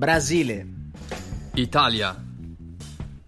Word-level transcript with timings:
Brasile. 0.00 0.66
Italia. 1.56 2.18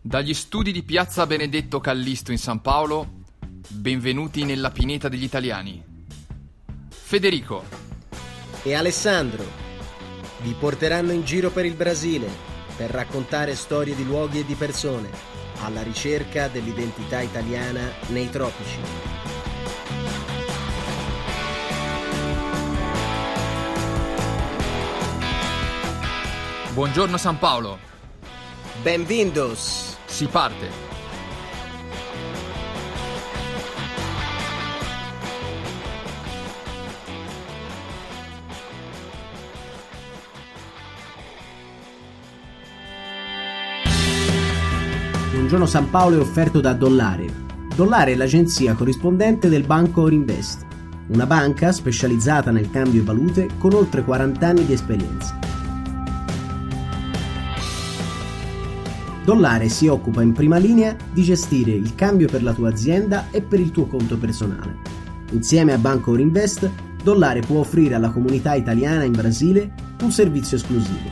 Dagli 0.01 0.33
studi 0.33 0.73
di 0.73 0.83
Piazza 0.83 1.27
Benedetto 1.27 1.81
Callisto 1.81 2.33
in 2.33 2.39
San 2.39 2.63
Paolo, 2.63 3.25
benvenuti 3.69 4.47
nella 4.47 4.71
pineta 4.71 5.11
degli 5.11 5.25
italiani. 5.25 5.85
Federico. 6.89 7.63
E 8.63 8.73
Alessandro 8.73 9.45
vi 10.41 10.55
porteranno 10.59 11.13
in 11.13 11.25
giro 11.25 11.51
per 11.51 11.67
il 11.67 11.75
Brasile 11.75 12.31
per 12.75 12.89
raccontare 12.89 13.55
storie 13.55 13.95
di 13.95 14.07
luoghi 14.07 14.39
e 14.39 14.47
di 14.47 14.55
persone 14.55 15.11
alla 15.61 15.83
ricerca 15.83 16.49
dell'identità 16.49 17.21
italiana 17.21 17.83
nei 18.09 18.31
tropici. 18.31 19.22
Buongiorno 26.75 27.19
San 27.19 27.39
Paolo. 27.39 27.77
Benvindos! 28.83 29.95
Si 30.07 30.27
parte. 30.27 30.71
Buongiorno 45.31 45.67
San 45.67 45.91
Paolo 45.91 46.17
è 46.17 46.21
offerto 46.21 46.61
da 46.61 46.73
Dollare. 46.73 47.27
Dollare 47.77 48.13
è 48.13 48.15
l'agenzia 48.15 48.73
corrispondente 48.73 49.51
del 49.51 49.65
banco 49.65 50.01
Orinvest, 50.01 50.65
una 51.09 51.27
banca 51.27 51.71
specializzata 51.71 52.51
nel 52.51 52.71
cambio 52.71 53.05
valute 53.05 53.51
con 53.59 53.75
oltre 53.75 54.03
40 54.03 54.47
anni 54.47 54.65
di 54.65 54.73
esperienza. 54.73 55.52
Dollare 59.25 59.69
si 59.69 59.87
occupa 59.87 60.21
in 60.23 60.33
prima 60.33 60.57
linea 60.57 60.97
di 61.13 61.23
gestire 61.23 61.71
il 61.71 61.95
cambio 61.95 62.27
per 62.29 62.43
la 62.43 62.53
tua 62.53 62.71
azienda 62.71 63.27
e 63.31 63.41
per 63.41 63.61
il 63.61 63.71
tuo 63.71 63.87
conto 63.87 64.19
personale. 64.19 64.79
Insieme 65.31 65.73
a 65.73 65.79
Banco 65.79 66.11
Orinvest, 66.11 66.69
Dollare 67.03 67.41
può 67.41 67.61
offrire 67.61 67.95
alla 67.95 68.11
comunità 68.11 68.55
italiana 68.55 69.05
in 69.05 69.13
Brasile 69.13 69.73
un 70.03 70.11
servizio 70.11 70.57
esclusivo. 70.57 71.09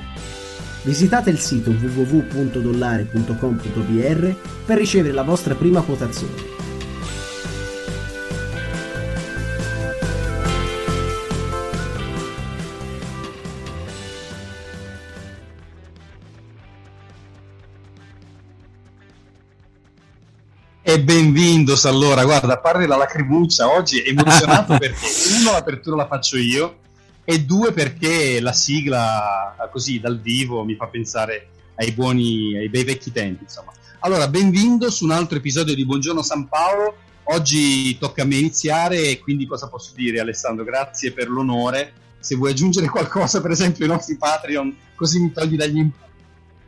Visitate 0.83 1.31
il 1.31 1.39
sito 1.39 1.71
www.dollare.com.br 1.71 4.29
per 4.67 4.79
ricevere 4.79 5.15
la 5.15 5.23
vostra 5.23 5.55
prima 5.55 5.81
quotazione. 5.83 6.60
E 20.91 21.01
benvindos 21.01 21.85
allora, 21.85 22.25
guarda, 22.25 22.55
a 22.55 22.59
parte 22.59 22.85
la 22.89 22.97
lacrimuccia 22.97 23.71
oggi 23.71 24.03
emozionato 24.03 24.75
perché 24.77 25.07
uno 25.39 25.53
l'apertura 25.53 25.95
la 25.95 26.09
faccio 26.09 26.37
io 26.37 26.79
e 27.23 27.45
due 27.45 27.71
perché 27.71 28.41
la 28.41 28.53
sigla 28.53 29.55
così 29.71 30.01
dal 30.01 30.19
vivo 30.19 30.65
mi 30.65 30.75
fa 30.75 30.89
pensare 30.89 31.47
ai 31.77 31.93
buoni, 31.93 32.57
ai 32.57 32.69
bei 32.69 32.83
vecchi 32.83 33.13
tempi, 33.13 33.45
insomma. 33.45 33.71
Allora, 34.01 34.27
benvenuto 34.27 34.91
su 34.91 35.05
un 35.05 35.13
altro 35.13 35.39
episodio 35.39 35.77
di 35.77 35.87
Buongiorno 35.87 36.23
San 36.23 36.49
Paolo. 36.49 36.97
Oggi 37.23 37.97
tocca 37.97 38.23
a 38.23 38.27
me 38.27 38.35
iniziare 38.35 39.11
e 39.11 39.21
quindi 39.21 39.47
cosa 39.47 39.69
posso 39.69 39.93
dire 39.95 40.19
Alessandro? 40.19 40.65
Grazie 40.65 41.13
per 41.13 41.29
l'onore. 41.29 41.93
Se 42.19 42.35
vuoi 42.35 42.51
aggiungere 42.51 42.89
qualcosa, 42.89 43.41
per 43.41 43.53
esempio, 43.53 43.85
ai 43.85 43.93
nostri 43.93 44.17
Patreon, 44.17 44.77
così 44.97 45.21
mi 45.21 45.31
togli 45.31 45.55
dagli 45.55 45.77
impegni 45.77 46.10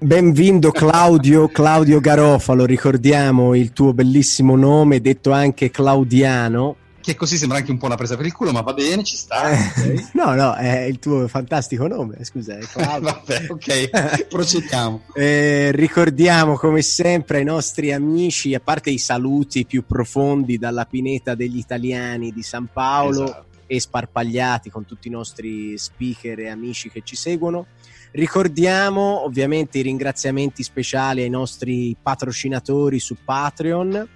Benvenuto 0.02 0.72
Claudio, 0.72 1.46
Claudio 1.46 2.00
Garofalo, 2.00 2.64
ricordiamo 2.64 3.54
il 3.54 3.72
tuo 3.72 3.94
bellissimo 3.94 4.56
nome, 4.56 5.00
detto 5.00 5.30
anche 5.30 5.70
Claudiano. 5.70 6.74
Che 7.00 7.14
così 7.14 7.36
sembra 7.36 7.58
anche 7.58 7.70
un 7.70 7.78
po' 7.78 7.86
una 7.86 7.94
presa 7.94 8.16
per 8.16 8.26
il 8.26 8.32
culo, 8.32 8.50
ma 8.50 8.62
va 8.62 8.72
bene, 8.72 9.04
ci 9.04 9.16
sta. 9.16 9.50
Eh, 9.50 9.58
okay. 9.68 10.08
No, 10.14 10.34
no, 10.34 10.54
è 10.56 10.80
il 10.80 10.98
tuo 10.98 11.28
fantastico 11.28 11.86
nome, 11.86 12.24
scusa. 12.24 12.58
Vabbè, 12.74 13.46
ok, 13.48 14.26
procediamo. 14.26 15.02
Eh, 15.14 15.70
ricordiamo 15.70 16.56
come 16.56 16.82
sempre 16.82 17.38
ai 17.38 17.44
nostri 17.44 17.92
amici, 17.92 18.54
a 18.54 18.60
parte 18.60 18.90
i 18.90 18.98
saluti 18.98 19.64
più 19.64 19.86
profondi 19.86 20.58
dalla 20.58 20.84
pineta 20.84 21.36
degli 21.36 21.58
italiani 21.58 22.32
di 22.32 22.42
San 22.42 22.66
Paolo 22.72 23.22
esatto. 23.22 23.44
e 23.68 23.78
sparpagliati 23.78 24.68
con 24.68 24.84
tutti 24.84 25.06
i 25.06 25.12
nostri 25.12 25.78
speaker 25.78 26.40
e 26.40 26.48
amici 26.48 26.90
che 26.90 27.02
ci 27.04 27.14
seguono. 27.14 27.66
Ricordiamo 28.12 29.24
ovviamente 29.24 29.78
i 29.78 29.82
ringraziamenti 29.82 30.62
speciali 30.62 31.22
ai 31.22 31.30
nostri 31.30 31.96
patrocinatori 32.00 32.98
su 32.98 33.16
Patreon 33.24 34.08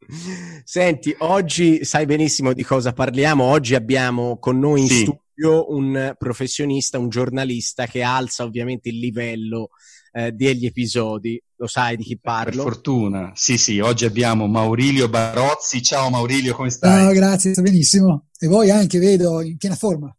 Senti, 0.64 1.14
oggi 1.18 1.84
sai 1.84 2.06
benissimo 2.06 2.52
di 2.52 2.64
cosa 2.64 2.92
parliamo. 2.92 3.44
Oggi 3.44 3.76
abbiamo 3.76 4.38
con 4.40 4.58
noi 4.58 4.80
in 4.80 4.88
sì. 4.88 5.04
Studio 5.40 5.72
un 5.74 6.14
professionista, 6.18 6.98
un 6.98 7.08
giornalista 7.08 7.86
che 7.86 8.02
alza 8.02 8.44
ovviamente 8.44 8.90
il 8.90 8.98
livello 8.98 9.70
eh, 10.12 10.32
degli 10.32 10.66
episodi. 10.66 11.42
Lo 11.56 11.66
sai 11.66 11.96
di 11.96 12.04
chi 12.04 12.18
parlo? 12.18 12.62
Per 12.62 12.72
fortuna, 12.72 13.32
sì, 13.34 13.56
sì. 13.56 13.80
Oggi 13.80 14.04
abbiamo 14.04 14.46
Maurilio 14.46 15.08
Barozzi. 15.08 15.82
Ciao 15.82 16.10
Maurilio, 16.10 16.54
come 16.54 16.70
stai? 16.70 17.04
Ciao, 17.04 17.12
grazie, 17.12 17.52
sto 17.52 17.62
benissimo. 17.62 18.26
E 18.38 18.46
voi 18.46 18.70
anche, 18.70 18.98
vedo, 18.98 19.40
in 19.40 19.56
piena 19.56 19.76
forma. 19.76 20.14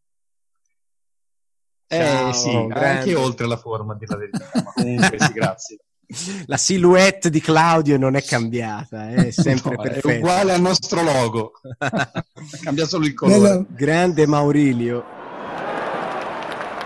Eh 1.88 1.98
Ciao, 1.98 2.34
sì, 2.34 2.50
grande. 2.50 2.86
anche 2.86 3.16
oltre 3.16 3.48
la 3.48 3.58
forma, 3.58 3.96
di 3.96 4.06
la 4.08 4.18
verità. 4.18 4.50
Ma 4.54 4.72
comunque 4.74 5.18
sì, 5.20 5.34
grazie. 5.34 5.78
La 6.48 6.58
silhouette 6.58 7.30
di 7.30 7.40
Claudio 7.40 7.98
non 7.98 8.16
è 8.16 8.24
cambiata, 8.24 9.10
è 9.10 9.32
sempre 9.32 9.76
no, 9.76 9.82
perfetta. 9.82 10.12
È 10.12 10.18
uguale 10.18 10.54
al 10.54 10.62
nostro 10.62 11.04
logo, 11.04 11.54
cambia 12.62 12.86
solo 12.86 13.06
il 13.06 13.14
colore. 13.14 13.40
Bello. 13.40 13.66
Grande 13.70 14.26
Maurilio. 14.28 15.20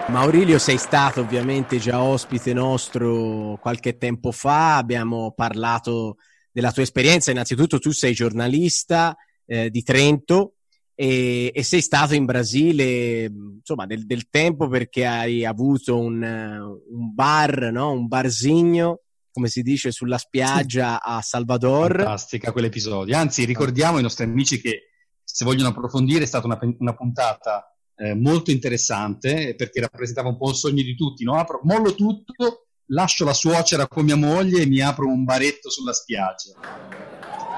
Maurilio, 0.07 0.59
sei 0.59 0.77
stato 0.77 1.21
ovviamente 1.21 1.79
già 1.79 1.99
ospite 1.99 2.53
nostro 2.53 3.57
qualche 3.59 3.97
tempo 3.97 4.31
fa, 4.31 4.77
abbiamo 4.77 5.31
parlato 5.35 6.17
della 6.51 6.71
tua 6.71 6.83
esperienza. 6.83 7.31
Innanzitutto, 7.31 7.79
tu 7.79 7.91
sei 7.91 8.13
giornalista 8.13 9.17
eh, 9.47 9.71
di 9.71 9.81
Trento 9.81 10.53
e, 10.93 11.51
e, 11.53 11.63
sei 11.63 11.81
stato 11.81 12.13
in 12.13 12.25
Brasile 12.25 13.25
insomma 13.25 13.87
del, 13.87 14.05
del 14.05 14.29
tempo 14.29 14.67
perché 14.67 15.05
hai 15.05 15.43
avuto 15.43 15.97
un, 15.97 16.21
un 16.21 17.13
bar, 17.13 17.71
no? 17.71 17.91
un 17.91 18.07
barsigno 18.07 19.01
come 19.35 19.49
si 19.49 19.63
dice, 19.63 19.91
sulla 19.91 20.17
spiaggia 20.17 21.01
a 21.01 21.21
Salvador. 21.21 21.93
Fantastica 21.97 22.53
quell'episodio. 22.53 23.17
Anzi, 23.17 23.43
ricordiamo 23.43 23.97
ai 23.97 24.01
nostri 24.01 24.23
amici 24.23 24.61
che 24.61 24.91
se 25.25 25.43
vogliono 25.43 25.67
approfondire 25.67 26.23
è 26.23 26.25
stata 26.25 26.45
una, 26.45 26.57
una 26.79 26.95
puntata 26.95 27.69
eh, 27.97 28.15
molto 28.15 28.51
interessante 28.51 29.53
perché 29.55 29.81
rappresentava 29.81 30.29
un 30.29 30.37
po' 30.37 30.51
il 30.51 30.55
sogno 30.55 30.81
di 30.81 30.95
tutti. 30.95 31.25
No? 31.25 31.37
Apro, 31.37 31.59
mollo 31.63 31.93
tutto, 31.95 32.67
lascio 32.91 33.25
la 33.25 33.33
suocera 33.33 33.89
con 33.89 34.05
mia 34.05 34.15
moglie 34.15 34.61
e 34.61 34.67
mi 34.67 34.79
apro 34.79 35.05
un 35.05 35.25
baretto 35.25 35.69
sulla 35.69 35.91
spiaggia. 35.91 36.53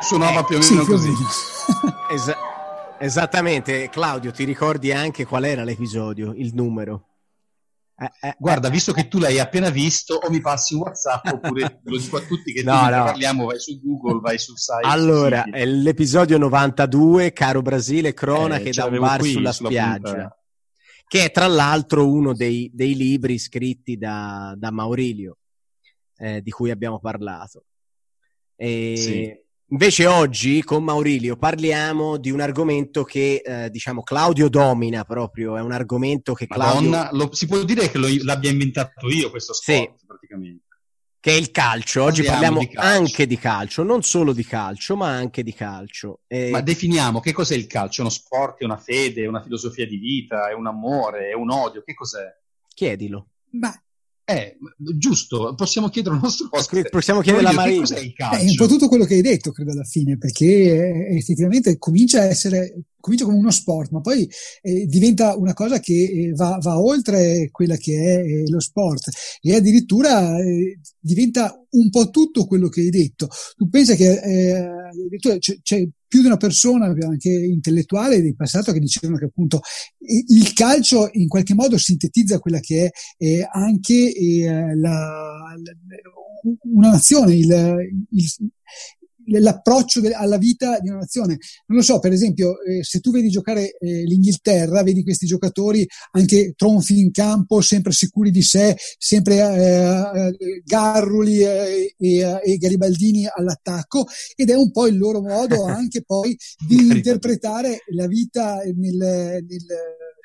Suonava 0.02 0.40
eh, 0.40 0.46
più 0.46 0.56
o 0.56 0.60
meno 0.60 0.82
sì, 0.82 0.88
così. 0.90 1.12
Esa- 2.12 2.38
esattamente. 3.00 3.88
Claudio, 3.90 4.32
ti 4.32 4.46
ricordi 4.46 4.92
anche 4.92 5.26
qual 5.26 5.44
era 5.44 5.64
l'episodio, 5.64 6.34
il 6.36 6.56
numero? 6.56 7.17
Eh, 8.00 8.28
eh, 8.28 8.36
Guarda, 8.38 8.68
eh, 8.68 8.72
visto 8.72 8.94
che 8.94 9.08
tu 9.08 9.18
l'hai 9.18 9.40
appena 9.40 9.72
visto, 9.72 10.16
o 10.16 10.30
mi 10.30 10.40
passi 10.40 10.76
un 10.76 10.82
WhatsApp 10.82 11.26
oppure 11.26 11.80
lo 11.84 11.98
dico 11.98 12.18
a 12.18 12.22
tutti 12.22 12.54
che 12.54 12.62
no, 12.62 12.74
no. 12.74 13.06
parliamo, 13.06 13.46
vai 13.46 13.60
su 13.60 13.80
Google, 13.82 14.20
vai 14.20 14.38
sul 14.38 14.58
site. 14.58 14.88
Allora, 14.88 15.46
è 15.46 15.66
l'episodio 15.66 16.38
92, 16.38 17.34
caro 17.34 17.64
Brasile, 17.64 18.14
cronache 18.14 18.70
eh, 18.70 18.72
da 18.72 18.86
un 18.86 19.00
bar 19.00 19.24
sulla, 19.24 19.52
sulla 19.52 19.70
spiaggia. 19.70 20.12
Punta. 20.12 20.42
Che 21.08 21.24
è 21.24 21.32
tra 21.32 21.48
l'altro 21.48 22.08
uno 22.08 22.34
dei, 22.34 22.70
dei 22.72 22.96
libri 22.96 23.40
scritti 23.40 23.98
da, 23.98 24.54
da 24.56 24.70
Maurilio, 24.72 25.38
eh, 26.18 26.42
di 26.42 26.52
cui 26.52 26.70
abbiamo 26.70 27.00
parlato. 27.00 27.66
E... 28.56 28.94
Sì. 28.96 29.46
Invece 29.70 30.06
oggi 30.06 30.64
con 30.64 30.82
Maurilio 30.82 31.36
parliamo 31.36 32.16
di 32.16 32.32
un 32.32 32.40
argomento 32.40 33.04
che 33.04 33.42
eh, 33.44 33.70
diciamo 33.70 34.02
Claudio 34.02 34.48
domina 34.48 35.04
proprio, 35.04 35.58
è 35.58 35.62
un 35.62 35.74
argomento 35.74 36.34
che 36.34 36.48
Claudio... 36.48 36.90
Madonna, 36.90 37.10
lo, 37.12 37.34
si 37.34 37.48
può 37.48 37.62
dire 37.64 37.90
che 37.92 37.98
lo, 37.98 38.08
l'abbia 38.22 38.50
inventato 38.50 39.10
io 39.10 39.30
questo 39.30 39.52
sport 39.52 39.98
sì, 39.98 40.06
praticamente. 40.06 40.64
Che 41.20 41.32
è 41.32 41.36
il 41.36 41.52
calcio, 41.52 42.04
oggi 42.04 42.24
parliamo, 42.24 42.60
parliamo 42.60 42.60
di 42.60 42.68
calcio. 42.68 42.98
anche 42.98 43.28
di 43.28 43.38
calcio, 43.38 43.84
non 43.84 44.04
solo 44.04 44.32
di 44.32 44.46
calcio 44.46 44.96
ma 44.96 45.10
anche 45.10 45.44
di 45.44 45.54
calcio. 45.54 46.22
E... 46.28 46.50
Ma 46.50 46.62
definiamo 46.62 47.20
che 47.20 47.34
cos'è 47.34 47.56
il 47.56 47.68
calcio? 47.68 48.00
È 48.00 48.06
uno 48.06 48.14
sport, 48.14 48.60
è 48.60 48.64
una 48.64 48.78
fede, 48.78 49.24
è 49.24 49.28
una 49.28 49.44
filosofia 49.44 49.86
di 49.86 49.98
vita, 49.98 50.50
è 50.50 50.54
un 50.54 50.68
amore, 50.68 51.32
è 51.32 51.34
un 51.34 51.52
odio, 51.52 51.84
che 51.84 51.94
cos'è? 51.94 52.24
Chiedilo. 52.74 53.32
Beh, 53.50 53.82
eh, 54.30 54.58
giusto, 54.76 55.56
possiamo 55.56 55.88
chiedere 55.88 56.16
al 56.16 56.22
nostro 56.22 56.50
ospite. 56.52 56.90
Possiamo 56.90 57.22
chiedere 57.22 57.48
a 57.48 57.54
Maria. 57.54 57.80
Cos'è 57.80 58.00
il 58.00 58.12
calcio? 58.12 58.44
È 58.44 58.44
un 58.44 58.56
po' 58.56 58.68
tutto 58.68 58.90
quello 58.90 59.06
che 59.06 59.14
hai 59.14 59.22
detto, 59.22 59.54
credo, 59.54 59.72
alla 59.72 59.86
fine, 59.86 60.18
perché 60.18 60.46
eh, 60.46 61.16
effettivamente 61.16 61.78
comincia 61.78 62.20
a 62.20 62.26
essere, 62.26 62.74
comincia 63.08 63.26
come 63.26 63.38
uno 63.38 63.52
sport, 63.52 63.92
ma 63.92 64.02
poi 64.02 64.30
eh, 64.62 64.86
diventa 64.86 65.38
una 65.38 65.54
cosa 65.54 65.80
che 65.80 65.94
eh, 65.94 66.32
va, 66.34 66.58
va, 66.62 66.78
oltre 66.78 67.50
quella 67.52 67.78
che 67.78 67.94
è 67.94 68.20
eh, 68.20 68.50
lo 68.50 68.60
sport 68.60 69.10
e 69.42 69.56
addirittura 69.56 70.38
eh, 70.38 70.80
diventa 71.00 71.58
un 71.70 71.90
po' 71.90 72.10
tutto 72.10 72.46
quello 72.46 72.68
che 72.68 72.82
hai 72.82 72.90
detto. 72.90 73.30
Tu 73.56 73.70
pensi 73.70 73.96
che 73.96 74.20
c'è, 75.40 75.60
c'è 75.62 75.88
più 76.08 76.22
di 76.22 76.28
una 76.28 76.38
persona, 76.38 76.86
anche 76.86 77.30
intellettuale 77.30 78.22
del 78.22 78.36
passato, 78.36 78.74
che 78.74 78.80
dicevano 78.80 79.18
che 79.18 79.26
appunto 79.26 79.62
il 80.00 80.54
calcio 80.54 81.10
in 81.14 81.28
qualche 81.28 81.54
modo 81.54 81.78
sintetizza 81.78 82.40
quella 82.40 82.60
che 82.60 82.86
è 82.86 82.92
eh, 83.18 83.48
anche 83.50 84.14
eh, 84.14 84.76
la, 84.76 85.56
la, 85.56 85.76
una 86.74 86.92
nazione, 86.92 87.36
il, 87.36 88.06
il, 88.12 88.52
l'approccio 89.28 90.00
de- 90.00 90.14
alla 90.14 90.38
vita 90.38 90.80
di 90.80 90.90
una 90.90 91.00
nazione. 91.00 91.38
Non 91.68 91.80
lo 91.80 91.84
so, 91.84 92.00
per 92.00 92.12
esempio, 92.12 92.62
eh, 92.62 92.84
se 92.84 93.00
tu 93.00 93.12
vedi 93.12 93.30
giocare 93.30 93.78
eh, 93.78 94.04
l'Inghilterra, 94.04 94.84
vedi 94.84 95.04
questi 95.04 95.26
giocatori 95.26 95.88
anche 96.12 96.54
tronfi 96.56 97.00
in 97.00 97.12
campo, 97.12 97.62
sempre 97.62 97.92
sicuri 97.92 98.32
di 98.32 98.42
sé, 98.42 98.76
sempre 98.98 99.36
eh, 99.38 100.28
eh 100.30 100.62
Garruli 100.64 101.40
eh, 101.40 101.96
e, 101.98 102.18
eh, 102.18 102.42
e, 102.44 102.58
Garibaldini 102.58 103.28
all'attacco 103.28 104.06
ed 104.36 104.50
è 104.50 104.56
un 104.56 104.72
po' 104.72 104.88
il 104.88 104.98
loro 104.98 105.22
modo 105.22 105.64
anche 105.66 106.04
poi 106.04 106.38
di 106.68 106.88
interpretare 106.88 107.84
la 107.92 108.08
vita 108.08 108.62
nel, 108.76 108.96
nel 108.96 109.66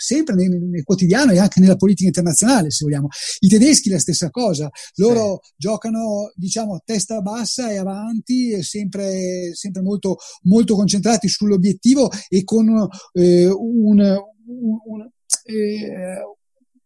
sempre 0.02 0.34
nel, 0.34 0.50
nel, 0.50 0.82
quotidiano 0.82 1.32
e 1.32 1.38
anche 1.38 1.60
nella 1.60 1.76
politica 1.76 2.08
internazionale, 2.08 2.70
se 2.70 2.84
vogliamo. 2.84 3.08
I 3.40 3.49
tedeschi 3.49 3.88
la 3.88 3.99
stessa 3.99 4.31
cosa, 4.31 4.69
loro 4.96 5.40
sì. 5.43 5.52
giocano, 5.56 6.32
diciamo, 6.34 6.75
a 6.75 6.82
testa 6.84 7.20
bassa 7.20 7.70
e 7.70 7.76
avanti, 7.76 8.62
sempre, 8.62 9.54
sempre 9.54 9.82
molto, 9.82 10.16
molto 10.43 10.75
concentrati 10.75 11.28
sull'obiettivo 11.28 12.10
e 12.28 12.44
con 12.44 12.69
eh, 13.12 13.46
un, 13.46 14.00
un, 14.00 14.78
un 14.84 15.10
eh, 15.44 16.20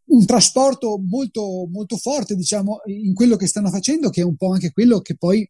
un 0.06 0.24
trasporto 0.24 1.00
molto, 1.04 1.66
molto 1.70 1.96
forte, 1.96 2.34
diciamo, 2.34 2.80
in 2.86 3.14
quello 3.14 3.36
che 3.36 3.46
stanno 3.46 3.70
facendo, 3.70 4.10
che 4.10 4.20
è 4.20 4.24
un 4.24 4.36
po' 4.36 4.52
anche 4.52 4.70
quello 4.70 5.00
che 5.00 5.16
poi 5.16 5.48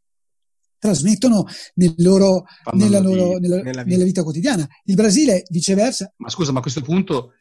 trasmettono 0.79 1.45
nel 1.75 1.95
loro, 1.99 2.45
nella, 2.73 3.01
loro, 3.01 3.39
nella, 3.39 3.57
nella, 3.57 3.83
vita. 3.83 3.85
nella, 3.85 4.05
vita. 4.05 4.23
quotidiana. 4.23 4.67
Il 4.85 4.95
Brasile, 4.95 5.43
viceversa. 5.49 6.13
Ma 6.17 6.29
scusa, 6.29 6.53
ma 6.53 6.59
a 6.59 6.63
questo 6.63 6.81
punto 6.81 7.33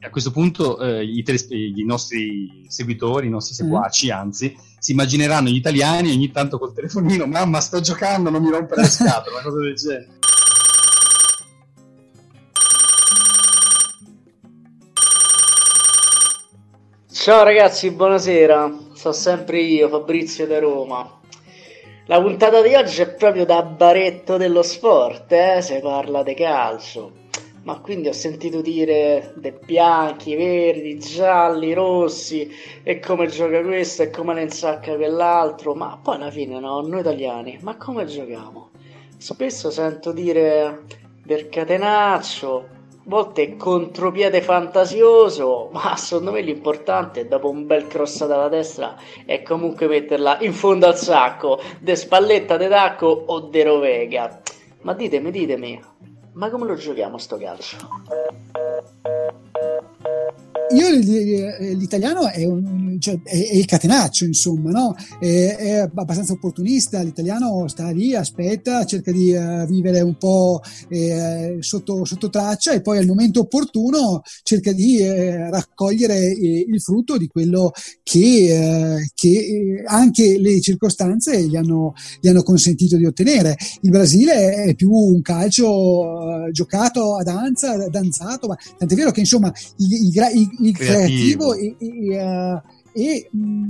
a 0.00 0.10
questo 0.10 0.30
punto 0.30 0.78
eh, 0.78 1.02
i, 1.04 1.22
teles- 1.22 1.48
i, 1.50 1.84
nostri 1.84 2.64
seguitori, 2.68 3.26
i 3.26 3.30
nostri 3.30 3.54
mm. 3.54 3.66
seguaci, 3.66 4.08
mm. 4.08 4.16
anzi, 4.16 4.56
si 4.78 4.92
immagineranno 4.92 5.48
gli 5.48 5.56
italiani 5.56 6.10
ogni 6.10 6.30
tanto 6.30 6.58
col 6.58 6.74
telefonino, 6.74 7.26
mamma 7.26 7.60
sto 7.60 7.80
giocando, 7.80 8.30
non 8.30 8.42
mi 8.42 8.50
rompere 8.50 8.82
le 8.82 8.88
scatole, 8.88 9.36
una 9.36 9.42
cosa 9.42 9.58
del 9.58 9.74
genere. 9.74 10.08
Ciao 17.10 17.42
ragazzi, 17.42 17.90
buonasera, 17.90 18.78
sono 18.94 19.14
sempre 19.14 19.60
io, 19.60 19.88
Fabrizio 19.88 20.46
da 20.46 20.60
Roma. 20.60 21.20
La 22.08 22.20
puntata 22.20 22.62
di 22.62 22.72
oggi 22.74 23.02
è 23.02 23.14
proprio 23.14 23.44
da 23.44 23.62
baretto 23.62 24.36
dello 24.36 24.62
sport, 24.62 25.32
eh? 25.32 25.60
si 25.60 25.80
parla 25.80 26.22
di 26.22 26.34
calcio 26.34 27.24
ma 27.66 27.80
quindi 27.80 28.06
ho 28.06 28.12
sentito 28.12 28.60
dire 28.60 29.32
dei 29.34 29.52
bianchi, 29.64 30.36
verdi, 30.36 31.00
gialli, 31.00 31.74
rossi 31.74 32.48
e 32.84 33.00
come 33.00 33.26
gioca 33.26 33.60
questo 33.60 34.04
e 34.04 34.10
come 34.10 34.34
ne 34.34 34.42
insacca 34.42 34.94
quell'altro, 34.94 35.74
ma 35.74 35.98
poi 36.00 36.14
alla 36.14 36.30
fine 36.30 36.60
no, 36.60 36.80
noi 36.82 37.00
italiani, 37.00 37.58
ma 37.62 37.76
come 37.76 38.04
giochiamo? 38.04 38.70
Spesso 39.16 39.70
sento 39.70 40.12
dire 40.12 40.84
del 41.24 41.48
catenaccio, 41.48 42.56
a 42.56 43.02
volte 43.02 43.56
contropiede 43.56 44.42
fantasioso, 44.42 45.68
ma 45.72 45.96
secondo 45.96 46.30
me 46.30 46.42
l'importante 46.42 47.26
dopo 47.26 47.50
un 47.50 47.66
bel 47.66 47.88
cross 47.88 48.26
dalla 48.26 48.48
destra 48.48 48.94
è 49.24 49.42
comunque 49.42 49.88
metterla 49.88 50.38
in 50.42 50.52
fondo 50.52 50.86
al 50.86 50.96
sacco, 50.96 51.60
de 51.80 51.96
spalletta 51.96 52.56
de 52.56 52.68
tacco 52.68 53.08
o 53.08 53.40
de 53.40 53.64
rovega. 53.64 54.40
Ma 54.82 54.92
ditemi, 54.94 55.32
ditemi, 55.32 55.82
ma 56.36 56.50
come 56.50 56.66
lo 56.66 56.74
giochiamo 56.76 57.18
sto 57.18 57.36
calcio? 57.38 57.76
Io 60.74 60.88
l'italiano 60.90 62.28
è 62.28 62.44
un, 62.44 62.96
cioè, 62.98 63.20
è, 63.22 63.30
è, 63.30 63.54
il 63.56 63.66
catenaccio, 63.66 64.24
insomma, 64.24 64.70
no? 64.70 64.96
è, 65.20 65.54
è, 65.56 65.72
abbastanza 65.94 66.32
opportunista, 66.32 67.00
l'italiano 67.02 67.68
sta 67.68 67.90
lì, 67.90 68.16
aspetta, 68.16 68.84
cerca 68.84 69.12
di 69.12 69.32
uh, 69.32 69.64
vivere 69.66 70.00
un 70.00 70.16
po' 70.16 70.60
eh, 70.88 71.58
sotto, 71.60 72.04
sotto, 72.04 72.30
traccia 72.30 72.72
e 72.72 72.80
poi 72.80 72.98
al 72.98 73.06
momento 73.06 73.40
opportuno 73.40 74.22
cerca 74.42 74.72
di 74.72 74.98
eh, 74.98 75.48
raccogliere 75.50 76.16
eh, 76.16 76.66
il 76.68 76.80
frutto 76.80 77.16
di 77.16 77.28
quello 77.28 77.72
che, 78.02 78.96
eh, 78.98 79.10
che 79.14 79.84
anche 79.86 80.36
le 80.38 80.60
circostanze 80.60 81.42
gli 81.44 81.54
hanno, 81.54 81.94
gli 82.20 82.26
hanno, 82.26 82.42
consentito 82.42 82.96
di 82.96 83.06
ottenere. 83.06 83.56
Il 83.82 83.90
Brasile 83.90 84.64
è 84.64 84.74
più 84.74 84.90
un 84.90 85.22
calcio 85.22 86.48
giocato 86.50 87.16
a 87.16 87.22
danza, 87.22 87.88
danzato, 87.88 88.48
ma 88.48 88.56
tant'è 88.76 88.94
vero 88.94 89.10
che 89.10 89.20
insomma 89.20 89.52
il, 89.76 89.92
il, 89.92 90.12
il, 90.34 90.55
il 90.60 90.76
creativo, 90.76 91.50
creativo 91.50 91.54
e, 91.54 91.76
e, 91.78 92.22
uh, 92.22 92.60
e 92.92 93.28
mh, 93.30 93.38
mm, 93.38 93.64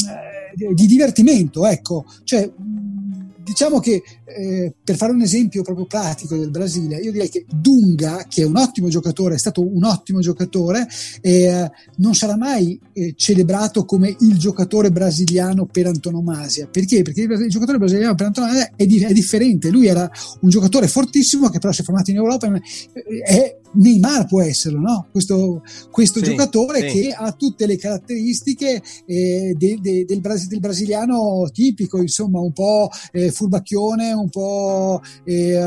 eh, 0.58 0.74
di 0.74 0.86
divertimento, 0.86 1.66
ecco, 1.66 2.04
cioè 2.24 2.46
mh, 2.46 3.06
diciamo 3.46 3.78
che 3.78 4.02
eh, 4.24 4.74
per 4.82 4.96
fare 4.96 5.12
un 5.12 5.22
esempio 5.22 5.62
proprio 5.62 5.86
pratico 5.86 6.36
del 6.36 6.50
Brasile, 6.50 6.96
io 6.96 7.12
direi 7.12 7.28
che 7.28 7.44
Dunga, 7.48 8.26
che 8.28 8.42
è 8.42 8.44
un 8.44 8.56
ottimo 8.56 8.88
giocatore, 8.88 9.36
è 9.36 9.38
stato 9.38 9.62
un 9.62 9.84
ottimo 9.84 10.18
giocatore, 10.18 10.88
eh, 11.20 11.70
non 11.98 12.14
sarà 12.14 12.36
mai 12.36 12.78
eh, 12.92 13.14
celebrato 13.16 13.84
come 13.84 14.16
il 14.18 14.36
giocatore 14.36 14.90
brasiliano 14.90 15.66
per 15.66 15.86
antonomasia. 15.86 16.66
Perché? 16.66 17.02
Perché 17.02 17.22
il 17.22 17.48
giocatore 17.48 17.78
brasiliano 17.78 18.16
per 18.16 18.26
antonomasia 18.26 18.72
è, 18.74 18.84
di- 18.84 18.98
è 18.98 19.12
differente. 19.12 19.70
Lui 19.70 19.86
era 19.86 20.10
un 20.40 20.48
giocatore 20.48 20.88
fortissimo 20.88 21.48
che 21.48 21.60
però 21.60 21.72
si 21.72 21.82
è 21.82 21.84
formato 21.84 22.10
in 22.10 22.16
Europa. 22.16 22.48
Eh, 22.48 23.22
è 23.22 23.56
Neymar 23.76 24.26
può 24.26 24.42
esserlo, 24.42 24.80
no? 24.80 25.08
Questo, 25.10 25.62
questo 25.90 26.18
sì, 26.18 26.26
giocatore 26.26 26.88
sì. 26.88 27.00
che 27.00 27.10
ha 27.10 27.32
tutte 27.32 27.66
le 27.66 27.76
caratteristiche 27.76 28.82
eh, 29.06 29.54
de- 29.56 29.78
de- 29.80 30.04
del, 30.04 30.20
bras- 30.20 30.46
del, 30.46 30.60
brasiliano 30.60 31.48
tipico, 31.52 32.00
insomma, 32.00 32.40
un 32.40 32.52
po' 32.52 32.88
eh, 33.12 33.30
furbacchione, 33.30 34.12
un 34.12 34.28
po' 34.28 35.00
eh, 35.24 35.58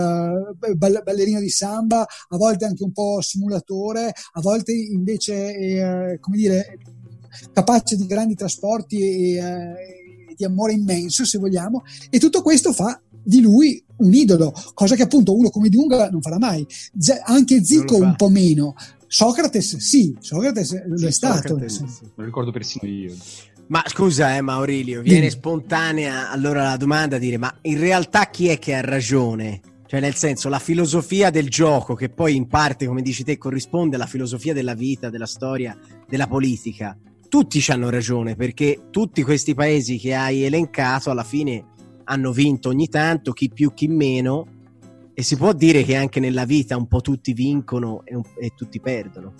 ballerino 0.76 1.40
di 1.40 1.50
samba, 1.50 2.02
a 2.02 2.38
volte 2.38 2.66
anche 2.66 2.84
un 2.84 2.92
po' 2.92 3.22
simulatore, 3.22 4.14
a 4.34 4.42
volte 4.42 4.74
invece, 4.74 5.56
eh, 5.56 6.20
come 6.20 6.38
dire, 6.38 6.78
capace 7.54 7.96
di 7.96 8.06
grandi 8.06 8.36
trasporti 8.36 9.00
e 9.00 9.36
eh, 9.36 10.34
di 10.36 10.46
amore 10.46 10.74
immenso, 10.74 11.26
se 11.26 11.38
vogliamo, 11.38 11.84
e 12.10 12.18
tutto 12.18 12.42
questo 12.42 12.72
fa 12.72 13.00
di 13.24 13.42
lui 13.42 13.84
un 13.98 14.14
idolo, 14.14 14.54
cosa 14.74 14.96
che 14.96 15.04
appunto 15.04 15.36
uno 15.36 15.50
come 15.50 15.70
Dunga 15.70 16.10
non 16.10 16.22
farà 16.22 16.38
mai. 16.38 16.66
Z- 16.98 17.22
anche 17.26 17.64
Zico 17.64 17.98
un 17.98 18.16
po' 18.16 18.30
meno. 18.30 18.76
Socrates 19.08 19.78
sì, 19.78 20.16
Socrates 20.20 20.86
lo 20.86 21.08
è 21.08 21.12
stato. 21.12 21.60
Sì. 21.68 21.86
Lo 22.16 22.24
ricordo 22.24 22.52
persino 22.52 22.90
io. 22.90 23.16
Ma 23.68 23.84
scusa, 23.86 24.36
eh, 24.36 24.42
Maurilio, 24.42 25.02
viene 25.02 25.28
mm. 25.28 25.30
spontanea 25.30 26.32
allora 26.32 26.64
la 26.64 26.78
domanda 26.78 27.18
a 27.18 27.20
dire: 27.20 27.38
ma 27.38 27.54
in 27.64 27.80
realtà 27.80 28.30
chi 28.30 28.48
è 28.48 28.58
che 28.58 28.74
ha 28.74 28.82
ragione? 28.82 29.62
Cioè, 29.86 30.00
nel 30.00 30.14
senso, 30.14 30.50
la 30.50 30.60
filosofia 30.60 31.32
del 31.32 31.50
gioco, 31.50 31.96
che 31.96 32.10
poi 32.10 32.36
in 32.36 32.48
parte, 32.48 32.86
come 32.86 33.02
dici 33.02 33.24
te, 33.24 33.40
corrisponde 33.40 33.96
alla 33.96 34.06
filosofia 34.06 34.54
della 34.54 34.76
vita, 34.76 35.10
della 35.10 35.26
storia, 35.26 35.76
della 36.08 36.28
politica. 36.28 36.96
Tutti 37.28 37.60
ci 37.60 37.72
hanno 37.72 37.90
ragione, 37.90 38.36
perché 38.36 38.88
tutti 38.92 39.24
questi 39.24 39.56
paesi 39.56 39.98
che 39.98 40.14
hai 40.14 40.44
elencato 40.44 41.10
alla 41.10 41.24
fine 41.24 41.66
hanno 42.10 42.32
vinto 42.32 42.70
ogni 42.70 42.88
tanto, 42.88 43.34
chi 43.34 43.50
più, 43.50 43.74
chi 43.74 43.88
meno, 43.88 44.46
e 45.14 45.22
si 45.22 45.38
può 45.38 45.54
dire 45.54 45.84
che 45.84 45.96
anche 45.96 46.20
nella 46.20 46.46
vita 46.46 46.76
un 46.76 46.88
po' 46.88 47.02
tutti 47.02 47.34
vincono 47.34 48.04
e, 48.04 48.20
e 48.40 48.54
tutti 48.56 48.80
perdono. 48.80 49.34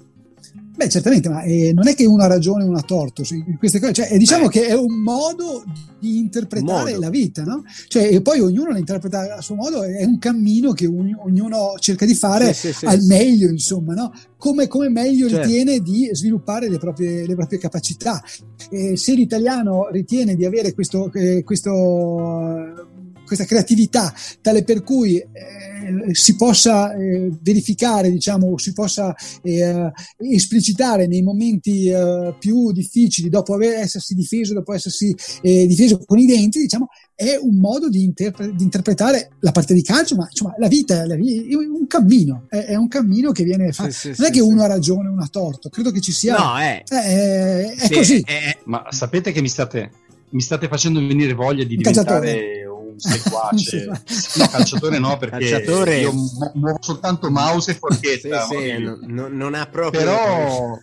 Beh, 0.80 0.88
certamente, 0.88 1.28
ma 1.28 1.42
eh, 1.42 1.74
non 1.74 1.90
è 1.90 1.94
che 1.94 2.06
uno 2.06 2.24
ha 2.24 2.28
ragione 2.28 2.64
e 2.64 2.68
uno 2.68 2.78
ha 2.78 2.84
torto 2.84 3.26
su 3.26 3.36
queste 3.58 3.82
cose, 3.82 3.92
cioè, 3.92 4.18
diciamo 4.18 4.46
Beh. 4.46 4.50
che 4.50 4.68
è 4.68 4.74
un 4.74 5.02
modo 5.04 5.66
di 6.00 6.20
interpretare 6.20 6.92
modo. 6.92 7.02
la 7.02 7.10
vita, 7.10 7.44
no? 7.44 7.64
Cioè, 7.90 8.06
e 8.14 8.22
poi 8.22 8.40
ognuno 8.40 8.72
la 8.72 8.78
interpreta 8.78 9.36
a 9.36 9.42
suo 9.42 9.56
modo, 9.56 9.84
è 9.84 10.06
un 10.06 10.18
cammino 10.20 10.72
che 10.72 10.88
ogn- 10.88 11.18
ognuno 11.20 11.74
cerca 11.80 12.06
di 12.06 12.16
fare 12.16 12.54
sì, 12.54 12.72
sì, 12.72 12.86
al 12.86 13.02
sì. 13.02 13.08
meglio, 13.08 13.50
insomma, 13.50 13.94
no? 13.94 14.14
Come, 14.38 14.68
come 14.68 14.88
meglio 14.88 15.28
certo. 15.28 15.48
ritiene 15.48 15.80
di 15.82 16.10
sviluppare 16.14 16.70
le 16.70 16.78
proprie, 16.78 17.28
le 17.28 17.36
proprie 17.36 17.60
capacità. 17.60 18.24
E 18.70 18.96
se 18.96 19.16
l'italiano 19.16 19.90
ritiene 19.92 20.38
di 20.38 20.46
avere 20.46 20.74
questo, 20.74 21.12
eh, 21.12 21.44
questo 21.44 22.99
questa 23.30 23.46
creatività 23.46 24.12
tale 24.42 24.64
per 24.64 24.82
cui 24.82 25.18
eh, 25.18 26.14
si 26.14 26.36
possa 26.36 26.94
eh, 26.96 27.30
verificare, 27.42 28.10
diciamo, 28.10 28.58
si 28.58 28.74
possa 28.74 29.16
eh, 29.44 29.92
esplicitare 30.18 31.06
nei 31.06 31.22
momenti 31.22 31.90
eh, 31.90 32.36
più 32.40 32.72
difficili 32.72 33.30
dopo 33.30 33.54
aver, 33.54 33.76
essersi 33.76 34.16
difeso, 34.16 34.56
dopo 34.56 34.74
essersi 34.74 35.16
eh, 35.44 35.68
difeso 35.68 36.00
con 36.06 36.18
i 36.18 36.26
denti, 36.26 36.60
diciamo, 36.60 36.88
è 37.14 37.38
un 37.40 37.58
modo 37.58 37.88
di, 37.88 38.04
interpre- 38.04 38.56
di, 38.56 38.64
interpretare 38.64 39.32
la 39.42 39.52
parte 39.52 39.76
di 39.76 39.84
calcio, 39.84 40.16
ma 40.16 40.28
insomma, 40.28 40.56
la 40.58 40.68
vita, 40.68 41.06
la 41.06 41.16
vita 41.16 41.48
è 41.50 41.56
un 41.56 41.86
cammino, 41.86 42.46
è, 42.50 42.58
è, 42.58 42.76
un 42.76 42.88
cammino 42.88 43.32
che 43.32 43.44
viene 43.44 43.72
fatto. 43.72 43.92
Sì, 43.92 44.14
sì, 44.14 44.22
non 44.22 44.28
è 44.28 44.32
che 44.32 44.40
sì, 44.40 44.46
uno 44.46 44.64
ha 44.64 44.68
ragione 44.68 45.10
uno 45.10 45.22
ha 45.22 45.28
torto, 45.28 45.70
credo 45.70 45.92
che 45.92 46.02
ci 46.02 46.12
sia. 46.12 46.36
No, 46.36 46.58
è, 46.58 46.82
è, 46.84 47.76
è 47.76 47.90
così. 47.94 48.24
ma 48.66 48.86
sapete 48.90 49.32
che 49.32 49.42
mi 49.42 49.50
state, 49.50 49.92
mi 50.32 50.42
state 50.42 50.68
facendo 50.68 51.00
venire 51.00 51.34
voglia 51.34 51.64
di 51.64 51.76
diventare 51.76 52.59
seguace. 53.00 53.86
no, 54.38 54.48
calciatore 54.48 55.00
no, 55.00 55.18
perché 55.18 55.50
calciatore... 55.50 56.00
io 56.00 56.14
muovo 56.54 56.78
soltanto 56.80 57.30
mouse 57.30 57.72
e 57.72 57.74
forchetta. 57.76 58.42
sì, 58.42 58.56
sì, 58.58 58.84
non, 59.08 59.36
non 59.36 59.54
ha 59.56 59.66
proprio 59.66 60.02
Però... 60.02 60.78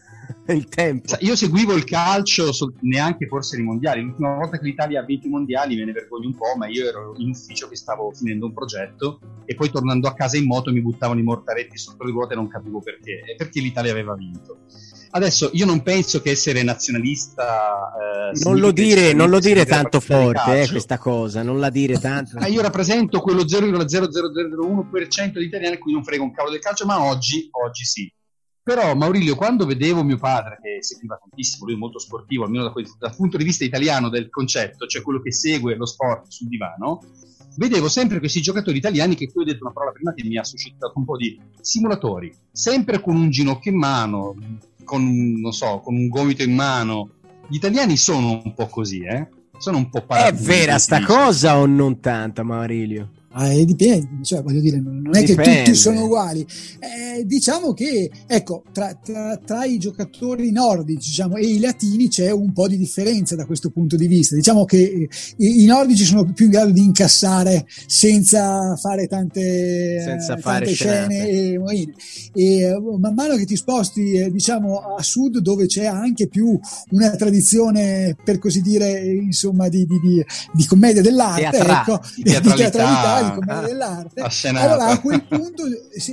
il 0.48 0.68
tempo. 0.68 1.16
Io 1.20 1.36
seguivo 1.36 1.74
il 1.74 1.84
calcio 1.84 2.50
neanche 2.80 3.26
forse 3.26 3.56
nei 3.56 3.64
mondiali. 3.64 4.02
L'ultima 4.02 4.34
volta 4.34 4.58
che 4.58 4.64
l'Italia 4.64 5.00
ha 5.00 5.04
vinto 5.04 5.26
i 5.26 5.30
mondiali 5.30 5.76
me 5.76 5.84
ne 5.84 5.92
vergogno 5.92 6.28
un 6.28 6.36
po', 6.36 6.54
ma 6.56 6.66
io 6.66 6.88
ero 6.88 7.14
in 7.18 7.30
ufficio 7.30 7.68
che 7.68 7.76
stavo 7.76 8.10
finendo 8.12 8.46
un 8.46 8.52
progetto 8.52 9.20
e 9.44 9.54
poi 9.54 9.70
tornando 9.70 10.08
a 10.08 10.14
casa 10.14 10.36
in 10.36 10.46
moto 10.46 10.72
mi 10.72 10.80
buttavano 10.80 11.20
i 11.20 11.24
mortaretti 11.24 11.76
sotto 11.76 12.04
le 12.04 12.10
ruote 12.12 12.34
e 12.34 12.36
non 12.36 12.48
capivo 12.48 12.80
perché. 12.80 13.22
E 13.24 13.34
perché 13.36 13.60
l'Italia 13.60 13.92
aveva 13.92 14.14
vinto. 14.14 14.58
Adesso 15.16 15.48
io 15.54 15.64
non 15.64 15.82
penso 15.82 16.20
che 16.20 16.30
essere 16.30 16.62
nazionalista. 16.62 17.90
Eh, 18.34 18.38
non 18.44 18.58
lo 18.58 18.70
dire, 18.70 19.14
non 19.14 19.30
lo 19.30 19.38
dire 19.38 19.64
tanto 19.64 19.98
forte 19.98 20.60
eh, 20.60 20.68
questa 20.68 20.98
cosa, 20.98 21.42
non 21.42 21.58
la 21.58 21.70
dire 21.70 21.98
tanto. 21.98 22.36
Ah, 22.36 22.48
io 22.48 22.60
rappresento 22.60 23.20
quello 23.20 23.44
0,00001% 23.44 25.38
di 25.38 25.44
italiani 25.44 25.76
a 25.76 25.78
cui 25.78 25.92
non 25.92 26.04
frega 26.04 26.22
un 26.22 26.32
cavolo 26.32 26.52
del 26.52 26.60
calcio, 26.60 26.84
ma 26.84 27.02
oggi, 27.02 27.48
oggi 27.50 27.84
sì. 27.84 28.12
Però 28.62 28.94
Maurilio, 28.94 29.36
quando 29.36 29.64
vedevo 29.64 30.02
mio 30.02 30.18
padre, 30.18 30.58
che 30.60 30.82
seguiva 30.82 31.18
tantissimo, 31.18 31.64
lui 31.64 31.76
è 31.76 31.78
molto 31.78 31.98
sportivo, 31.98 32.44
almeno 32.44 32.64
da 32.64 32.72
quel, 32.72 32.86
dal 32.98 33.16
punto 33.16 33.38
di 33.38 33.44
vista 33.44 33.64
italiano 33.64 34.10
del 34.10 34.28
concetto, 34.28 34.86
cioè 34.86 35.00
quello 35.00 35.22
che 35.22 35.32
segue 35.32 35.76
lo 35.76 35.86
sport 35.86 36.26
sul 36.28 36.48
divano, 36.48 37.00
vedevo 37.56 37.88
sempre 37.88 38.18
questi 38.18 38.42
giocatori 38.42 38.76
italiani 38.76 39.14
che 39.14 39.28
tu 39.28 39.38
hai 39.38 39.46
detto 39.46 39.64
una 39.64 39.72
parola 39.72 39.92
prima 39.92 40.12
che 40.12 40.24
mi 40.24 40.36
ha 40.36 40.44
suscitato 40.44 40.92
un 40.96 41.04
po' 41.04 41.16
di 41.16 41.40
simulatori, 41.60 42.30
sempre 42.50 43.00
con 43.00 43.16
un 43.16 43.30
ginocchio 43.30 43.70
in 43.70 43.78
mano, 43.78 44.34
con, 44.86 45.34
non 45.38 45.52
so, 45.52 45.80
con 45.80 45.94
un 45.94 46.08
gomito 46.08 46.42
in 46.42 46.54
mano. 46.54 47.10
Gli 47.46 47.56
italiani 47.56 47.98
sono 47.98 48.40
un 48.42 48.54
po' 48.54 48.68
così, 48.68 49.00
eh? 49.04 49.28
Sono 49.58 49.76
un 49.76 49.90
po'. 49.90 50.06
È 50.06 50.32
vera 50.32 50.78
sta 50.78 51.02
cosa 51.02 51.58
o 51.58 51.66
non 51.66 52.00
tanta, 52.00 52.42
Marilio? 52.42 53.10
Eh, 53.38 53.66
dipende, 53.66 54.08
cioè, 54.22 54.42
voglio 54.42 54.60
dire, 54.60 54.80
non 54.80 55.10
è 55.12 55.22
dipende. 55.22 55.42
che 55.42 55.62
tutti 55.64 55.76
sono 55.76 56.04
uguali. 56.04 56.40
Eh, 56.80 57.24
diciamo 57.26 57.74
che, 57.74 58.10
ecco, 58.26 58.62
tra, 58.72 58.94
tra, 58.94 59.36
tra, 59.44 59.64
i 59.66 59.78
giocatori 59.78 60.50
nordici 60.50 61.10
diciamo, 61.10 61.36
e 61.36 61.46
i 61.46 61.60
latini 61.60 62.08
c'è 62.08 62.30
un 62.30 62.52
po' 62.54 62.66
di 62.66 62.78
differenza 62.78 63.36
da 63.36 63.44
questo 63.44 63.68
punto 63.68 63.96
di 63.96 64.06
vista. 64.06 64.34
Diciamo 64.34 64.64
che 64.64 64.78
eh, 64.78 65.08
i, 65.36 65.64
i 65.64 65.66
nordici 65.66 66.04
sono 66.04 66.24
più 66.32 66.46
in 66.46 66.50
grado 66.50 66.70
di 66.70 66.82
incassare 66.82 67.66
senza 67.86 68.74
fare 68.76 69.06
tante, 69.06 70.00
senza 70.02 70.38
fare 70.38 70.64
tante 70.64 70.74
scene 70.74 71.28
e 71.28 71.58
moine. 71.58 71.92
E 72.32 72.60
eh, 72.60 72.80
man 72.98 73.12
mano 73.12 73.36
che 73.36 73.44
ti 73.44 73.56
sposti, 73.56 74.12
eh, 74.12 74.30
diciamo, 74.30 74.78
a 74.78 75.02
sud, 75.02 75.40
dove 75.40 75.66
c'è 75.66 75.84
anche 75.84 76.26
più 76.28 76.58
una 76.90 77.10
tradizione, 77.10 78.16
per 78.24 78.38
così 78.38 78.62
dire, 78.62 78.98
insomma, 78.98 79.68
di, 79.68 79.84
di, 79.84 80.00
di, 80.00 80.24
di 80.54 80.64
commedia 80.64 81.02
dell'arte, 81.02 81.50
Teatra- 81.50 81.80
ecco, 81.82 82.00
di 82.16 82.22
teatralità 82.56 83.25
commedia 83.34 83.58
ah, 83.58 83.66
dell'arte, 83.66 84.20
allora 84.50 84.86
a 84.86 85.00
quel 85.00 85.24
punto 85.24 85.64
si, 85.96 86.12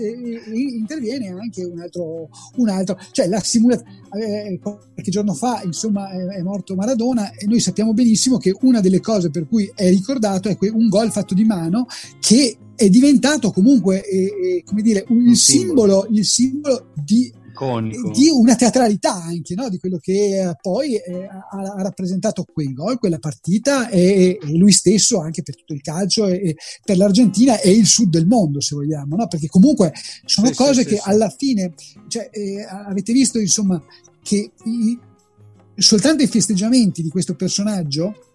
interviene 0.76 1.30
anche 1.30 1.64
un 1.64 1.80
altro, 1.80 2.30
un 2.56 2.70
altro. 2.70 2.98
Cioè 3.12 3.28
la 3.28 3.40
simulazione. 3.40 4.02
Eh, 4.14 4.60
qualche 4.62 5.10
giorno 5.10 5.34
fa, 5.34 5.62
insomma, 5.64 6.10
è, 6.12 6.38
è, 6.38 6.42
morto 6.42 6.76
Maradona 6.76 7.32
e 7.32 7.48
noi 7.48 7.60
sappiamo 7.60 7.94
benissimo 7.94 8.38
che 8.38 8.56
una 8.62 8.80
delle 8.80 9.00
cose 9.00 9.32
per 9.32 9.48
cui 9.48 9.72
è 9.74 9.90
ricordato 9.90 10.50
è 10.50 10.56
que- 10.56 10.70
un 10.70 10.88
gol 10.88 11.12
fatto 11.12 11.34
di 11.34 11.46
mano 11.46 11.88
che 12.20 12.58
è 12.76 12.90
diventato 12.90 13.52
comunque, 13.52 14.04
eh, 14.04 14.24
eh, 14.26 14.64
come 14.66 14.82
dire, 14.82 15.06
un, 15.10 15.28
il, 15.30 15.38
simbolo, 15.38 16.08
il 16.10 16.26
simbolo 16.26 16.88
di 16.94 17.32
iconico. 17.54 18.12
di 18.12 18.30
una 18.30 18.56
teatralità 18.56 19.14
anche 19.14 19.56
no? 19.56 19.70
di 19.70 19.78
quello 19.78 19.98
che 20.00 20.42
eh, 20.42 20.56
poi 20.62 20.96
eh, 20.96 21.26
ha, 21.26 21.46
ha, 21.50 21.82
rappresentato 21.82 22.46
quel 22.52 22.74
gol, 22.74 23.00
quella 23.00 23.20
partita 23.20 23.90
e, 23.90 24.38
e, 24.42 24.58
lui 24.58 24.72
stesso 24.72 25.20
anche 25.20 25.44
per 25.44 25.56
tutto 25.56 25.74
il 25.74 25.82
calcio 25.82 26.28
e, 26.28 26.50
e, 26.50 26.56
per 26.84 26.98
l'Argentina 26.98 27.60
e 27.60 27.72
il 27.72 27.86
sud 27.86 28.10
del 28.10 28.28
mondo 28.28 28.60
se 28.60 28.76
vogliamo, 28.76 29.16
no? 29.16 29.28
perché 29.28 29.48
comunque 29.48 29.94
sono 30.26 30.48
sì, 30.48 30.54
cose 30.56 30.82
sì, 30.82 30.90
che 30.90 30.96
sì, 30.96 31.02
alla 31.06 31.30
fine, 31.30 31.74
cioè, 32.08 32.30
eh, 32.32 32.64
avete 32.64 33.14
visto 33.14 33.40
insomma 33.40 33.82
che 34.22 34.52
i, 34.66 35.00
soltanto 35.76 36.24
i 36.24 36.28
festeggiamenti 36.28 37.02
di 37.02 37.10
questo 37.10 37.36
personaggio 37.36 38.33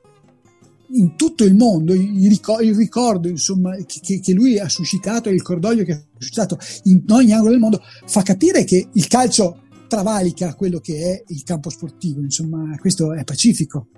in 0.90 1.16
tutto 1.16 1.44
il 1.44 1.54
mondo, 1.54 1.92
il, 1.92 2.28
ricordo, 2.28 2.62
il 2.62 2.74
ricordo 2.74 3.28
insomma, 3.28 3.76
che, 3.84 4.20
che, 4.20 4.32
lui 4.32 4.58
ha 4.58 4.68
suscitato, 4.68 5.28
il 5.28 5.42
cordoglio 5.42 5.84
che 5.84 5.92
ha 5.92 6.02
suscitato 6.16 6.58
in 6.84 7.02
ogni 7.08 7.32
angolo 7.32 7.50
del 7.50 7.60
mondo, 7.60 7.82
fa 8.06 8.22
capire 8.22 8.64
che 8.64 8.88
il 8.92 9.06
calcio 9.06 9.62
travalica 9.86 10.54
quello 10.54 10.78
che 10.78 10.94
è 10.94 11.22
il 11.32 11.42
campo 11.42 11.70
sportivo, 11.70 12.20
insomma, 12.20 12.76
questo 12.78 13.12
è 13.12 13.24
pacifico. 13.24 13.88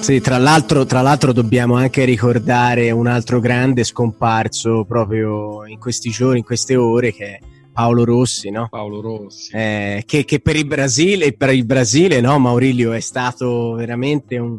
Sì, 0.00 0.20
tra 0.20 0.38
l'altro, 0.38 0.86
tra 0.86 1.02
l'altro 1.02 1.32
dobbiamo 1.32 1.76
anche 1.76 2.04
ricordare 2.04 2.90
un 2.90 3.06
altro 3.06 3.40
grande 3.40 3.84
scomparso 3.84 4.84
proprio 4.84 5.66
in 5.66 5.78
questi 5.78 6.10
giorni, 6.10 6.38
in 6.38 6.44
queste 6.44 6.76
ore, 6.76 7.12
che 7.12 7.24
è 7.24 7.38
Paolo 7.72 8.04
Rossi, 8.04 8.50
no? 8.50 8.68
Paolo 8.70 9.00
Rossi. 9.00 9.52
Eh, 9.52 10.02
che, 10.06 10.24
che, 10.24 10.40
per 10.40 10.56
il 10.56 10.66
Brasile, 10.66 11.34
per 11.34 11.52
il 11.52 11.66
Brasile, 11.66 12.20
no, 12.20 12.38
Maurilio 12.38 12.92
è 12.92 13.00
stato 13.00 13.72
veramente 13.72 14.38
un, 14.38 14.58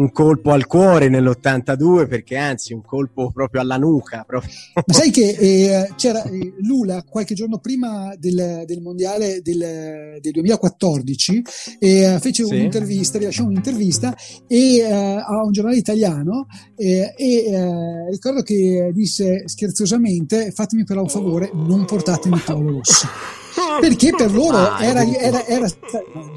un 0.00 0.10
colpo 0.12 0.52
al 0.52 0.66
cuore 0.66 1.08
nell'82 1.08 2.08
perché 2.08 2.36
anzi 2.36 2.72
un 2.72 2.82
colpo 2.82 3.30
proprio 3.30 3.60
alla 3.60 3.76
nuca 3.76 4.24
proprio. 4.26 4.50
sai 4.86 5.10
che 5.10 5.28
eh, 5.38 5.90
c'era 5.96 6.22
eh, 6.22 6.54
Lula 6.60 7.04
qualche 7.08 7.34
giorno 7.34 7.58
prima 7.58 8.14
del, 8.18 8.64
del 8.66 8.80
mondiale 8.80 9.42
del, 9.42 10.18
del 10.20 10.32
2014 10.32 11.42
eh, 11.78 12.18
fece 12.20 12.44
sì. 12.44 12.54
un'intervista 12.54 13.18
rilasciò 13.18 13.44
un'intervista 13.44 14.16
e, 14.46 14.76
eh, 14.78 14.90
a 14.90 15.44
un 15.44 15.52
giornale 15.52 15.76
italiano 15.76 16.46
eh, 16.76 17.14
e 17.16 17.34
eh, 17.44 18.10
ricordo 18.10 18.42
che 18.42 18.90
disse 18.94 19.46
scherzosamente 19.46 20.50
fatemi 20.50 20.84
però 20.84 21.02
un 21.02 21.08
favore 21.08 21.50
non 21.52 21.84
portatemi 21.84 22.38
Paolo 22.38 22.78
Rossi 22.78 23.06
perché 23.80 24.12
per 24.16 24.32
loro 24.32 24.78
era, 24.78 25.04
era, 25.04 25.46
era, 25.46 25.68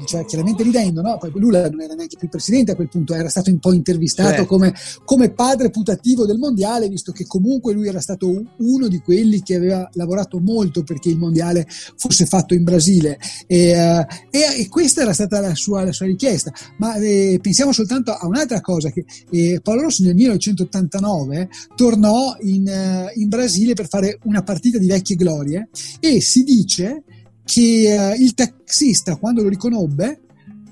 cioè, 0.06 0.24
chiaramente 0.24 0.62
ridendo, 0.62 1.02
no? 1.02 1.16
Poi 1.18 1.30
Lula 1.34 1.68
non 1.68 1.80
era 1.80 1.94
neanche 1.94 2.16
più 2.18 2.28
presidente 2.28 2.72
a 2.72 2.74
quel 2.74 2.88
punto, 2.88 3.14
era 3.14 3.28
stato 3.28 3.50
un 3.50 3.58
po' 3.58 3.72
intervistato 3.72 4.30
certo. 4.30 4.46
come, 4.46 4.74
come, 5.04 5.30
padre 5.30 5.70
putativo 5.70 6.26
del 6.26 6.38
mondiale, 6.38 6.88
visto 6.88 7.12
che 7.12 7.26
comunque 7.26 7.72
lui 7.72 7.88
era 7.88 8.00
stato 8.00 8.42
uno 8.58 8.88
di 8.88 8.98
quelli 9.00 9.42
che 9.42 9.54
aveva 9.54 9.88
lavorato 9.94 10.38
molto 10.40 10.82
perché 10.82 11.08
il 11.08 11.18
mondiale 11.18 11.66
fosse 11.96 12.26
fatto 12.26 12.54
in 12.54 12.64
Brasile 12.64 13.18
e, 13.46 13.72
uh, 13.72 14.06
e, 14.30 14.60
e 14.60 14.68
questa 14.68 15.02
era 15.02 15.12
stata 15.12 15.40
la 15.40 15.54
sua, 15.54 15.84
la 15.84 15.92
sua 15.92 16.06
richiesta. 16.06 16.52
Ma 16.78 16.94
eh, 16.96 17.38
pensiamo 17.40 17.72
soltanto 17.72 18.12
a 18.12 18.26
un'altra 18.26 18.60
cosa, 18.60 18.90
che 18.90 19.04
eh, 19.30 19.60
Paolo 19.62 19.82
Rossi 19.82 20.02
nel 20.02 20.14
1989 20.14 21.48
tornò 21.76 22.36
in, 22.40 22.66
uh, 22.66 23.18
in 23.18 23.28
Brasile 23.28 23.74
per 23.74 23.88
fare 23.88 24.18
una 24.24 24.42
partita 24.42 24.78
di 24.78 24.86
vecchie 24.86 25.16
glorie 25.16 25.68
e 26.00 26.20
si 26.20 26.44
dice 26.44 27.02
che 27.44 28.14
uh, 28.16 28.20
il 28.20 28.34
taxista 28.34 29.16
quando 29.16 29.42
lo 29.42 29.48
riconobbe 29.48 30.20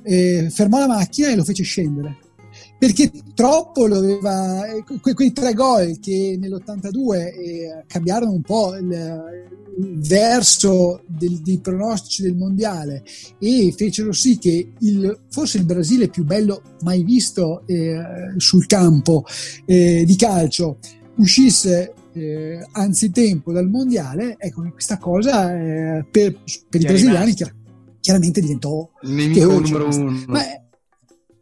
eh, 0.02 0.48
fermò 0.50 0.78
la 0.78 0.88
macchina 0.88 1.28
e 1.28 1.36
lo 1.36 1.44
fece 1.44 1.62
scendere. 1.62 2.18
Perché 2.78 3.12
troppo 3.34 3.86
lo 3.86 3.98
aveva 3.98 4.64
que- 5.00 5.14
quei 5.14 5.32
tre 5.32 5.54
gol 5.54 6.00
che 6.00 6.36
nell'82 6.38 7.14
eh, 7.14 7.84
cambiarono 7.86 8.32
un 8.32 8.42
po' 8.42 8.74
il, 8.74 8.90
il 9.78 10.00
verso 10.00 11.02
del, 11.06 11.38
dei 11.42 11.58
pronostici 11.58 12.22
del 12.22 12.34
mondiale 12.34 13.04
e 13.38 13.72
fecero 13.76 14.12
sì 14.12 14.36
che 14.36 14.72
il, 14.80 15.18
forse 15.30 15.58
il 15.58 15.64
Brasile 15.64 16.08
più 16.08 16.24
bello 16.24 16.60
mai 16.82 17.04
visto 17.04 17.62
eh, 17.66 18.02
sul 18.36 18.66
campo 18.66 19.24
eh, 19.64 20.02
di 20.04 20.16
calcio 20.16 20.78
uscisse 21.16 21.94
eh, 22.14 22.66
anzitempo 22.72 23.52
dal 23.52 23.68
mondiale, 23.68 24.36
ecco 24.38 24.68
questa 24.70 24.98
cosa 24.98 25.52
eh, 25.52 26.04
per, 26.10 26.38
per 26.68 26.80
i 26.80 26.84
brasiliani 26.84 27.34
chiar- 27.34 27.54
chiaramente 28.00 28.40
diventò 28.40 28.88
nemico 29.02 29.60
numero 29.60 29.88
uno. 29.88 30.24
Ma, 30.26 30.42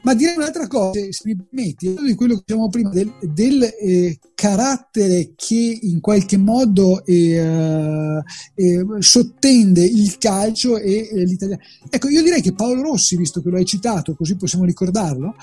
ma 0.03 0.15
direi 0.15 0.37
un'altra 0.37 0.67
cosa, 0.67 0.99
se 1.11 1.23
mi 1.25 1.37
permetti, 1.37 1.95
di 2.07 2.15
quello 2.15 2.37
che 2.37 2.43
dicevamo 2.47 2.71
prima, 2.71 2.89
del, 2.89 3.12
del 3.21 3.62
eh, 3.62 4.19
carattere 4.35 5.33
che 5.37 5.79
in 5.83 6.00
qualche 6.00 6.39
modo 6.39 7.05
eh, 7.05 8.23
eh, 8.55 8.87
sottende 8.99 9.85
il 9.85 10.17
calcio 10.17 10.79
e 10.79 11.11
l'italiano. 11.12 11.61
Ecco, 11.91 12.09
io 12.09 12.23
direi 12.23 12.41
che 12.41 12.55
Paolo 12.55 12.81
Rossi, 12.81 13.17
visto 13.17 13.43
che 13.43 13.50
lo 13.50 13.59
hai 13.59 13.67
citato, 13.67 14.15
così 14.15 14.37
possiamo 14.37 14.65
ricordarlo, 14.65 15.35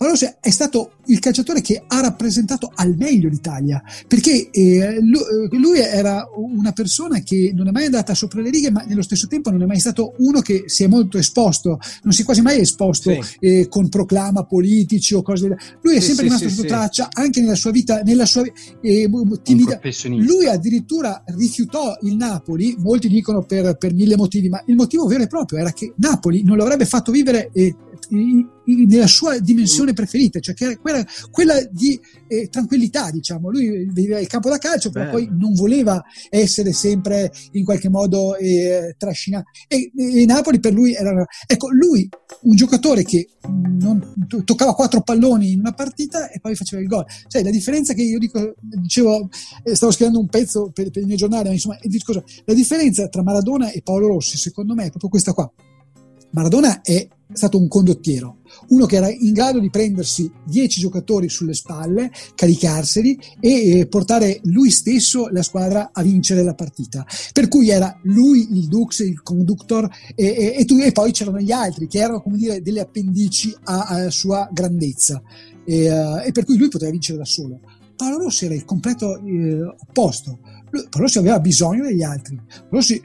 eh, 0.00 0.06
Paolo 0.06 0.12
Rossi 0.12 0.34
è 0.40 0.50
stato 0.50 0.92
il 1.06 1.18
calciatore 1.18 1.60
che 1.60 1.82
ha 1.86 2.00
rappresentato 2.00 2.70
al 2.74 2.96
meglio 2.96 3.28
l'Italia, 3.28 3.82
perché 4.06 4.48
eh, 4.50 4.98
lui 5.00 5.78
era 5.78 6.26
una 6.36 6.72
persona 6.72 7.20
che 7.20 7.52
non 7.54 7.68
è 7.68 7.70
mai 7.70 7.84
andata 7.84 8.14
sopra 8.14 8.40
le 8.40 8.50
righe, 8.50 8.70
ma 8.70 8.82
nello 8.86 9.02
stesso 9.02 9.26
tempo 9.26 9.50
non 9.50 9.62
è 9.62 9.66
mai 9.66 9.78
stato 9.78 10.14
uno 10.18 10.40
che 10.40 10.64
si 10.66 10.84
è 10.84 10.86
molto 10.86 11.18
esposto, 11.18 11.78
non 12.02 12.12
si 12.12 12.22
è 12.22 12.24
quasi 12.24 12.40
mai 12.40 12.60
esposto 12.60 13.10
sì. 13.22 13.36
eh, 13.40 13.68
con 13.68 13.88
proclama 13.88 14.44
politici 14.44 15.14
o 15.14 15.22
cose 15.22 15.48
del 15.48 15.58
Lui 15.82 15.96
è 15.96 16.00
sì, 16.00 16.06
sempre 16.06 16.28
sì, 16.28 16.30
rimasto 16.30 16.48
sotto 16.48 16.68
traccia 16.68 17.08
anche 17.12 17.40
nella 17.40 17.54
sua 17.54 17.70
vita, 17.70 18.00
nella 18.00 18.24
sua 18.24 18.42
eh, 18.80 19.10
timida. 19.42 19.80
Lui 20.24 20.46
addirittura 20.46 21.22
rifiutò 21.26 21.96
il 22.02 22.16
Napoli, 22.16 22.74
molti 22.78 23.08
dicono 23.08 23.42
per, 23.42 23.76
per, 23.76 23.92
mille 23.92 24.16
motivi, 24.16 24.48
ma 24.48 24.62
il 24.66 24.76
motivo 24.76 25.06
vero 25.06 25.24
e 25.24 25.26
proprio 25.26 25.58
era 25.58 25.72
che 25.72 25.92
Napoli 25.96 26.42
non 26.42 26.56
lo 26.56 26.62
avrebbe 26.62 26.86
fatto 26.86 27.10
vivere 27.12 27.50
nella 28.10 29.06
sua 29.06 29.38
dimensione 29.38 29.92
preferita, 29.92 30.40
cioè 30.40 30.54
quella, 30.78 31.04
quella 31.30 31.54
di 31.70 31.98
eh, 32.28 32.48
tranquillità, 32.48 33.10
diciamo. 33.10 33.50
Lui 33.50 33.88
viveva 33.92 34.20
il 34.20 34.26
campo 34.26 34.48
da 34.48 34.58
calcio, 34.58 34.90
però 34.90 35.06
Beh. 35.06 35.10
poi 35.10 35.28
non 35.30 35.54
voleva 35.54 36.02
essere 36.28 36.72
sempre 36.72 37.32
in 37.52 37.64
qualche 37.64 37.88
modo 37.88 38.36
eh, 38.36 38.94
trascinato. 38.98 39.50
E, 39.68 39.90
e, 39.96 40.24
Napoli 40.24 40.60
per 40.60 40.72
lui 40.72 40.94
era. 40.94 41.24
Ecco, 41.46 41.68
lui, 41.70 42.08
un 42.42 42.56
giocatore 42.56 43.04
che 43.04 43.28
non, 43.48 44.14
toccava 44.44 44.74
quattro 44.74 45.02
palloni 45.02 45.52
in 45.52 45.60
una 45.60 45.72
partita 45.72 46.30
e 46.30 46.40
poi 46.40 46.54
faceva 46.54 46.82
il 46.82 46.88
gol. 46.88 47.04
Cioè, 47.26 47.42
la 47.42 47.50
differenza 47.50 47.94
che 47.94 48.02
io 48.02 48.18
dico, 48.18 48.54
dicevo, 48.60 49.28
eh, 49.64 49.74
stavo 49.74 49.92
scrivendo 49.92 50.20
un 50.20 50.28
pezzo 50.28 50.70
per, 50.72 50.90
per 50.90 51.02
il 51.02 51.08
mio 51.08 51.16
giornale, 51.16 51.48
ma 51.48 51.54
insomma, 51.54 51.78
cosa, 52.04 52.22
la 52.44 52.54
differenza 52.54 53.08
tra 53.08 53.22
Maradona 53.22 53.70
e 53.70 53.82
Paolo 53.82 54.08
Rossi, 54.08 54.36
secondo 54.36 54.74
me, 54.74 54.84
è 54.84 54.88
proprio 54.90 55.10
questa 55.10 55.32
qua. 55.32 55.50
Maradona 56.32 56.80
è 56.80 57.08
stato 57.32 57.58
un 57.58 57.68
condottiero, 57.68 58.38
uno 58.68 58.86
che 58.86 58.96
era 58.96 59.08
in 59.08 59.32
grado 59.32 59.58
di 59.58 59.70
prendersi 59.70 60.30
10 60.46 60.80
giocatori 60.80 61.28
sulle 61.28 61.54
spalle, 61.54 62.10
caricarseli 62.34 63.18
e 63.40 63.78
eh, 63.78 63.86
portare 63.86 64.40
lui 64.44 64.70
stesso 64.70 65.28
la 65.28 65.42
squadra 65.42 65.90
a 65.92 66.02
vincere 66.02 66.42
la 66.42 66.54
partita. 66.54 67.06
Per 67.32 67.48
cui 67.48 67.70
era 67.70 67.98
lui 68.04 68.48
il 68.52 68.68
Dux, 68.68 69.00
il 69.00 69.22
conductor 69.22 69.88
e, 70.14 70.24
e, 70.24 70.54
e, 70.58 70.64
tu, 70.64 70.76
e 70.76 70.92
poi 70.92 71.12
c'erano 71.12 71.40
gli 71.40 71.52
altri 71.52 71.86
che 71.86 71.98
erano 71.98 72.20
come 72.20 72.36
dire 72.36 72.62
delle 72.62 72.80
appendici 72.80 73.54
alla 73.64 74.10
sua 74.10 74.48
grandezza 74.52 75.22
e, 75.64 75.90
uh, 75.90 76.32
per 76.32 76.44
cui 76.44 76.56
lui 76.56 76.68
poteva 76.68 76.90
vincere 76.90 77.18
da 77.18 77.24
solo. 77.24 77.60
Paolo 77.96 78.18
Rossi 78.18 78.46
era 78.46 78.54
il 78.54 78.64
completo 78.64 79.20
eh, 79.22 79.62
opposto 79.62 80.38
Rossi 80.90 81.18
aveva 81.18 81.40
bisogno 81.40 81.84
degli 81.84 82.02
altri. 82.02 82.40
Rossi, 82.68 83.02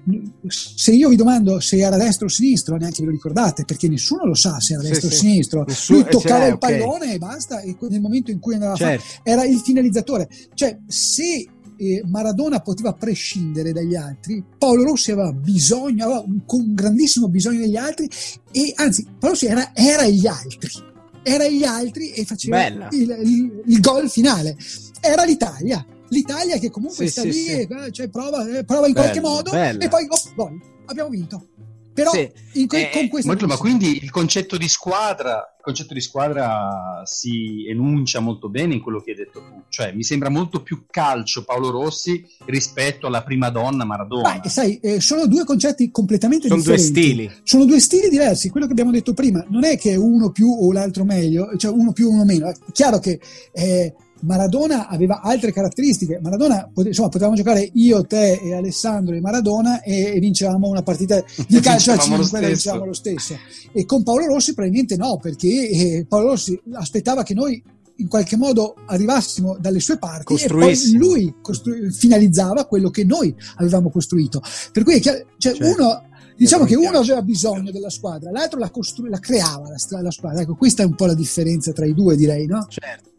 se 0.47 0.91
io 0.91 1.10
vi 1.10 1.15
domando 1.15 1.60
se 1.60 1.78
era 1.78 1.97
destro 1.97 2.28
o 2.28 2.30
sinistro, 2.30 2.75
neanche 2.78 3.01
ve 3.01 3.08
lo 3.08 3.12
ricordate, 3.12 3.65
perché 3.65 3.88
nessuno 3.88 4.25
lo 4.25 4.36
sa 4.36 4.60
se 4.60 4.73
era 4.73 4.84
destro 4.84 5.10
sì, 5.10 5.15
o 5.15 5.17
sinistro. 5.17 5.63
Nessuno, 5.67 5.99
Lui 5.99 6.10
toccava 6.10 6.45
il 6.45 6.58
pallone 6.58 7.06
okay. 7.06 7.13
e 7.13 7.17
basta, 7.17 7.60
e 7.62 7.75
nel 7.80 8.01
momento 8.01 8.32
in 8.32 8.39
cui 8.39 8.54
andava 8.54 8.75
certo. 8.75 9.04
a 9.04 9.06
fare, 9.06 9.19
era 9.23 9.45
il 9.45 9.60
finalizzatore. 9.60 10.30
Cioè, 10.54 10.78
se 10.88 11.47
eh, 11.78 12.04
Maradona 12.06 12.60
poteva 12.60 12.93
prescindere 12.93 13.71
dagli 13.71 13.95
altri, 13.95 14.43
Paolo 14.58 14.84
Rossi 14.84 15.12
aveva 15.12 15.32
bisogno, 15.32 16.06
aveva 16.06 16.19
un, 16.19 16.41
un 16.45 16.73
grandissimo 16.73 17.28
bisogno 17.30 17.60
degli 17.60 17.78
altri, 17.78 18.10
e 18.51 18.73
anzi, 18.75 19.04
Paolo 19.04 19.34
Rossi 19.34 19.47
era, 19.47 19.71
era 19.73 20.06
gli 20.08 20.28
altri. 20.28 20.93
Era 21.28 21.47
gli 21.47 21.63
altri 21.63 22.12
e 22.12 22.23
faceva 22.23 22.67
il, 22.67 22.88
il, 22.91 23.63
il 23.65 23.80
gol 23.80 24.08
finale. 24.08 24.56
Era 25.01 25.23
l'Italia 25.23 25.84
l'Italia 26.10 26.58
che 26.58 26.70
comunque 26.70 27.06
sì, 27.06 27.12
sta 27.12 27.22
sì, 27.22 27.28
lì 27.28 27.34
sì. 27.34 27.52
E, 27.52 27.91
cioè, 27.91 28.10
prova, 28.10 28.48
eh, 28.48 28.63
prova, 28.63 28.88
in 28.88 28.94
bello, 28.94 29.06
qualche 29.06 29.22
modo 29.22 29.52
bello. 29.52 29.80
e 29.80 29.88
poi 29.88 30.08
oh, 30.10 30.34
gol, 30.36 30.60
abbiamo 30.86 31.10
vinto. 31.10 31.48
Però 31.94 32.12
que- 32.12 32.34
eh, 32.54 32.89
con 32.91 33.08
questo 33.08 33.30
molto, 33.30 33.48
ma 33.48 33.56
quindi 33.56 34.04
il 34.04 34.12
concetto 34.12 34.58
di 34.58 34.68
squadra 34.68 35.56
il 35.65 35.74
concetto 35.74 35.96
di 35.96 36.02
squadra 36.02 37.02
si 37.06 37.65
enuncia 37.68 38.20
molto 38.20 38.50
bene 38.50 38.76
in 38.76 38.82
quello 38.82 39.02
che 39.02 39.12
hai 39.12 39.18
detto 39.18 39.39
tu, 39.39 39.63
cioè 39.70 39.94
mi 39.94 40.04
sembra 40.04 40.30
molto 40.30 40.62
più 40.62 40.86
calcio 40.91 41.44
Paolo 41.44 41.72
Rossi 41.72 42.24
rispetto 42.46 43.08
alla 43.08 43.24
prima 43.24 43.50
donna 43.50 43.84
Maradona. 43.84 44.38
Beh, 44.38 44.48
sai, 44.48 44.78
eh, 44.78 45.02
sono 45.02 45.26
due 45.26 45.44
concetti 45.44 45.89
completamente 45.89 46.48
sono 46.48 46.60
differenti. 46.60 46.84
Sono 46.86 47.02
due 47.02 47.13
stili. 47.15 47.41
Sono 47.44 47.65
due 47.65 47.80
stili 47.80 48.10
diversi, 48.10 48.50
quello 48.50 48.68
che 48.68 48.74
abbiamo 48.74 48.91
detto 48.91 49.15
prima, 49.15 49.44
non 49.50 49.63
è 49.63 49.76
che 49.76 49.96
uno 49.96 50.30
più 50.30 50.52
o 50.52 50.72
l'altro 50.72 51.04
meglio, 51.04 51.58
cioè 51.58 51.72
uno 51.72 51.94
più 51.94 52.10
o 52.10 52.12
uno 52.12 52.26
meno. 52.26 52.48
È 52.48 52.56
chiaro 52.72 53.00
che 53.00 53.20
eh, 53.52 53.96
Maradona 54.25 54.88
aveva 54.88 55.21
altre 55.21 55.51
caratteristiche. 55.51 56.19
Maradona, 56.21 56.69
insomma, 56.75 57.09
potevamo 57.09 57.35
giocare 57.35 57.69
io, 57.73 58.03
te 58.05 58.33
e 58.33 58.53
Alessandro 58.53 59.15
e 59.15 59.21
Maradona 59.21 59.81
e, 59.81 60.15
e 60.15 60.19
vincevamo 60.19 60.67
una 60.67 60.83
partita 60.83 61.23
di 61.47 61.59
calcio 61.61 61.91
a 61.91 61.97
5 61.97 62.39
e 62.39 62.47
vincevamo 62.47 62.85
lo 62.85 62.93
stesso. 62.93 63.38
E 63.71 63.85
con 63.85 64.03
Paolo 64.03 64.25
Rossi 64.25 64.53
probabilmente 64.53 64.97
no, 64.97 65.17
perché 65.17 65.69
eh, 65.69 66.05
Paolo 66.07 66.29
Rossi 66.29 66.59
aspettava 66.73 67.23
che 67.23 67.33
noi 67.33 67.61
in 67.97 68.07
qualche 68.09 68.35
modo 68.35 68.75
arrivassimo 68.88 69.57
dalle 69.57 69.79
sue 69.79 69.97
parti 69.97 70.35
e 70.35 70.47
poi 70.47 70.91
lui 70.93 71.35
costru- 71.41 71.89
finalizzava 71.91 72.65
quello 72.65 72.89
che 72.89 73.05
noi 73.05 73.33
avevamo 73.55 73.89
costruito. 73.89 74.41
Per 74.71 74.83
cui 74.83 75.01
cioè, 75.01 75.25
certo. 75.38 75.65
uno 75.65 76.03
Diciamo 76.38 76.65
che 76.65 76.75
uno 76.75 76.97
aveva 76.97 77.21
bisogno 77.21 77.71
della 77.71 77.89
squadra, 77.89 78.29
l'altro 78.29 78.59
la, 78.59 78.69
costru- 78.69 79.07
la 79.07 79.19
creava 79.19 79.69
la, 79.69 80.01
la, 80.01 80.11
squadra. 80.11 80.41
Ecco, 80.41 80.55
questa 80.55 80.83
è 80.83 80.85
un 80.85 80.93
po' 80.93 81.05
la 81.05 81.13
differenza 81.13 81.71
tra 81.71 81.85
i 81.85 81.93
due, 81.93 82.17
direi, 82.17 82.45
no? 82.45 82.65
Certo. 82.67 83.11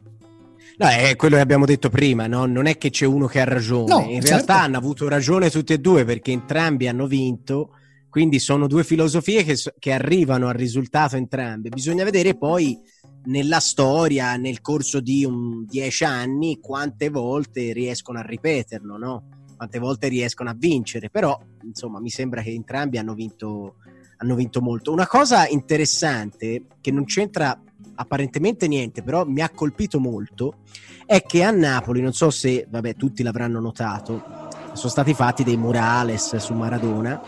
No, 0.79 0.89
è 0.89 1.17
quello 1.17 1.37
che 1.37 1.43
abbiamo 1.43 1.65
detto 1.65 1.89
prima, 1.89 2.27
no? 2.27 2.45
non 2.45 2.67
è 2.67 2.77
che 2.77 2.91
c'è 2.91 3.07
uno 3.07 3.27
che 3.27 3.41
ha 3.41 3.45
ragione, 3.45 3.95
no, 3.95 4.01
in 4.01 4.21
certo. 4.21 4.29
realtà 4.29 4.61
hanno 4.61 4.77
avuto 4.77 5.09
ragione 5.09 5.49
tutti 5.49 5.73
e 5.73 5.79
due 5.79 6.05
perché 6.05 6.33
entrambi 6.33 6.87
hanno 6.87 7.07
vinto, 7.07 7.71
quindi 8.11 8.39
sono 8.39 8.67
due 8.67 8.85
filosofie 8.85 9.43
che, 9.43 9.57
che 9.79 9.93
arrivano 9.93 10.49
al 10.49 10.55
risultato 10.55 11.17
entrambe. 11.17 11.71
Bisogna 11.71 12.05
vedere 12.05 12.37
poi 12.37 12.79
nella 13.25 13.61
storia, 13.61 14.37
nel 14.37 14.61
corso 14.61 15.01
di 15.01 15.25
un 15.25 15.65
dieci 15.65 16.05
anni, 16.05 16.61
quante 16.61 17.09
volte 17.09 17.73
riescono 17.73 18.19
a 18.19 18.23
ripeterlo, 18.23 18.97
no? 18.99 19.25
quante 19.57 19.79
volte 19.79 20.09
riescono 20.09 20.51
a 20.51 20.57
vincere, 20.57 21.09
però 21.09 21.39
insomma 21.63 21.99
mi 22.01 22.11
sembra 22.11 22.43
che 22.43 22.51
entrambi 22.51 22.99
hanno 22.99 23.15
vinto, 23.15 23.77
hanno 24.19 24.35
vinto 24.35 24.61
molto. 24.61 24.93
Una 24.93 25.07
cosa 25.07 25.49
interessante 25.49 26.67
che 26.81 26.91
non 26.91 27.05
c'entra 27.05 27.59
apparentemente 27.97 28.69
niente, 28.69 29.03
però 29.03 29.25
mi 29.25 29.41
ha 29.41 29.51
colpito 29.51 29.99
molto, 29.99 30.59
è 31.05 31.23
che 31.23 31.43
a 31.43 31.51
Napoli, 31.51 32.01
non 32.01 32.13
so 32.13 32.31
se 32.31 32.67
vabbè, 32.69 32.95
tutti 32.95 33.23
l'avranno 33.23 33.61
notato, 33.61 34.49
sono 34.73 34.91
stati 34.91 35.15
fatti 35.15 35.43
dei 35.43 35.57
murales 35.57 36.37
su 36.37 36.55
Maradona. 36.55 37.21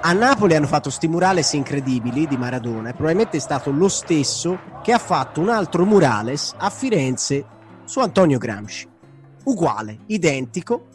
A 0.00 0.12
Napoli 0.12 0.54
hanno 0.54 0.68
fatto 0.68 0.88
sti 0.88 1.08
murales 1.08 1.52
incredibili 1.54 2.28
di 2.28 2.36
Maradona 2.36 2.90
e 2.90 2.92
probabilmente 2.92 3.38
è 3.38 3.40
stato 3.40 3.72
lo 3.72 3.88
stesso 3.88 4.56
che 4.80 4.92
ha 4.92 4.98
fatto 4.98 5.40
un 5.40 5.48
altro 5.48 5.84
murales 5.84 6.54
a 6.56 6.70
Firenze 6.70 7.44
su 7.84 7.98
Antonio 7.98 8.38
Gramsci. 8.38 8.88
Uguale, 9.44 9.98
identico, 10.06 10.86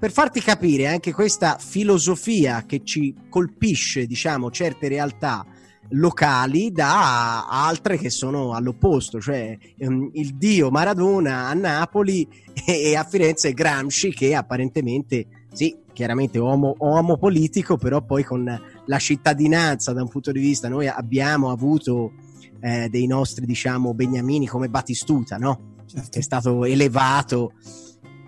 per 0.00 0.12
farti 0.12 0.40
capire 0.40 0.86
anche 0.86 1.12
questa 1.12 1.58
filosofia 1.58 2.64
che 2.64 2.80
ci 2.84 3.14
colpisce, 3.28 4.06
diciamo, 4.06 4.50
certe 4.50 4.88
realtà 4.88 5.44
locali 5.90 6.72
da 6.72 7.46
altre 7.46 7.98
che 7.98 8.08
sono 8.08 8.54
all'opposto, 8.54 9.20
cioè 9.20 9.58
um, 9.80 10.08
il 10.14 10.36
dio 10.36 10.70
Maradona 10.70 11.48
a 11.48 11.52
Napoli 11.52 12.26
e, 12.64 12.90
e, 12.90 12.96
a 12.96 13.04
Firenze 13.04 13.52
Gramsci 13.52 14.14
che 14.14 14.34
apparentemente 14.34 15.26
sì, 15.52 15.76
chiaramente 15.92 16.38
uomo, 16.38 16.76
uomo 16.78 17.18
politico, 17.18 17.76
però 17.76 18.00
poi 18.00 18.24
con 18.24 18.60
la 18.86 18.98
cittadinanza 18.98 19.92
da 19.92 20.00
un 20.00 20.08
punto 20.08 20.32
di 20.32 20.40
vista 20.40 20.70
noi 20.70 20.88
abbiamo 20.88 21.50
avuto 21.50 22.12
eh, 22.60 22.88
dei 22.88 23.06
nostri 23.06 23.44
diciamo 23.44 23.92
beniamini 23.92 24.46
come 24.46 24.70
Battistuta, 24.70 25.36
no? 25.36 25.74
Certo. 25.84 26.08
Che 26.08 26.20
è 26.20 26.22
stato 26.22 26.64
elevato 26.64 27.52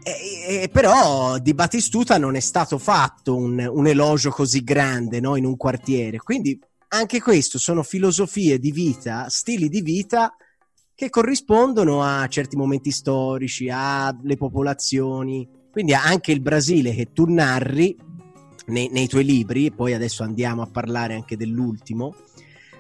e, 0.03 0.63
e, 0.63 0.69
però 0.69 1.39
di 1.39 1.55
Battistuta 1.55 2.19
non 2.19 2.35
è 2.35 2.41
stato 2.41 2.79
fatto 2.79 3.37
un, 3.37 3.65
un 3.71 3.87
elogio 3.87 4.31
così 4.31 4.63
grande 4.63 5.21
no, 5.21 5.37
in 5.37 5.45
un 5.45 5.57
quartiere. 5.57 6.19
Quindi 6.19 6.59
anche 6.89 7.21
questo 7.21 7.59
sono 7.59 7.83
filosofie 7.83 8.59
di 8.59 8.73
vita, 8.73 9.29
stili 9.29 9.69
di 9.69 9.81
vita 9.81 10.35
che 10.95 11.09
corrispondono 11.09 12.03
a 12.03 12.27
certi 12.29 12.57
momenti 12.57 12.91
storici, 12.91 13.69
alle 13.71 14.37
popolazioni. 14.37 15.49
Quindi 15.71 15.95
anche 15.95 16.33
il 16.33 16.41
Brasile 16.41 16.95
che 16.95 17.13
tu 17.13 17.25
narri 17.27 17.97
nei, 18.67 18.89
nei 18.91 19.09
tuoi 19.09 19.25
libri, 19.25 19.67
e 19.67 19.73
poi 19.73 19.95
adesso 19.95 20.23
andiamo 20.23 20.63
a 20.63 20.67
parlare 20.67 21.15
anche 21.15 21.37
dell'ultimo, 21.37 22.15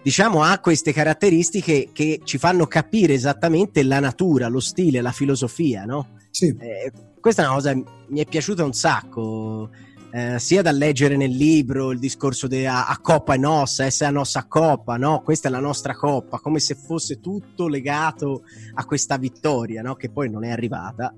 diciamo 0.02 0.42
ha 0.42 0.58
queste 0.58 0.92
caratteristiche 0.92 1.90
che 1.92 2.20
ci 2.24 2.38
fanno 2.38 2.66
capire 2.66 3.14
esattamente 3.14 3.82
la 3.82 4.00
natura, 4.00 4.48
lo 4.48 4.60
stile, 4.60 5.00
la 5.00 5.12
filosofia, 5.12 5.84
no? 5.84 6.16
Sì. 6.30 6.54
Eh, 6.58 6.92
questa 7.20 7.42
è 7.42 7.46
una 7.46 7.54
cosa 7.54 7.72
che 7.72 7.84
mi 8.08 8.20
è 8.20 8.26
piaciuta 8.26 8.64
un 8.64 8.72
sacco. 8.72 9.70
Eh, 10.14 10.38
sia 10.38 10.60
da 10.60 10.72
leggere 10.72 11.16
nel 11.16 11.30
libro 11.30 11.90
il 11.90 11.98
discorso 11.98 12.46
di 12.46 12.66
a, 12.66 12.86
a 12.86 12.98
coppa 12.98 13.32
è 13.32 13.38
nostra, 13.38 13.86
essa 13.86 14.04
è 14.04 14.08
la 14.08 14.18
nostra 14.18 14.44
coppa, 14.44 14.96
no? 14.96 15.22
Questa 15.22 15.48
è 15.48 15.50
la 15.50 15.60
nostra 15.60 15.94
coppa, 15.94 16.38
come 16.38 16.58
se 16.58 16.74
fosse 16.74 17.20
tutto 17.20 17.66
legato 17.66 18.42
a 18.74 18.84
questa 18.84 19.16
vittoria, 19.16 19.80
no? 19.80 19.94
Che 19.94 20.10
poi 20.10 20.28
non 20.28 20.44
è 20.44 20.50
arrivata. 20.50 21.14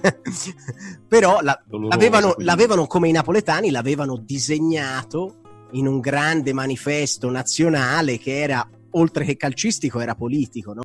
Però 1.06 1.40
la, 1.40 1.62
l'avevano, 1.68 2.34
l'avevano, 2.38 2.86
come 2.86 3.08
i 3.08 3.12
napoletani, 3.12 3.70
l'avevano 3.70 4.16
disegnato 4.16 5.42
in 5.72 5.86
un 5.86 6.00
grande 6.00 6.52
manifesto 6.52 7.30
nazionale 7.30 8.18
che 8.18 8.40
era, 8.40 8.68
oltre 8.90 9.24
che 9.24 9.36
calcistico, 9.36 10.00
era 10.00 10.14
politico, 10.14 10.72
no? 10.72 10.82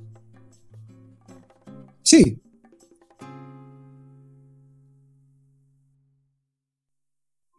Sì, 2.00 2.38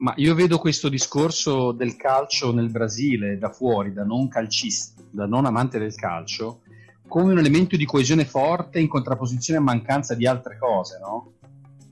Ma 0.01 0.13
io 0.17 0.33
vedo 0.33 0.57
questo 0.57 0.89
discorso 0.89 1.71
del 1.71 1.95
calcio 1.95 2.51
nel 2.51 2.71
Brasile 2.71 3.37
da 3.37 3.51
fuori, 3.51 3.93
da 3.93 4.03
non 4.03 4.27
calcista, 4.29 4.99
da 5.11 5.27
non 5.27 5.45
amante 5.45 5.77
del 5.77 5.93
calcio, 5.93 6.61
come 7.07 7.33
un 7.33 7.37
elemento 7.37 7.77
di 7.77 7.85
coesione 7.85 8.25
forte 8.25 8.79
in 8.79 8.87
contrapposizione 8.87 9.59
a 9.59 9.63
mancanza 9.63 10.15
di 10.15 10.25
altre 10.25 10.57
cose, 10.57 10.97
no? 10.99 11.33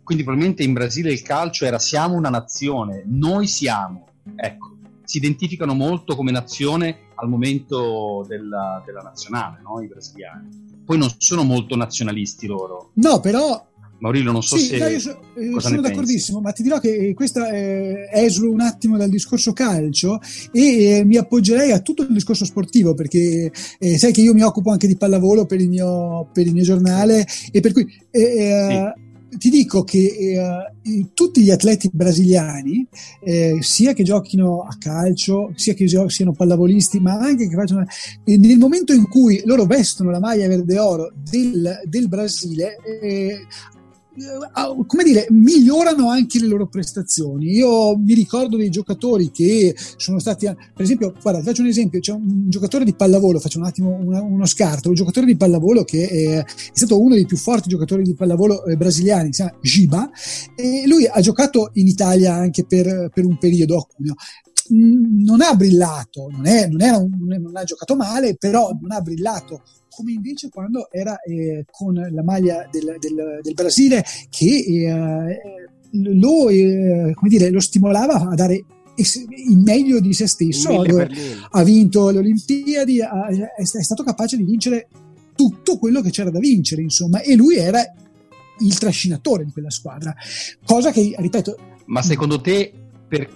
Quindi 0.02 0.24
probabilmente 0.24 0.64
in 0.64 0.74
Brasile 0.74 1.12
il 1.12 1.22
calcio 1.22 1.66
era 1.66 1.78
siamo 1.78 2.16
una 2.16 2.30
nazione, 2.30 3.04
noi 3.06 3.46
siamo, 3.46 4.08
ecco, 4.36 4.78
si 5.10 5.18
identificano 5.18 5.74
molto 5.74 6.16
come 6.16 6.30
nazione 6.30 7.08
al 7.16 7.28
momento 7.28 8.24
della, 8.28 8.84
della 8.86 9.02
nazionale, 9.02 9.60
no? 9.64 9.82
I 9.82 9.88
brasiliani. 9.88 10.68
Poi 10.86 11.00
non 11.00 11.10
sono 11.18 11.44
molto 11.44 11.76
nazionalisti 11.76 12.46
loro. 12.46 12.92
No, 12.94 13.20
però 13.20 13.60
Maurilio, 13.98 14.32
non 14.32 14.44
so 14.44 14.56
sì, 14.56 14.66
se. 14.66 14.78
No, 14.78 14.86
io 14.86 15.00
so, 15.00 15.20
eh, 15.34 15.60
sono 15.60 15.82
d'accordissimo, 15.82 16.42
ma 16.42 16.52
ti 16.52 16.62
dirò 16.62 16.80
che 16.80 17.16
questa 17.16 17.50
eh, 17.50 18.08
esula 18.14 18.52
un 18.52 18.62
attimo 18.62 18.98
dal 18.98 19.10
discorso 19.10 19.52
calcio 19.52 20.20
e 20.52 21.00
eh, 21.00 21.04
mi 21.06 21.18
appoggerei 21.18 21.72
a 21.72 21.80
tutto 21.80 22.04
il 22.04 22.14
discorso 22.14 22.46
sportivo 22.46 22.94
perché 22.94 23.52
eh, 23.80 23.98
sai 23.98 24.14
che 24.14 24.22
io 24.22 24.36
mi 24.36 24.44
occupo 24.44 24.70
anche 24.70 24.86
di 24.86 24.96
pallavolo 24.96 25.48
per 25.48 25.60
il 25.60 25.70
mio, 25.70 26.30
per 26.32 26.46
il 26.46 26.54
mio 26.54 26.64
giornale 26.64 27.26
e 27.52 27.62
per 27.62 27.72
cui. 27.74 27.92
Eh, 28.12 28.22
eh, 28.22 28.94
sì 28.94 29.08
ti 29.38 29.50
dico 29.50 29.84
che 29.84 30.72
eh, 30.84 31.08
tutti 31.14 31.42
gli 31.42 31.52
atleti 31.52 31.90
brasiliani, 31.92 32.88
eh, 33.24 33.58
sia 33.62 33.94
che 33.94 34.04
giochino 34.04 34.62
a 34.62 34.76
calcio, 34.78 35.52
sia 35.56 35.74
che 35.74 35.86
gio- 35.86 36.10
siano 36.10 36.34
pallavolisti, 36.34 37.00
ma 37.00 37.14
anche 37.14 37.48
che 37.48 37.56
facciano. 37.56 37.86
Eh, 38.24 38.38
nel 38.38 38.58
momento 38.58 38.94
in 38.94 39.08
cui 39.08 39.42
loro 39.46 39.66
vestono 39.66 40.10
la 40.10 40.20
maglia 40.20 40.48
verde 40.48 40.80
oro 40.80 41.12
del, 41.30 41.82
del 41.86 42.08
Brasile, 42.08 42.78
eh, 43.02 43.46
come 44.86 45.04
dire, 45.04 45.28
migliorano 45.30 46.10
anche 46.10 46.40
le 46.40 46.48
loro 46.48 46.68
prestazioni. 46.68 47.52
Io 47.52 47.98
mi 47.98 48.14
ricordo 48.14 48.58
dei 48.58 48.70
giocatori 48.70 49.32
che 49.32 49.76
sono 49.98 50.20
stati, 50.20 50.46
per 50.46 50.82
esempio, 50.82 51.14
guarda, 51.22 51.42
faccio 51.42 51.62
un 51.62 51.68
esempio, 51.68 52.00
c'è 52.00 52.12
un 52.12 52.50
giocatore 52.50 52.86
di 52.86 52.94
pallavolo, 52.94 53.40
faccio 53.40 53.60
un 53.60 53.66
attimo 53.66 53.92
una, 53.92 54.22
uno 54.22 54.46
scarto, 54.46 54.90
un 54.90 54.96
giocatore 54.96 55.26
di 55.26 55.38
pallavolo 55.38 55.84
che 55.84 56.08
è, 56.08 56.38
è, 56.38 56.46
stato 56.74 57.00
uno 57.02 57.16
dei 57.16 57.26
più 57.26 57.38
forti 57.38 57.70
giocatori 57.70 58.04
di 58.04 58.16
pallavolo 58.16 58.66
eh, 58.66 58.76
brasiliani, 58.76 59.34
si 59.34 59.42
chiama 59.42 59.58
Giba, 59.62 60.10
e 60.56 60.84
lui 60.88 61.06
ha 61.06 61.22
giocato 61.22 61.70
in 61.74 61.88
Italia 61.88 62.34
anche 62.34 62.66
per, 62.66 63.10
per 63.14 63.26
un 63.26 63.38
periodo 63.38 63.78
a 63.78 63.88
non 64.70 65.42
ha 65.42 65.56
brillato, 65.56 66.30
non, 66.30 66.46
è, 66.46 66.68
non, 66.68 66.82
un, 67.12 67.42
non, 67.42 67.56
ha 67.56 67.64
giocato 67.64 67.96
male, 67.96 68.36
però 68.36 68.70
non 68.80 68.92
ha 68.92 69.02
brillato 69.02 69.64
come 69.90 70.12
invece 70.12 70.50
quando 70.50 70.90
era 70.92 71.20
eh, 71.22 71.66
con 71.70 71.94
la 71.94 72.24
maglia 72.24 72.68
del, 72.72 72.96
del, 73.00 73.40
del 73.42 73.54
Brasile 73.54 74.04
che 74.30 74.46
eh, 74.46 75.42
lo, 75.92 76.50
eh, 76.50 77.14
dire, 77.24 77.50
lo 77.50 77.60
stimolava 77.60 78.30
a 78.30 78.36
dare 78.36 78.64
il 78.96 79.58
meglio 79.60 80.00
di 80.00 80.14
se 80.14 80.28
stesso. 80.28 80.84
Ha 81.52 81.64
vinto 81.64 82.10
le 82.10 82.18
Olimpiadi, 82.20 83.02
ha, 83.02 83.28
è, 83.28 83.64
stato 83.64 84.04
capace 84.04 84.38
di 84.38 84.44
vincere 84.44 84.88
tutto 85.36 85.78
quello 85.78 86.02
che 86.02 86.10
c'era 86.10 86.30
da 86.30 86.40
vincere, 86.40 86.82
insomma, 86.82 87.22
e 87.22 87.36
lui 87.36 87.56
era 87.56 87.82
il 88.60 88.78
trascinatore 88.78 89.46
di 89.46 89.52
quella 89.52 89.70
squadra. 89.70 90.14
Cosa 90.66 90.92
che, 90.92 91.16
ripeto. 91.18 91.58
Ma 91.86 92.02
secondo 92.02 92.42
te, 92.42 92.74
per, 93.08 93.30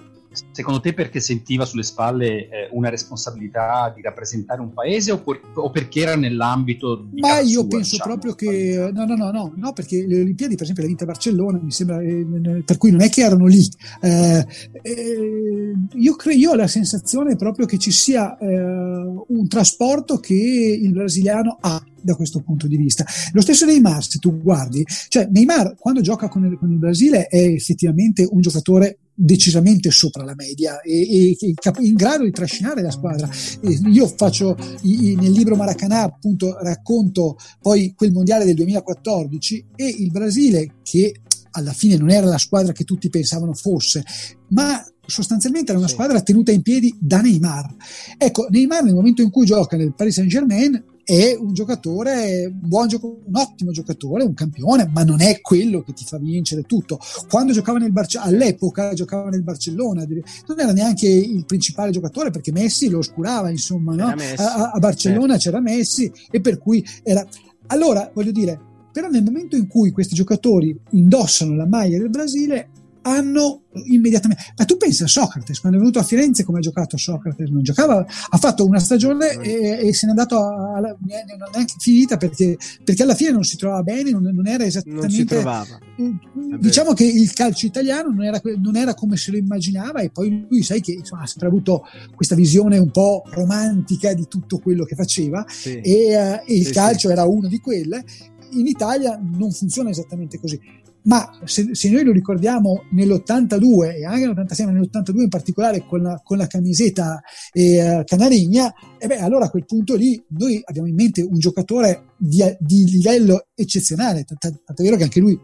Secondo 0.52 0.80
te 0.80 0.92
perché 0.92 1.20
sentiva 1.20 1.64
sulle 1.64 1.82
spalle 1.82 2.48
eh, 2.48 2.68
una 2.72 2.88
responsabilità 2.88 3.92
di 3.94 4.02
rappresentare 4.02 4.60
un 4.60 4.72
paese 4.72 5.12
o, 5.12 5.20
por- 5.20 5.40
o 5.54 5.70
perché 5.70 6.00
era 6.00 6.16
nell'ambito 6.16 7.06
di 7.10 7.20
Ma 7.20 7.40
io 7.40 7.60
sua, 7.60 7.68
penso 7.68 7.96
diciamo, 7.96 8.18
proprio 8.18 8.34
che 8.34 8.90
no, 8.92 9.04
no, 9.04 9.14
no, 9.14 9.30
no, 9.30 9.52
no, 9.54 9.72
perché 9.72 10.04
le 10.06 10.20
Olimpiadi, 10.20 10.54
per 10.54 10.62
esempio, 10.62 10.82
l'ha 10.82 10.88
vinta 10.88 11.04
Barcellona, 11.04 11.60
mi 11.62 11.70
sembra, 11.70 12.00
eh, 12.00 12.62
per 12.64 12.76
cui 12.78 12.90
non 12.90 13.02
è 13.02 13.08
che 13.08 13.22
erano 13.22 13.46
lì. 13.46 13.66
Eh, 14.00 14.46
eh 14.82 15.72
io, 15.92 16.16
cre- 16.16 16.34
io 16.34 16.50
ho 16.50 16.54
la 16.54 16.66
sensazione 16.66 17.36
proprio 17.36 17.66
che 17.66 17.78
ci 17.78 17.90
sia 17.90 18.36
eh, 18.38 18.56
un 18.56 19.48
trasporto 19.48 20.18
che 20.18 20.34
il 20.34 20.92
brasiliano 20.92 21.56
ha 21.60 21.82
da 22.04 22.14
questo 22.14 22.40
punto 22.40 22.66
di 22.66 22.76
vista. 22.76 23.04
Lo 23.32 23.40
stesso 23.40 23.64
Neymar, 23.64 24.04
se 24.04 24.18
tu 24.18 24.40
guardi, 24.40 24.84
cioè 25.08 25.28
Neymar 25.30 25.74
quando 25.76 26.00
gioca 26.00 26.28
con 26.28 26.44
il, 26.44 26.58
con 26.58 26.70
il 26.70 26.78
Brasile 26.78 27.26
è 27.26 27.40
effettivamente 27.40 28.28
un 28.30 28.40
giocatore 28.40 28.98
decisamente 29.16 29.90
sopra 29.90 30.24
la 30.24 30.34
media 30.34 30.80
e, 30.80 31.30
e, 31.30 31.54
in 31.80 31.94
grado 31.94 32.24
di 32.24 32.30
trascinare 32.30 32.82
la 32.82 32.90
squadra. 32.90 33.28
E 33.60 33.80
io 33.90 34.06
faccio 34.08 34.56
nel 34.82 35.30
libro 35.30 35.56
Maracanã, 35.56 36.02
appunto, 36.02 36.56
racconto 36.60 37.36
poi 37.60 37.94
quel 37.96 38.12
mondiale 38.12 38.44
del 38.44 38.54
2014 38.54 39.66
e 39.76 39.86
il 39.86 40.10
Brasile 40.10 40.76
che 40.82 41.20
alla 41.52 41.72
fine 41.72 41.96
non 41.96 42.10
era 42.10 42.26
la 42.26 42.38
squadra 42.38 42.72
che 42.72 42.84
tutti 42.84 43.08
pensavano 43.08 43.54
fosse, 43.54 44.02
ma 44.48 44.84
sostanzialmente 45.06 45.70
era 45.70 45.78
una 45.78 45.88
sì. 45.88 45.94
squadra 45.94 46.20
tenuta 46.20 46.50
in 46.50 46.62
piedi 46.62 46.94
da 46.98 47.20
Neymar. 47.20 47.74
Ecco, 48.18 48.46
Neymar 48.50 48.82
nel 48.82 48.94
momento 48.94 49.22
in 49.22 49.30
cui 49.30 49.46
gioca 49.46 49.76
nel 49.76 49.94
Paris 49.94 50.14
Saint 50.14 50.30
Germain 50.30 50.82
è 51.04 51.36
un 51.38 51.52
giocatore, 51.52 52.46
un, 52.46 52.68
buon 52.68 52.88
gioco, 52.88 53.20
un 53.24 53.36
ottimo 53.36 53.70
giocatore, 53.70 54.24
un 54.24 54.34
campione, 54.34 54.90
ma 54.92 55.04
non 55.04 55.20
è 55.20 55.40
quello 55.40 55.82
che 55.82 55.92
ti 55.92 56.04
fa 56.04 56.18
vincere 56.18 56.62
tutto. 56.62 56.98
Quando 57.28 57.52
giocava 57.52 57.78
nel 57.78 57.92
Barcellona, 57.92 58.30
all'epoca 58.30 58.92
giocava 58.94 59.28
nel 59.28 59.42
Barcellona, 59.42 60.04
non 60.04 60.60
era 60.60 60.72
neanche 60.72 61.08
il 61.08 61.44
principale 61.44 61.90
giocatore 61.90 62.30
perché 62.30 62.52
Messi 62.52 62.88
lo 62.88 62.98
oscurava, 62.98 63.50
insomma, 63.50 63.94
no? 63.94 64.06
a, 64.06 64.70
a, 64.72 64.78
Barcellona 64.78 65.38
certo. 65.38 65.58
c'era 65.58 65.60
Messi 65.60 66.10
e 66.30 66.40
per 66.40 66.58
cui 66.58 66.84
era... 67.02 67.26
Allora, 67.68 68.10
voglio 68.12 68.32
dire, 68.32 68.58
però 68.92 69.08
nel 69.08 69.24
momento 69.24 69.56
in 69.56 69.66
cui 69.66 69.90
questi 69.90 70.14
giocatori 70.14 70.78
indossano 70.90 71.54
la 71.54 71.66
maglia 71.66 71.98
del 71.98 72.10
Brasile 72.10 72.68
hanno 73.06 73.64
immediatamente. 73.86 74.42
Ma 74.56 74.64
tu 74.64 74.76
pensi 74.76 75.02
a 75.02 75.06
Socrates, 75.06 75.60
quando 75.60 75.78
è 75.78 75.80
venuto 75.80 75.98
a 75.98 76.02
Firenze 76.02 76.44
come 76.44 76.58
ha 76.58 76.60
giocato 76.60 76.96
Socrates? 76.96 77.48
Non 77.48 77.62
giocava, 77.62 77.98
ha 77.98 78.38
fatto 78.38 78.64
una 78.64 78.78
stagione 78.78 79.40
e, 79.40 79.88
e 79.88 79.94
se 79.94 80.06
n'è 80.06 80.10
andato 80.10 80.38
a, 80.38 80.76
a, 80.76 80.80
non 80.80 81.10
è 81.10 81.24
neanche 81.52 81.74
finita 81.78 82.16
perché, 82.16 82.56
perché, 82.82 83.02
alla 83.02 83.14
fine 83.14 83.30
non 83.30 83.44
si 83.44 83.56
trovava 83.56 83.82
bene, 83.82 84.10
non, 84.10 84.22
non 84.22 84.46
era 84.46 84.64
esattamente. 84.64 85.06
Non 85.06 85.16
si 85.16 85.24
trovava. 85.24 85.78
Eh, 85.96 86.58
diciamo 86.58 86.92
che 86.92 87.04
il 87.04 87.32
calcio 87.32 87.66
italiano 87.66 88.10
non 88.10 88.24
era, 88.24 88.40
non 88.58 88.76
era, 88.76 88.94
come 88.94 89.16
se 89.16 89.30
lo 89.30 89.36
immaginava 89.36 90.00
e 90.00 90.10
poi 90.10 90.46
lui 90.48 90.62
sai 90.62 90.80
che 90.80 90.92
insomma, 90.92 91.22
ha 91.22 91.26
sempre 91.26 91.48
avuto 91.48 91.84
questa 92.14 92.34
visione 92.34 92.78
un 92.78 92.90
po' 92.90 93.22
romantica 93.26 94.14
di 94.14 94.26
tutto 94.28 94.58
quello 94.58 94.84
che 94.84 94.94
faceva 94.94 95.44
sì. 95.48 95.78
e, 95.80 96.16
uh, 96.16 96.50
e 96.50 96.56
il 96.56 96.66
sì, 96.66 96.72
calcio 96.72 97.08
sì. 97.08 97.12
era 97.12 97.24
uno 97.24 97.48
di 97.48 97.60
quelle 97.60 98.04
in 98.52 98.66
Italia 98.66 99.20
non 99.20 99.50
funziona 99.50 99.90
esattamente 99.90 100.38
così 100.38 100.60
ma 101.04 101.38
se, 101.44 101.74
se, 101.74 101.90
noi 101.90 102.04
lo 102.04 102.12
ricordiamo 102.12 102.84
nell'82 102.92 103.96
e 103.96 104.04
anche 104.04 104.26
nell'86, 104.26 104.64
ma 104.64 104.70
nell'82 104.72 105.20
in 105.22 105.28
particolare 105.28 105.84
con 105.86 106.02
la, 106.02 106.20
con 106.22 106.38
la 106.38 106.46
camiseta 106.46 107.20
eh, 107.52 108.02
canarigna, 108.04 108.72
e 108.98 109.06
beh, 109.06 109.18
allora 109.18 109.46
a 109.46 109.50
quel 109.50 109.66
punto 109.66 109.96
lì 109.96 110.22
noi 110.28 110.60
abbiamo 110.64 110.88
in 110.88 110.94
mente 110.94 111.22
un 111.22 111.38
giocatore 111.38 112.14
di, 112.16 112.42
di 112.58 112.84
livello 112.86 113.46
eccezionale, 113.54 114.24
tanto 114.24 114.60
è 114.66 114.82
vero 114.82 114.96
che 114.96 115.04
anche 115.04 115.20
lui 115.20 115.38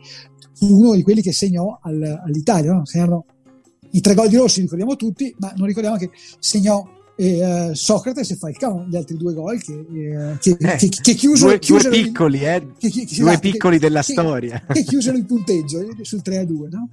fu 0.55 0.66
uno 0.66 0.94
di 0.94 1.03
quelli 1.03 1.23
che 1.23 1.33
segnò 1.33 1.79
al, 1.83 2.20
all'Italia, 2.25 2.73
no? 2.73 2.87
segnarono 2.87 3.25
i 3.92 4.01
tre 4.01 4.14
gol 4.14 4.29
di 4.29 4.37
Rossi, 4.37 4.61
ricordiamo 4.61 4.96
tutti, 4.96 5.35
ma 5.38 5.53
non 5.57 5.66
ricordiamo 5.66 5.96
che 5.96 6.11
segnò 6.38 6.83
e, 7.20 7.68
uh, 7.68 7.74
Socrates 7.74 8.30
e 8.30 8.37
Falcao 8.37 8.87
gli 8.88 8.96
altri 8.96 9.18
due 9.18 9.35
gol 9.35 9.61
che, 9.61 9.74
eh, 9.74 10.38
che, 10.38 10.56
eh, 10.59 10.76
che, 10.76 10.88
che 10.88 11.14
chiusero, 11.14 11.50
due, 11.50 11.59
chiusero 11.59 11.90
due 11.90 12.02
piccoli, 12.02 12.38
eh, 12.40 12.66
che, 12.78 12.88
due 12.88 13.02
esatto, 13.04 13.38
piccoli 13.40 13.78
della 13.78 14.00
storia 14.00 14.64
che, 14.72 14.85
chiusero 14.85 15.18
il 15.18 15.26
punteggio 15.26 15.80
eh, 15.80 16.02
sul 16.02 16.22
3 16.22 16.38
a 16.38 16.44
2 16.46 16.68
no? 16.70 16.88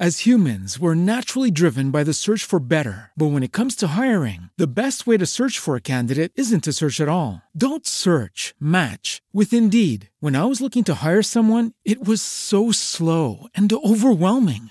As 0.00 0.26
humans, 0.26 0.80
we're 0.80 0.96
naturally 0.96 1.52
driven 1.52 1.92
by 1.92 2.02
the 2.02 2.12
search 2.12 2.42
for 2.42 2.58
better. 2.58 3.12
But 3.14 3.30
when 3.30 3.44
it 3.44 3.52
comes 3.52 3.76
to 3.76 3.94
hiring, 3.94 4.50
the 4.58 4.66
best 4.66 5.06
way 5.06 5.16
to 5.16 5.26
search 5.26 5.60
for 5.60 5.76
a 5.76 5.80
candidate 5.80 6.32
isn't 6.34 6.64
to 6.64 6.72
search 6.72 7.00
at 7.00 7.08
all. 7.08 7.42
Don't 7.56 7.86
search, 7.86 8.52
match 8.58 9.22
with 9.32 9.52
Indeed. 9.52 10.10
When 10.18 10.34
I 10.34 10.46
was 10.46 10.60
looking 10.60 10.82
to 10.84 11.04
hire 11.06 11.22
someone, 11.22 11.70
it 11.84 12.04
was 12.04 12.20
so 12.20 12.72
slow 12.72 13.46
and 13.54 13.72
overwhelming. 13.72 14.70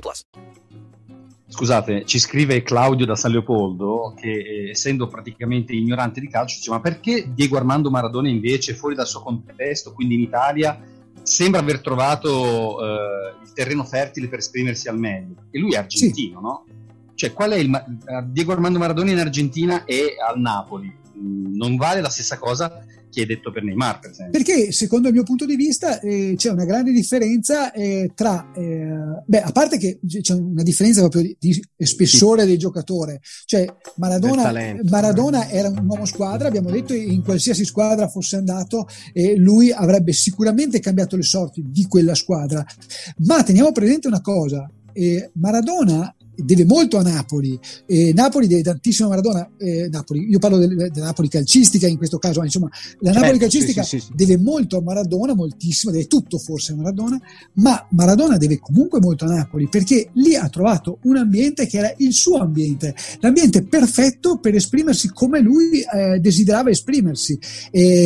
plus. 0.00 0.26
Scusate, 1.52 2.06
ci 2.06 2.18
scrive 2.18 2.62
Claudio 2.62 3.04
da 3.04 3.14
San 3.14 3.30
Leopoldo 3.30 4.14
che 4.16 4.30
eh, 4.30 4.70
essendo 4.70 5.06
praticamente 5.06 5.74
ignorante 5.74 6.18
di 6.18 6.28
calcio 6.28 6.56
dice 6.56 6.70
ma 6.70 6.80
perché 6.80 7.30
Diego 7.34 7.58
Armando 7.58 7.90
Maradona 7.90 8.30
invece 8.30 8.74
fuori 8.74 8.94
dal 8.94 9.06
suo 9.06 9.20
contesto, 9.20 9.92
quindi 9.92 10.14
in 10.14 10.20
Italia, 10.20 10.80
sembra 11.22 11.60
aver 11.60 11.80
trovato 11.80 12.80
eh, 12.82 13.34
il 13.42 13.52
terreno 13.52 13.84
fertile 13.84 14.28
per 14.28 14.38
esprimersi 14.38 14.88
al 14.88 14.98
meglio? 14.98 15.34
E 15.50 15.58
lui 15.58 15.74
è 15.74 15.76
argentino, 15.76 16.38
sì. 16.38 16.42
no? 16.42 16.64
Cioè, 17.14 17.34
qual 17.34 17.50
è 17.50 17.56
il 17.56 17.70
eh, 17.72 18.24
Diego 18.28 18.52
Armando 18.52 18.78
Maradona 18.78 19.10
in 19.10 19.18
Argentina 19.18 19.84
e 19.84 20.16
al 20.26 20.40
Napoli? 20.40 20.90
Mm, 21.18 21.54
non 21.54 21.76
vale 21.76 22.00
la 22.00 22.08
stessa 22.08 22.38
cosa 22.38 22.82
che 23.12 23.20
hai 23.20 23.26
detto 23.26 23.52
per 23.52 23.62
Neymar, 23.62 23.98
per 23.98 24.10
esempio. 24.10 24.42
Perché, 24.42 24.72
secondo 24.72 25.08
il 25.08 25.14
mio 25.14 25.22
punto 25.22 25.44
di 25.44 25.54
vista, 25.54 26.00
eh, 26.00 26.32
c'è 26.34 26.50
una 26.50 26.64
grande 26.64 26.92
differenza 26.92 27.70
eh, 27.72 28.10
tra, 28.14 28.50
eh, 28.54 29.22
beh, 29.26 29.42
a 29.42 29.52
parte 29.52 29.76
che 29.76 30.00
c'è 30.06 30.32
una 30.32 30.62
differenza 30.62 31.00
proprio 31.00 31.22
di, 31.22 31.36
di 31.38 31.62
spessore 31.84 32.42
sì. 32.42 32.48
del 32.48 32.58
giocatore, 32.58 33.20
cioè 33.44 33.66
Maradona, 33.96 34.50
Maradona, 34.88 35.50
era 35.50 35.68
un 35.68 35.84
uomo 35.86 36.06
squadra, 36.06 36.48
abbiamo 36.48 36.70
detto, 36.70 36.94
in 36.94 37.22
qualsiasi 37.22 37.66
squadra 37.66 38.08
fosse 38.08 38.36
andato, 38.36 38.86
lui 39.36 39.70
avrebbe 39.70 40.12
sicuramente 40.12 40.80
cambiato 40.80 41.16
le 41.16 41.22
sorti 41.22 41.62
di 41.66 41.84
quella 41.86 42.14
squadra. 42.14 42.64
Ma 43.26 43.42
teniamo 43.42 43.72
presente 43.72 44.08
una 44.08 44.22
cosa, 44.22 44.66
Maradona 45.34 46.14
deve 46.34 46.64
molto 46.64 46.96
a 46.98 47.02
Napoli. 47.02 47.58
Eh, 47.86 48.12
Napoli 48.14 48.46
deve 48.46 48.62
tantissimo 48.62 49.08
a 49.08 49.10
Maradona. 49.10 49.50
Eh, 49.58 49.88
Napoli, 49.90 50.28
io 50.28 50.38
parlo 50.38 50.58
della 50.58 50.88
Napoli 50.94 51.28
calcistica 51.28 51.86
in 51.86 51.96
questo 51.96 52.18
caso, 52.18 52.38
ma 52.38 52.46
insomma, 52.46 52.68
la 53.00 53.10
certo, 53.10 53.20
Napoli 53.20 53.38
calcistica 53.38 53.82
sì, 53.82 54.00
sì, 54.00 54.06
sì, 54.06 54.12
deve 54.14 54.38
molto 54.38 54.78
a 54.78 54.82
Maradona, 54.82 55.34
moltissimo, 55.34 55.92
deve 55.92 56.06
tutto 56.06 56.38
forse 56.38 56.72
a 56.72 56.76
Maradona, 56.76 57.20
ma 57.54 57.86
Maradona 57.90 58.36
deve 58.38 58.58
comunque 58.58 59.00
molto 59.00 59.24
a 59.24 59.28
Napoli 59.28 59.68
perché 59.68 60.08
lì 60.14 60.34
ha 60.34 60.48
trovato 60.48 60.98
un 61.02 61.16
ambiente 61.16 61.66
che 61.66 61.78
era 61.78 61.92
il 61.98 62.12
suo 62.12 62.38
ambiente, 62.38 62.94
l'ambiente 63.20 63.62
perfetto 63.62 64.38
per 64.38 64.54
esprimersi 64.54 65.08
come 65.10 65.40
lui 65.40 65.80
eh, 65.80 66.18
desiderava 66.18 66.70
esprimersi. 66.70 67.38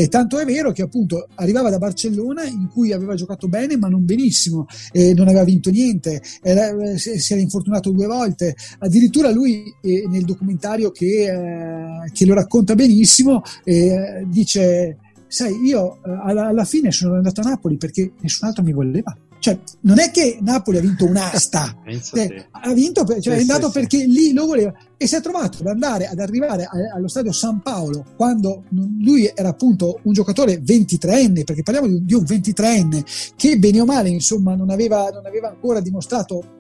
Tanto 0.09 0.39
è 0.39 0.45
vero 0.45 0.73
che 0.73 0.83
appunto 0.83 1.29
arrivava 1.37 1.71
da 1.71 1.79
Barcellona 1.79 2.45
in 2.45 2.69
cui 2.73 2.93
aveva 2.93 3.15
giocato 3.15 3.49
bene, 3.49 3.77
ma 3.77 3.89
non 3.89 4.05
benissimo, 4.05 4.67
non 4.93 5.29
aveva 5.29 5.45
vinto 5.45 5.71
niente, 5.71 6.23
era, 6.43 6.69
eh, 6.69 6.99
si 6.99 7.33
era 7.33 7.41
infortunato 7.41 7.91
due 7.91 8.07
volte 8.07 8.16
volte. 8.17 8.55
Addirittura 8.79 9.31
lui 9.31 9.73
eh, 9.83 10.07
nel 10.09 10.25
documentario 10.25 10.91
che, 10.91 11.31
eh, 11.31 12.11
che, 12.13 12.27
lo 12.27 12.35
racconta 12.35 12.75
benissimo 12.75 13.43
eh, 13.65 14.25
dice 14.27 14.99
sai, 15.29 15.55
io 15.65 15.99
eh, 16.05 16.11
alla, 16.25 16.47
alla, 16.47 16.65
fine 16.65 16.91
sono 16.91 17.15
andato 17.15 17.41
a 17.41 17.45
Napoli 17.45 17.77
perché 17.77 18.13
nessun 18.21 18.49
altro 18.49 18.63
mi 18.63 18.73
voleva. 18.73 19.17
Cioè, 19.39 19.59
non 19.83 19.99
è 20.01 20.11
che 20.11 20.39
Napoli 20.41 20.79
ha 20.79 20.81
vinto 20.81 21.05
un'asta, 21.05 21.77
eh, 21.85 22.47
ha 22.51 22.73
vinto, 22.73 23.05
per, 23.05 23.21
cioè, 23.21 23.35
sì, 23.35 23.39
è 23.39 23.43
andato 23.43 23.67
sì, 23.67 23.73
perché 23.79 23.99
sì. 23.99 24.11
lì 24.11 24.33
lo 24.33 24.47
voleva 24.47 24.73
e 24.97 25.07
si 25.07 25.15
è 25.15 25.21
trovato 25.21 25.59
ad 25.61 25.67
andare 25.67 26.07
ad 26.07 26.19
arrivare 26.19 26.65
a, 26.65 26.71
allo 26.95 27.07
stadio 27.07 27.31
San 27.33 27.61
Paolo 27.61 28.05
quando 28.17 28.65
lui 28.71 29.31
era 29.33 29.51
appunto 29.51 30.01
un 30.03 30.13
giocatore 30.13 30.61
23enne, 30.61 31.45
perché 31.45 31.63
parliamo 31.63 31.87
di, 31.87 32.05
di 32.05 32.15
un 32.15 32.25
23enne 32.25 33.03
che 33.37 33.59
bene 33.59 33.81
o 33.81 33.85
male 33.85 34.09
insomma 34.09 34.55
non 34.55 34.71
aveva, 34.71 35.11
non 35.11 35.27
aveva 35.27 35.49
ancora 35.49 35.81
dimostrato 35.81 36.56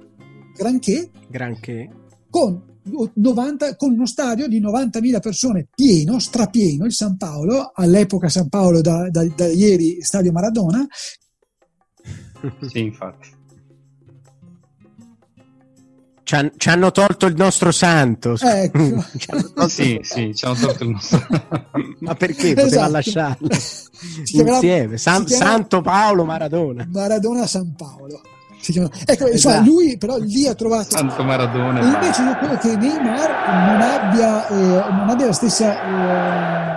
granché, 0.56 1.10
granché. 1.28 1.90
con 2.30 2.74
90, 3.14 3.76
con 3.76 3.92
uno 3.92 4.06
stadio 4.06 4.46
di 4.46 4.60
90.000 4.60 5.20
persone 5.20 5.66
pieno, 5.74 6.18
strapieno, 6.18 6.84
il 6.84 6.92
San 6.92 7.16
Paolo, 7.16 7.72
all'epoca 7.74 8.28
San 8.28 8.48
Paolo 8.48 8.80
da, 8.80 9.08
da, 9.10 9.24
da 9.24 9.46
ieri 9.46 10.02
stadio 10.02 10.32
Maradona. 10.32 10.86
sì, 12.68 12.80
infatti. 12.80 13.34
Ci, 16.22 16.34
han, 16.34 16.50
ci, 16.56 16.68
hanno 16.70 16.90
tolto 16.90 17.26
il 17.26 17.36
nostro 17.36 17.70
santo. 17.70 18.36
Ecco. 18.36 18.78
ci 19.16 19.26
tolto... 19.26 19.68
sì, 19.68 19.98
sì, 20.02 20.34
ci 20.34 20.44
hanno 20.44 20.56
tolto 20.56 20.84
il 20.84 20.90
nostro 20.90 21.26
Ma 22.00 22.14
perché 22.14 22.54
poteva 22.54 22.66
esatto. 22.66 22.90
lasciarlo 22.90 23.48
insieme? 24.32 24.98
San, 24.98 25.26
Santo 25.26 25.80
Paolo 25.82 26.24
Maradona. 26.24 26.86
Maradona 26.90 27.46
San 27.46 27.74
Paolo 27.76 28.20
si 28.66 28.72
chiama. 28.72 28.90
Ecco, 29.04 29.26
esatto. 29.26 29.64
lui 29.64 29.96
però 29.96 30.16
lì 30.16 30.46
ha 30.46 30.54
trovato. 30.54 30.96
Santo 30.96 31.22
Maradona. 31.22 31.80
E 31.80 31.84
invece 31.84 32.22
io 32.22 32.36
credo 32.36 32.58
che 32.58 32.76
Neymar 32.76 33.30
non 33.68 33.80
abbia, 33.80 34.48
eh, 34.48 34.90
non 34.90 35.08
abbia 35.08 35.26
la 35.26 35.32
stessa. 35.32 35.82
Eh, 35.82 36.75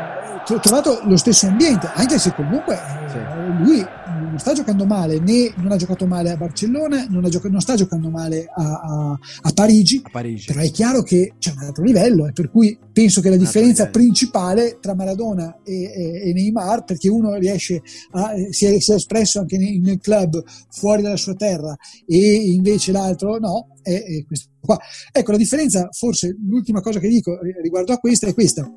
trovato 0.57 1.01
lo 1.03 1.17
stesso 1.17 1.47
ambiente, 1.47 1.89
anche 1.93 2.17
se 2.17 2.33
comunque 2.33 2.75
eh, 2.75 3.63
lui 3.63 3.85
non 4.29 4.39
sta 4.39 4.53
giocando 4.53 4.85
male, 4.85 5.19
né 5.19 5.53
non 5.57 5.71
ha 5.71 5.75
giocato 5.75 6.05
male 6.07 6.31
a 6.31 6.37
Barcellona, 6.37 7.05
non, 7.09 7.23
giocato, 7.29 7.51
non 7.51 7.61
sta 7.61 7.75
giocando 7.75 8.09
male 8.09 8.45
a, 8.53 8.63
a, 8.63 9.19
a, 9.41 9.51
Parigi, 9.53 10.01
a, 10.03 10.09
Parigi, 10.09 10.45
però 10.47 10.61
è 10.61 10.71
chiaro 10.71 11.03
che 11.03 11.33
c'è 11.37 11.51
un 11.51 11.63
altro 11.63 11.83
livello 11.83 12.27
e 12.27 12.31
per 12.31 12.49
cui 12.49 12.77
penso 12.91 13.21
che 13.21 13.29
la 13.29 13.35
differenza 13.35 13.87
principale 13.89 14.77
tra 14.79 14.95
Maradona 14.95 15.59
e, 15.63 15.83
e, 15.83 16.29
e, 16.29 16.33
Neymar, 16.33 16.83
perché 16.83 17.09
uno 17.09 17.35
riesce 17.35 17.81
a, 18.11 18.33
si, 18.49 18.65
è, 18.65 18.79
si 18.79 18.91
è 18.91 18.95
espresso 18.95 19.39
anche 19.39 19.57
nel, 19.57 19.79
nel, 19.79 19.99
club 19.99 20.41
fuori 20.69 21.01
dalla 21.01 21.17
sua 21.17 21.33
terra 21.35 21.75
e 22.05 22.35
invece 22.53 22.91
l'altro 22.91 23.37
no, 23.37 23.75
è, 23.81 23.91
è 23.91 24.25
questo 24.25 24.49
qua. 24.59 24.77
Ecco, 25.11 25.31
la 25.31 25.37
differenza, 25.37 25.89
forse 25.91 26.35
l'ultima 26.47 26.81
cosa 26.81 26.99
che 26.99 27.07
dico 27.07 27.37
riguardo 27.61 27.93
a 27.93 27.97
questa 27.97 28.27
è 28.27 28.33
questa 28.33 28.69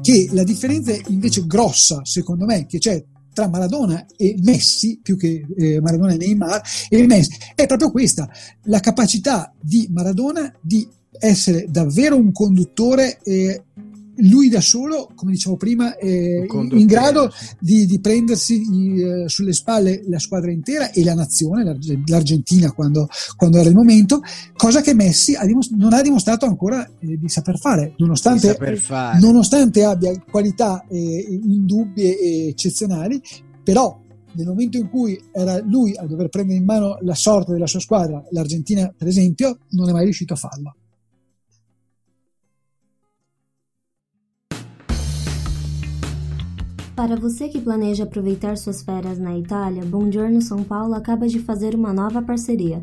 che 0.00 0.28
la 0.32 0.44
differenza 0.44 0.92
invece 1.08 1.46
grossa, 1.46 2.00
secondo 2.04 2.44
me, 2.44 2.66
che 2.66 2.78
c'è 2.78 3.02
tra 3.32 3.48
Maradona 3.48 4.06
e 4.16 4.36
Messi, 4.42 5.00
più 5.02 5.16
che 5.16 5.46
eh, 5.56 5.80
Maradona 5.80 6.12
e 6.12 6.16
Neymar, 6.16 6.62
e 6.88 7.06
Messi, 7.06 7.36
è 7.54 7.66
proprio 7.66 7.90
questa, 7.90 8.28
la 8.64 8.80
capacità 8.80 9.52
di 9.60 9.88
Maradona 9.90 10.52
di 10.60 10.86
essere 11.18 11.66
davvero 11.68 12.16
un 12.16 12.32
conduttore 12.32 13.18
eh, 13.22 13.64
lui 14.28 14.48
da 14.48 14.60
solo, 14.60 15.10
come 15.14 15.32
dicevo 15.32 15.56
prima, 15.56 15.96
è 15.96 16.06
in 16.06 16.86
grado 16.86 17.30
di, 17.58 17.86
di 17.86 18.00
prendersi 18.00 18.62
eh, 18.62 19.28
sulle 19.28 19.52
spalle 19.52 20.02
la 20.08 20.18
squadra 20.18 20.50
intera 20.50 20.90
e 20.90 21.04
la 21.04 21.14
nazione, 21.14 21.78
l'Argentina 22.06 22.72
quando, 22.72 23.08
quando 23.36 23.58
era 23.58 23.68
il 23.68 23.74
momento, 23.74 24.20
cosa 24.56 24.80
che 24.80 24.94
Messi 24.94 25.34
ha 25.34 25.44
dimost- 25.44 25.72
non 25.72 25.92
ha 25.92 26.02
dimostrato 26.02 26.46
ancora 26.46 26.86
eh, 26.98 27.18
di 27.18 27.28
saper 27.28 27.58
fare, 27.58 27.94
nonostante, 27.98 28.48
saper 28.48 28.78
fare. 28.78 29.18
nonostante 29.20 29.84
abbia 29.84 30.12
qualità 30.30 30.84
eh, 30.88 31.26
indubbie 31.28 32.18
e 32.18 32.48
eccezionali, 32.48 33.20
però 33.62 33.98
nel 34.32 34.46
momento 34.46 34.76
in 34.78 34.88
cui 34.88 35.20
era 35.32 35.60
lui 35.60 35.96
a 35.96 36.06
dover 36.06 36.28
prendere 36.28 36.58
in 36.58 36.64
mano 36.64 36.98
la 37.00 37.14
sorte 37.14 37.52
della 37.52 37.66
sua 37.66 37.80
squadra, 37.80 38.22
l'Argentina 38.30 38.92
per 38.96 39.08
esempio, 39.08 39.58
non 39.70 39.88
è 39.88 39.92
mai 39.92 40.04
riuscito 40.04 40.34
a 40.34 40.36
farlo. 40.36 40.74
Para 47.00 47.16
você 47.16 47.48
que 47.48 47.58
planeja 47.58 48.04
aproveitar 48.04 48.58
suas 48.58 48.82
férias 48.82 49.18
na 49.18 49.34
Itália, 49.34 49.82
Buongiorno 49.82 50.42
São 50.42 50.62
Paulo 50.62 50.92
acaba 50.92 51.26
de 51.26 51.38
fazer 51.38 51.74
uma 51.74 51.94
nova 51.94 52.20
parceria. 52.20 52.82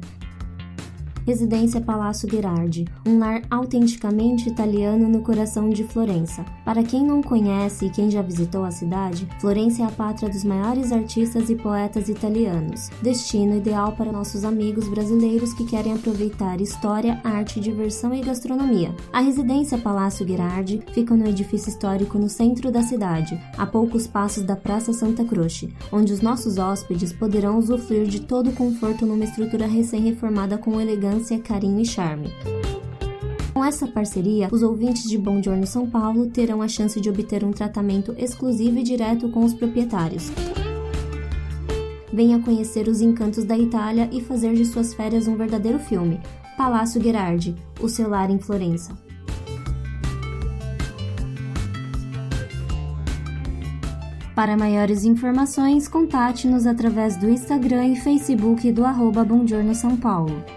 Residência 1.28 1.82
Palácio 1.82 2.26
Gherardi, 2.26 2.86
um 3.06 3.20
lar 3.20 3.42
autenticamente 3.52 4.48
italiano 4.48 5.10
no 5.10 5.22
coração 5.22 5.70
de 5.70 5.84
Florença. 5.84 6.46
Para 6.64 6.84
quem 6.84 7.04
não 7.04 7.22
conhece 7.22 7.86
e 7.86 7.90
quem 7.90 8.10
já 8.10 8.22
visitou 8.22 8.64
a 8.64 8.72
cidade, 8.72 9.28
Florença 9.42 9.82
é 9.82 9.86
a 9.86 9.92
pátria 9.92 10.30
dos 10.30 10.46
maiores 10.46 10.90
artistas 10.94 11.50
e 11.50 11.56
poetas 11.58 12.08
italianos, 12.08 12.90
destino 13.02 13.58
ideal 13.58 13.92
para 13.92 14.10
nossos 14.10 14.46
amigos 14.46 14.88
brasileiros 14.88 15.54
que 15.54 15.66
querem 15.66 15.96
aproveitar 15.96 16.62
história, 16.62 17.20
arte, 17.26 17.60
diversão 17.60 18.14
e 18.14 18.22
gastronomia. 18.22 18.96
A 19.12 19.20
residência 19.20 19.78
Palácio 19.78 20.26
Gherardi 20.26 20.82
fica 20.94 21.14
no 21.14 21.28
edifício 21.28 21.68
histórico 21.68 22.18
no 22.18 22.30
centro 22.30 22.72
da 22.72 22.82
cidade, 22.82 23.38
a 23.58 23.66
poucos 23.66 24.08
passos 24.08 24.44
da 24.44 24.56
Praça 24.56 24.94
Santa 24.94 25.26
Croce, 25.26 25.74
onde 25.92 26.14
os 26.14 26.22
nossos 26.22 26.58
hóspedes 26.58 27.12
poderão 27.12 27.58
usufruir 27.58 28.08
de 28.08 28.22
todo 28.22 28.50
o 28.50 28.54
conforto 28.54 29.06
numa 29.06 29.26
estrutura 29.26 29.68
recém-reformada 29.68 30.58
com 30.58 30.80
elegância 30.80 31.17
elegância, 31.18 31.40
carinho 31.40 31.80
e 31.80 31.86
charme. 31.86 32.30
Com 33.54 33.66
essa 33.66 33.88
parceria, 33.88 34.48
os 34.52 34.62
ouvintes 34.62 35.10
de 35.10 35.18
Bom 35.18 35.42
Giorno 35.42 35.66
São 35.66 35.90
Paulo 35.90 36.28
terão 36.28 36.62
a 36.62 36.68
chance 36.68 37.02
de 37.02 37.10
obter 37.10 37.44
um 37.44 37.52
tratamento 37.52 38.14
exclusivo 38.18 38.78
e 38.78 38.84
direto 38.84 39.30
com 39.30 39.44
os 39.44 39.54
proprietários. 39.54 40.32
Venha 42.14 42.40
conhecer 42.40 42.88
os 42.88 43.02
encantos 43.02 43.44
da 43.44 43.58
Itália 43.58 44.10
e 44.12 44.22
fazer 44.22 44.54
de 44.54 44.66
suas 44.66 44.94
férias 44.94 45.28
um 45.28 45.36
verdadeiro 45.36 45.80
filme. 45.80 46.20
Palácio 46.56 47.02
Gherardi, 47.02 47.56
o 47.82 47.90
seu 47.90 48.10
lar 48.10 48.30
em 48.30 48.40
Florença. 48.40 48.96
Para 54.36 54.56
maiores 54.56 55.04
informações, 55.04 55.88
contate-nos 55.88 56.68
através 56.68 57.18
do 57.18 57.28
Instagram 57.28 57.88
e 57.88 57.96
Facebook 57.96 58.72
do 58.72 58.86
arroba 58.86 59.26
São 59.74 59.98
Paulo. 59.98 60.57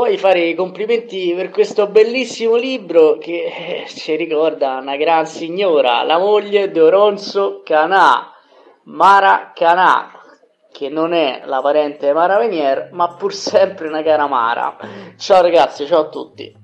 Poi 0.00 0.16
fare 0.16 0.48
i 0.48 0.54
complimenti 0.54 1.34
per 1.36 1.50
questo 1.50 1.86
bellissimo 1.86 2.56
libro 2.56 3.18
che 3.18 3.84
eh, 3.84 3.84
ci 3.86 4.16
ricorda 4.16 4.78
una 4.80 4.96
gran 4.96 5.26
signora, 5.26 6.02
la 6.04 6.16
moglie 6.16 6.70
di 6.70 6.80
Oronzo 6.80 7.60
Canà, 7.62 8.32
Mara 8.84 9.52
Canà, 9.54 10.10
che 10.72 10.88
non 10.88 11.12
è 11.12 11.42
la 11.44 11.60
parente 11.60 12.14
Mara 12.14 12.38
Venier, 12.38 12.88
ma 12.92 13.08
pur 13.08 13.34
sempre 13.34 13.88
una 13.88 14.02
cara 14.02 14.26
Mara. 14.26 14.78
Ciao 15.18 15.42
ragazzi, 15.42 15.84
ciao 15.84 16.00
a 16.00 16.08
tutti. 16.08 16.56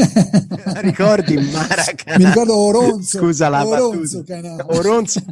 Ricordi 0.80 1.36
Mara 1.52 1.84
Canà? 1.94 2.18
Mi 2.18 2.24
ricordo 2.24 2.56
Oronzo. 2.56 3.18
Scusa 3.18 3.48
la 3.48 3.64
Oronzo 3.64 4.22
battuta. 4.22 4.40
Canà. 4.40 4.66
Oronzo 4.66 5.22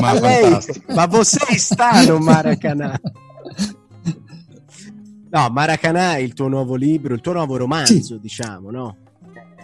ma, 0.00 0.18
lei, 0.18 0.58
ma 0.94 1.06
você 1.06 1.58
stato 1.58 2.18
Maracanã? 2.18 2.98
No, 5.30 5.48
Maracanã 5.50 6.14
è 6.14 6.18
il 6.18 6.32
tuo 6.32 6.48
nuovo 6.48 6.74
libro, 6.74 7.14
il 7.14 7.20
tuo 7.20 7.32
nuovo 7.32 7.56
romanzo, 7.56 8.14
sì. 8.14 8.20
diciamo, 8.20 8.70
no? 8.70 8.96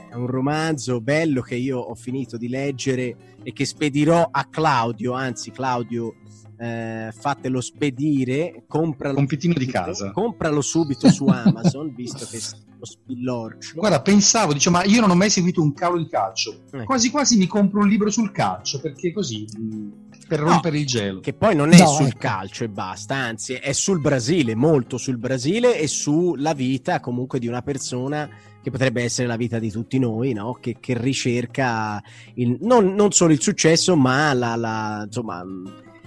È 0.09 0.15
un 0.15 0.27
romanzo 0.27 1.01
bello 1.01 1.43
che 1.43 1.57
io 1.57 1.79
ho 1.79 1.95
finito 1.95 2.37
di 2.37 2.49
leggere 2.49 3.17
e 3.43 3.53
che 3.53 3.65
spedirò 3.65 4.29
a 4.31 4.45
Claudio, 4.45 5.13
anzi 5.13 5.51
Claudio 5.51 6.15
eh, 6.59 7.13
fatelo 7.13 7.61
spedire, 7.61 8.65
compralo, 8.67 9.15
compitino 9.15 9.55
di 9.55 9.67
casa. 9.67 10.11
Compralo 10.13 10.61
subito 10.61 11.11
su 11.11 11.27
Amazon, 11.27 11.93
visto 11.95 12.27
che 12.27 12.39
lo 12.79 12.85
spillorcio. 12.85 13.75
Guarda, 13.75 14.01
pensavo, 14.01 14.53
dice, 14.53 14.71
ma 14.71 14.85
io 14.85 15.01
non 15.01 15.11
ho 15.11 15.15
mai 15.15 15.31
seguito 15.31 15.63
un 15.63 15.73
cavolo 15.75 16.03
di 16.03 16.09
calcio. 16.09 16.63
Eh. 16.73 16.85
Quasi 16.85 17.11
quasi 17.11 17.37
mi 17.37 17.47
compro 17.47 17.81
un 17.81 17.89
libro 17.89 18.11
sul 18.11 18.33
calcio, 18.33 18.81
perché 18.81 19.13
così, 19.13 19.45
mh, 19.45 20.06
per 20.27 20.41
No, 20.41 20.49
rompere 20.51 20.79
il 20.79 20.87
gelo. 20.87 21.21
Che 21.21 21.33
poi 21.35 21.55
non 21.55 21.73
è 21.73 21.79
No, 21.79 21.87
sul 21.87 22.07
ecco. 22.07 22.19
calcio 22.19 22.65
e 22.65 22.69
basta, 22.69 23.15
anzi 23.15 23.55
è 23.55 23.73
sul 23.73 24.01
Brasile, 24.01 24.55
molto 24.55 24.99
sul 24.99 25.19
Brasile 25.19 25.79
e 25.79 25.87
sulla 25.87 26.53
vita 26.53 27.01
comunque 27.01 27.39
di 27.39 27.47
una 27.47 27.63
persona 27.63 28.29
che 28.63 28.71
potrebbe 28.71 29.03
essere 29.05 29.29
la 29.29 29.37
vita 29.37 29.59
di 29.61 29.71
tutti 29.71 29.99
noi, 29.99 30.33
no? 30.33 30.55
che, 30.61 30.77
che 30.81 30.99
ricerca 30.99 32.03
il- 32.35 32.59
non, 32.63 32.95
non 32.95 33.13
solo 33.13 33.33
il 33.33 33.41
successo, 33.41 33.95
ma 33.97 34.33
la, 34.33 34.57
la- 34.57 35.03
insomma, 35.07 35.45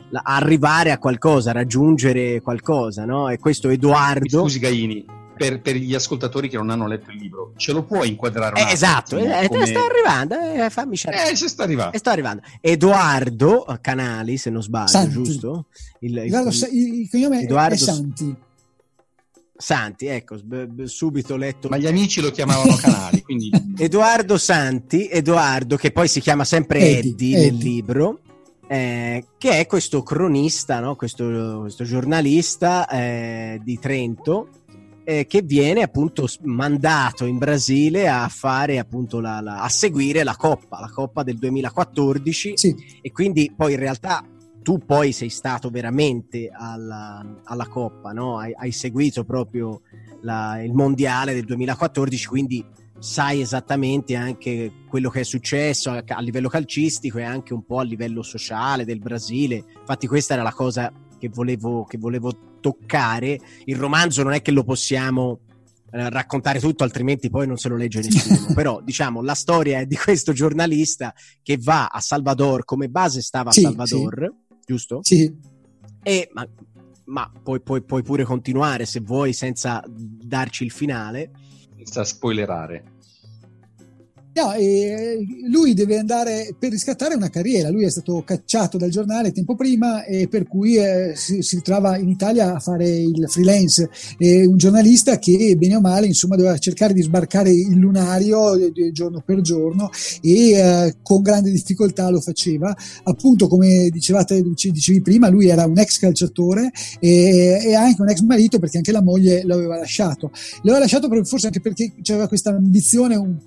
la- 0.10 0.22
arrivare 0.24 0.92
a 0.92 0.98
qualcosa, 0.98 1.52
raggiungere 1.54 2.42
qualcosa. 2.42 3.06
No? 3.06 3.30
E 3.30 3.38
questo 3.38 3.70
Edoardo... 3.70 4.42
Scusi 4.42 4.60
Gaini, 4.60 5.06
per, 5.40 5.62
per 5.62 5.76
gli 5.78 5.96
ascoltatori 5.96 6.50
che 6.50 6.58
non 6.58 6.70
hanno 6.70 6.86
letto 6.86 7.12
il 7.12 7.16
libro, 7.18 7.54
ce 7.56 7.72
lo 7.72 7.86
puoi 7.86 8.10
inquadrare 8.10 8.62
un 8.62 8.68
Eh, 8.68 8.74
esatto, 8.74 9.18
eh, 9.18 9.48
come- 9.48 9.66
sto 9.68 9.80
arrivando, 9.80 10.36
eh, 10.66 10.70
fammi 10.70 10.98
sciarpare. 10.98 11.32
Eh, 11.32 11.36
ci 11.38 11.48
sta 11.48 11.64
arrivando. 11.64 11.96
E 11.96 11.98
sto 12.00 12.10
arrivando. 12.10 12.42
Edoardo 12.60 13.66
Canali, 13.80 14.36
se 14.38 14.50
non 14.50 14.62
sbaglio, 14.62 14.88
Santi. 14.90 15.12
giusto? 15.14 15.68
Il, 16.02 16.18
il- 16.18 16.52
sa- 16.54 16.68
il, 16.68 17.00
il 17.00 17.10
cognome 17.10 17.40
è- 17.40 17.44
Edoardo 17.44 17.74
è 17.76 17.78
Santi. 17.78 18.36
Santi, 19.56 20.06
ecco, 20.08 20.38
subito 20.86 21.36
letto. 21.36 21.70
Ma 21.70 21.78
gli 21.78 21.88
amici 21.88 22.20
lo 22.22 22.32
chiamavano 22.32 22.76
Canali, 22.80 23.22
quindi 23.22 23.50
Edoardo 23.78 24.38
Santi, 24.38 25.08
Edoardo 25.10 25.76
che 25.78 25.92
poi 25.92 26.08
si 26.10 26.20
chiama 26.20 26.44
sempre 26.46 26.80
Eddie, 26.80 27.38
Eddie, 27.38 27.40
nel 27.52 27.56
libro, 27.56 28.20
eh, 28.68 29.26
che 29.38 29.60
è 29.60 29.66
questo 29.66 30.02
cronista, 30.04 30.80
no? 30.80 30.96
questo, 30.96 31.58
questo 31.62 31.84
giornalista 31.84 32.88
eh, 32.88 33.60
di 33.64 33.78
Trento, 33.80 34.48
eh, 35.10 35.26
che 35.26 35.42
viene 35.42 35.82
appunto 35.82 36.28
mandato 36.44 37.26
in 37.26 37.40
Brasile 37.40 38.08
a 38.08 38.28
fare 38.28 38.78
appunto 38.78 39.20
la, 39.20 39.42
la- 39.42 39.62
a 39.64 39.68
seguire 39.68 40.24
la 40.24 40.36
Coppa, 40.36 40.80
la 40.80 40.92
Coppa 40.92 41.24
del 41.24 41.40
2014 41.40 42.52
Sì, 42.56 42.76
e 43.02 43.12
quindi 43.12 43.52
poi 43.56 43.74
in 43.74 43.80
realtà 43.80 44.24
tu 44.62 44.78
poi 44.78 45.12
sei 45.12 45.30
stato 45.30 45.72
veramente 45.72 46.52
alla, 46.54 47.26
alla 47.46 47.68
Coppa, 47.68 48.12
no? 48.12 48.38
hai, 48.38 48.54
hai 48.56 48.72
seguito 48.72 49.24
proprio 49.24 49.82
la- 50.22 50.62
il 50.62 50.74
mondiale 50.74 51.34
del 51.34 51.46
2014, 51.46 52.28
quindi 52.28 52.64
sai 53.00 53.42
esattamente 53.42 54.16
anche 54.16 54.72
quello 54.88 55.10
che 55.10 55.22
è 55.22 55.24
successo 55.24 55.90
a, 55.90 56.04
a 56.06 56.22
livello 56.22 56.50
calcistico 56.50 57.18
e 57.18 57.24
anche 57.24 57.56
un 57.56 57.66
po' 57.66 57.80
a 57.80 57.84
livello 57.84 58.22
sociale 58.22 58.86
del 58.86 59.00
Brasile. 59.00 59.64
Infatti 59.80 60.06
questa 60.06 60.34
era 60.36 60.44
la 60.44 60.54
cosa 60.54 60.92
che 61.20 61.30
volevo, 61.30 61.84
che 61.86 61.98
volevo 62.00 62.58
toccare. 62.60 63.40
Il 63.66 63.76
romanzo 63.76 64.24
non 64.24 64.34
è 64.34 64.42
che 64.42 64.50
lo 64.52 64.64
possiamo 64.64 65.42
eh, 65.92 66.10
raccontare 66.10 66.60
tutto, 66.60 66.84
altrimenti 66.84 67.30
poi 67.30 67.46
non 67.46 67.58
se 67.58 67.70
lo 67.70 67.76
legge 67.76 68.00
nessuno. 68.02 68.54
Però, 68.56 68.82
diciamo, 68.82 69.22
la 69.22 69.36
storia 69.36 69.80
è 69.80 69.86
di 69.86 69.96
questo 69.96 70.34
giornalista 70.34 71.14
che 71.44 71.58
va 71.62 71.86
a 71.88 72.00
Salvador, 72.00 72.66
come 72.66 72.90
base 72.90 73.22
stava 73.22 73.50
a 73.50 73.54
Sì, 73.54 73.62
Salvador, 73.62 74.34
giusto? 74.66 75.00
sì. 75.04 75.32
E, 76.02 76.30
ma 76.34 76.48
ma 77.06 77.28
puoi, 77.42 77.60
puoi- 77.60 77.82
puoi 77.82 78.04
pure 78.04 78.24
continuare 78.24 78.86
se 78.86 79.00
vuoi 79.00 79.34
senza 79.34 79.84
darci 79.88 80.64
il 80.64 80.70
finale. 80.72 81.32
senza 81.76 82.04
spoilerare. 82.04 82.98
No, 84.32 84.54
lui 85.50 85.74
deve 85.74 85.98
andare 85.98 86.56
per 86.58 86.70
riscattare 86.70 87.16
una 87.16 87.30
carriera. 87.30 87.70
Lui 87.70 87.84
è 87.84 87.90
stato 87.90 88.24
cacciato 88.24 88.78
dal 88.78 88.90
giornale 88.90 89.32
tempo 89.32 89.56
prima 89.56 90.06
e 90.06 90.28
per 90.28 90.48
cui 90.48 90.76
eh, 90.76 91.14
si, 91.16 91.42
si 91.42 91.56
ritrova 91.56 91.98
in 91.98 92.10
Italia 92.10 92.56
a 92.56 92.60
fare 92.60 92.88
il 92.88 93.26
freelance. 93.28 93.90
È 94.18 94.46
un 94.46 94.56
giornalista 94.56 95.18
che 95.18 95.56
bene 95.58 95.78
o 95.78 95.82
male 95.82 96.06
insomma 96.06 96.36
doveva 96.36 96.58
cercare 96.60 96.94
di 96.94 97.02
sbarcare 97.02 97.50
il 97.50 97.78
lunario 97.78 98.56
eh, 98.56 98.92
giorno 98.92 99.22
per 99.26 99.42
giorno 99.42 99.90
e 100.22 100.52
eh, 100.52 100.96
con 101.02 101.22
grande 101.24 101.52
difficoltà 101.52 102.10
lo 102.10 102.22
faceva. 102.22 102.74
Appunto, 103.04 103.48
come 103.48 103.90
dicevate, 103.90 104.42
dice- 104.44 104.70
dicevi 104.70 105.02
prima, 105.02 105.28
lui 105.30 105.48
era 105.48 105.66
un 105.66 105.78
ex 105.78 105.98
calciatore 105.98 106.72
e, 107.00 107.62
e 107.66 107.74
anche 107.74 108.02
un 108.02 108.10
ex 108.10 108.22
marito 108.22 108.60
perché 108.60 108.78
anche 108.78 108.92
la 108.92 109.02
moglie 109.02 109.44
lo 109.44 109.56
aveva 109.56 109.78
lasciato. 109.78 110.32
Lo 110.62 110.70
aveva 110.70 110.80
lasciato 110.80 111.08
forse 111.26 111.48
anche 111.48 111.62
perché 111.62 111.94
aveva 112.10 112.28
questa 112.28 112.52
ambizione, 112.52 113.16
un, 113.16 113.38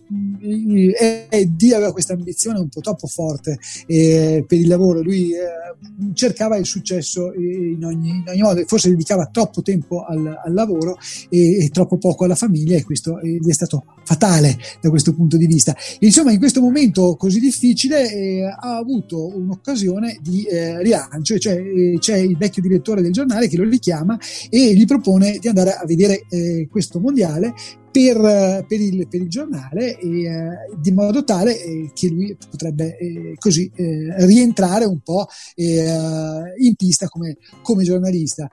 Eddie 1.29 1.75
aveva 1.75 1.93
questa 1.93 2.15
ambizione 2.15 2.59
un 2.59 2.69
po' 2.69 2.81
troppo 2.81 3.07
forte 3.07 3.59
eh, 3.87 4.45
per 4.47 4.59
il 4.59 4.69
lavoro. 4.69 5.03
Lui 5.03 5.33
eh, 5.33 6.13
cercava 6.15 6.57
il 6.57 6.67
successo 6.67 7.33
in 7.35 7.85
ogni, 7.85 8.09
in 8.11 8.25
ogni 8.27 8.41
modo, 8.41 8.63
forse 8.67 8.89
dedicava 8.89 9.29
troppo 9.33 9.63
tempo 9.63 10.05
al, 10.05 10.41
al 10.45 10.53
lavoro 10.53 10.97
e, 11.29 11.65
e 11.65 11.69
troppo 11.71 11.99
poco 11.99 12.25
alla 12.25 12.35
famiglia, 12.35 12.77
e 12.77 12.85
questo 12.85 13.19
eh, 13.21 13.39
gli 13.41 13.49
è 13.49 13.53
stato 13.53 13.85
fatale 14.05 14.57
da 14.81 14.91
questo 14.91 15.15
punto 15.15 15.37
di 15.37 15.47
vista. 15.47 15.77
Insomma, 16.01 16.33
in 16.33 16.39
questo 16.39 16.61
momento 16.61 17.17
così 17.17 17.41
difficile 17.41 18.13
eh, 18.13 18.43
ha 18.43 18.77
avuto 18.77 19.37
un'occasione 19.37 20.19
di 20.23 20.45
eh, 20.45 20.83
rilancio, 20.83 21.39
cioè 21.39 21.55
eh, 21.55 21.97
c'è 21.99 22.17
il 22.17 22.37
vecchio 22.37 22.63
direttore 22.63 23.03
del 23.03 23.13
giornale 23.13 23.49
che 23.49 23.57
lo 23.57 23.69
richiama 23.69 24.19
e 24.49 24.75
gli 24.75 24.85
propone 24.87 25.39
di 25.41 25.49
andare 25.49 25.73
a 25.73 25.85
vedere 25.87 26.25
eh, 26.29 26.69
questo 26.71 27.01
mondiale 27.01 27.55
per, 27.93 28.65
per 28.67 28.81
il, 28.81 29.07
per 29.07 29.21
il 29.21 29.29
giornale 29.29 29.99
e, 29.99 30.25
eh, 30.25 30.49
di 30.81 30.91
modo 30.91 31.23
tale 31.23 31.63
eh, 31.63 31.91
che 31.95 32.09
lui 32.09 32.37
potrebbe 32.51 32.97
eh, 32.99 33.35
così 33.39 33.71
eh, 33.75 34.27
rientrare 34.27 34.87
un 34.87 35.01
po' 35.01 35.27
eh, 35.55 35.85
in 36.59 36.75
pista 36.75 37.07
come, 37.09 37.37
come 37.63 37.85
giornalista. 37.85 38.51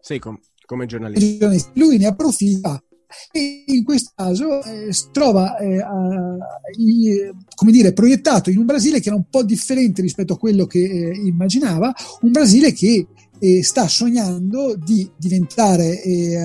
Sì, 0.00 0.18
com- 0.18 0.38
come 0.66 0.86
giornalista. 0.86 1.50
Lui 1.74 1.96
ne 1.98 2.06
approfitta 2.06 2.82
e 3.30 3.64
in 3.66 3.84
questo 3.84 4.12
caso 4.14 4.62
eh, 4.64 4.90
si 4.92 5.04
trova 5.12 5.58
eh, 5.58 5.80
a- 5.80 6.36
i- 6.78 7.30
come 7.54 7.70
dire, 7.70 7.92
proiettato 7.92 8.48
in 8.48 8.56
un 8.56 8.64
Brasile 8.64 9.00
che 9.00 9.08
era 9.08 9.16
un 9.16 9.24
po' 9.28 9.42
differente 9.42 10.00
rispetto 10.00 10.32
a 10.34 10.38
quello 10.38 10.66
che 10.66 10.80
eh, 10.80 11.20
immaginava, 11.24 11.92
un 12.22 12.30
Brasile 12.30 12.72
che 12.72 13.06
eh, 13.44 13.64
sta 13.64 13.88
sognando 13.88 14.76
di 14.76 15.10
diventare 15.16 16.00
eh, 16.00 16.38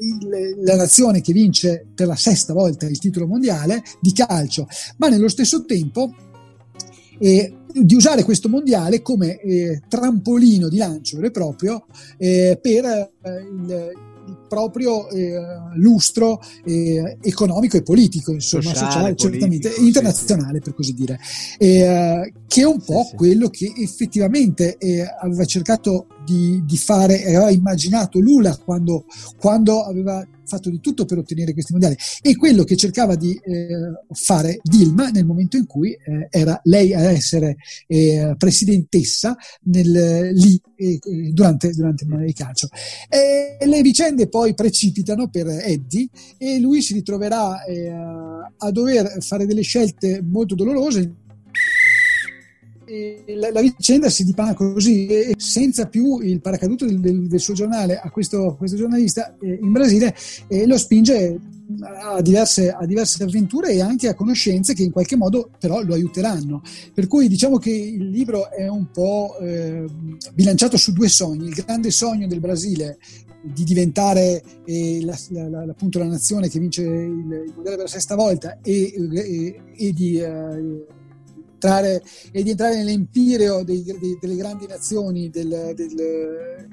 il- 0.00 0.56
la 0.64 0.76
nazione 0.76 1.20
che 1.20 1.34
vince 1.34 1.86
per 1.94 2.06
la 2.06 2.16
sesta 2.16 2.54
volta 2.54 2.86
il 2.86 2.98
titolo 2.98 3.26
mondiale 3.26 3.82
di 4.00 4.12
calcio, 4.14 4.66
ma 4.96 5.08
nello 5.08 5.28
stesso 5.28 5.66
tempo 5.66 6.14
eh, 7.18 7.54
di 7.72 7.94
usare 7.94 8.24
questo 8.24 8.48
mondiale 8.48 9.02
come 9.02 9.38
eh, 9.38 9.82
trampolino 9.86 10.68
di 10.70 10.78
lancio 10.78 11.16
vero 11.16 11.28
e 11.28 11.30
proprio 11.30 11.84
eh, 12.16 12.58
per 12.60 12.84
eh, 12.86 13.10
il, 13.42 13.92
proprio 14.48 15.08
eh, 15.10 15.38
lustro 15.74 16.40
eh, 16.64 17.18
economico 17.22 17.76
e 17.76 17.82
politico, 17.82 18.32
insomma, 18.32 18.62
Sociale, 18.62 18.90
sociale, 18.90 19.16
certamente 19.16 19.68
politico, 19.68 19.80
sì, 19.80 19.86
internazionale 19.86 20.60
per 20.60 20.74
così 20.74 20.94
dire, 20.94 21.18
Eh, 21.58 22.32
che 22.46 22.60
è 22.62 22.64
un 22.64 22.80
po' 22.80 23.06
sì. 23.08 23.16
quello 23.16 23.48
che 23.48 23.72
effettivamente 23.76 24.76
aveva 25.20 25.44
cercato 25.44 26.06
di, 26.24 26.62
di 26.64 26.76
fare, 26.76 27.24
aveva 27.24 27.50
immaginato 27.50 28.20
Lula 28.20 28.56
quando, 28.56 29.04
quando 29.38 29.82
aveva 29.82 30.26
fatto 30.50 30.68
di 30.68 30.80
tutto 30.80 31.04
per 31.04 31.18
ottenere 31.18 31.52
questi 31.52 31.72
mondiali 31.72 31.96
e 32.20 32.34
quello 32.36 32.64
che 32.64 32.76
cercava 32.76 33.14
di 33.14 33.32
eh, 33.32 33.68
fare 34.10 34.58
Dilma 34.62 35.10
nel 35.10 35.24
momento 35.24 35.56
in 35.56 35.66
cui 35.66 35.92
eh, 35.92 36.26
era 36.28 36.60
lei 36.64 36.92
a 36.92 37.02
essere 37.02 37.56
eh, 37.86 38.34
presidentessa 38.36 39.36
nel, 39.64 40.32
lì 40.32 40.60
eh, 40.74 40.98
durante, 41.32 41.70
durante 41.70 42.02
il 42.02 42.10
mondiale 42.10 42.32
di 42.32 42.38
calcio. 42.38 42.68
E 43.08 43.64
le 43.64 43.82
vicende 43.82 44.28
poi 44.28 44.54
precipitano 44.54 45.28
per 45.28 45.46
Eddie 45.46 46.08
e 46.36 46.58
lui 46.58 46.82
si 46.82 46.94
ritroverà 46.94 47.64
eh, 47.64 47.88
a 47.88 48.70
dover 48.72 49.22
fare 49.22 49.46
delle 49.46 49.62
scelte 49.62 50.20
molto 50.22 50.56
dolorose 50.56 51.28
la, 53.36 53.50
la 53.52 53.60
vicenda 53.60 54.08
si 54.08 54.24
dipana 54.24 54.54
così, 54.54 55.06
e 55.06 55.34
senza 55.36 55.86
più 55.86 56.18
il 56.20 56.40
paracadute 56.40 56.86
del, 56.86 57.00
del- 57.00 57.28
del 57.28 57.40
suo 57.40 57.54
giornale 57.54 57.98
a 57.98 58.10
questo, 58.10 58.54
questo 58.56 58.76
giornalista 58.76 59.36
eh, 59.40 59.58
in 59.60 59.72
Brasile, 59.72 60.14
eh, 60.48 60.66
lo 60.66 60.76
spinge 60.78 61.38
a 62.02 62.20
diverse, 62.20 62.70
a 62.72 62.84
diverse 62.84 63.22
avventure 63.22 63.70
e 63.72 63.80
anche 63.80 64.08
a 64.08 64.14
conoscenze 64.14 64.74
che 64.74 64.82
in 64.82 64.90
qualche 64.90 65.16
modo 65.16 65.50
però 65.58 65.82
lo 65.82 65.94
aiuteranno. 65.94 66.62
Per 66.92 67.06
cui 67.06 67.28
diciamo 67.28 67.58
che 67.58 67.70
il 67.70 68.08
libro 68.10 68.50
è 68.50 68.66
un 68.66 68.90
po' 68.90 69.38
eh, 69.40 69.84
bilanciato 70.34 70.76
su 70.76 70.92
due 70.92 71.08
sogni, 71.08 71.46
il 71.46 71.54
grande 71.54 71.90
sogno 71.92 72.26
del 72.26 72.40
Brasile 72.40 72.98
di 73.42 73.64
diventare 73.64 74.42
eh, 74.66 75.00
la, 75.02 75.16
la- 75.30 75.48
la- 75.48 75.62
appunto 75.70 75.98
la 76.00 76.06
nazione 76.06 76.48
che 76.48 76.58
vince 76.58 76.82
il, 76.82 76.88
il 76.90 77.52
mondiale 77.54 77.76
per 77.76 77.84
la 77.84 77.86
sesta 77.86 78.14
volta 78.16 78.58
e, 78.62 78.92
e- 79.14 79.60
e 79.76 79.92
di 79.92 80.18
eh, 80.18 80.84
entrare, 81.60 82.02
e 82.32 82.42
di 82.42 82.50
entrare 82.50 82.76
nell'empireo 82.76 83.62
dei- 83.62 83.84
dei- 83.84 84.18
delle 84.18 84.36
grandi 84.36 84.66
nazioni 84.66 85.28
del, 85.28 85.72
del- 85.74 86.68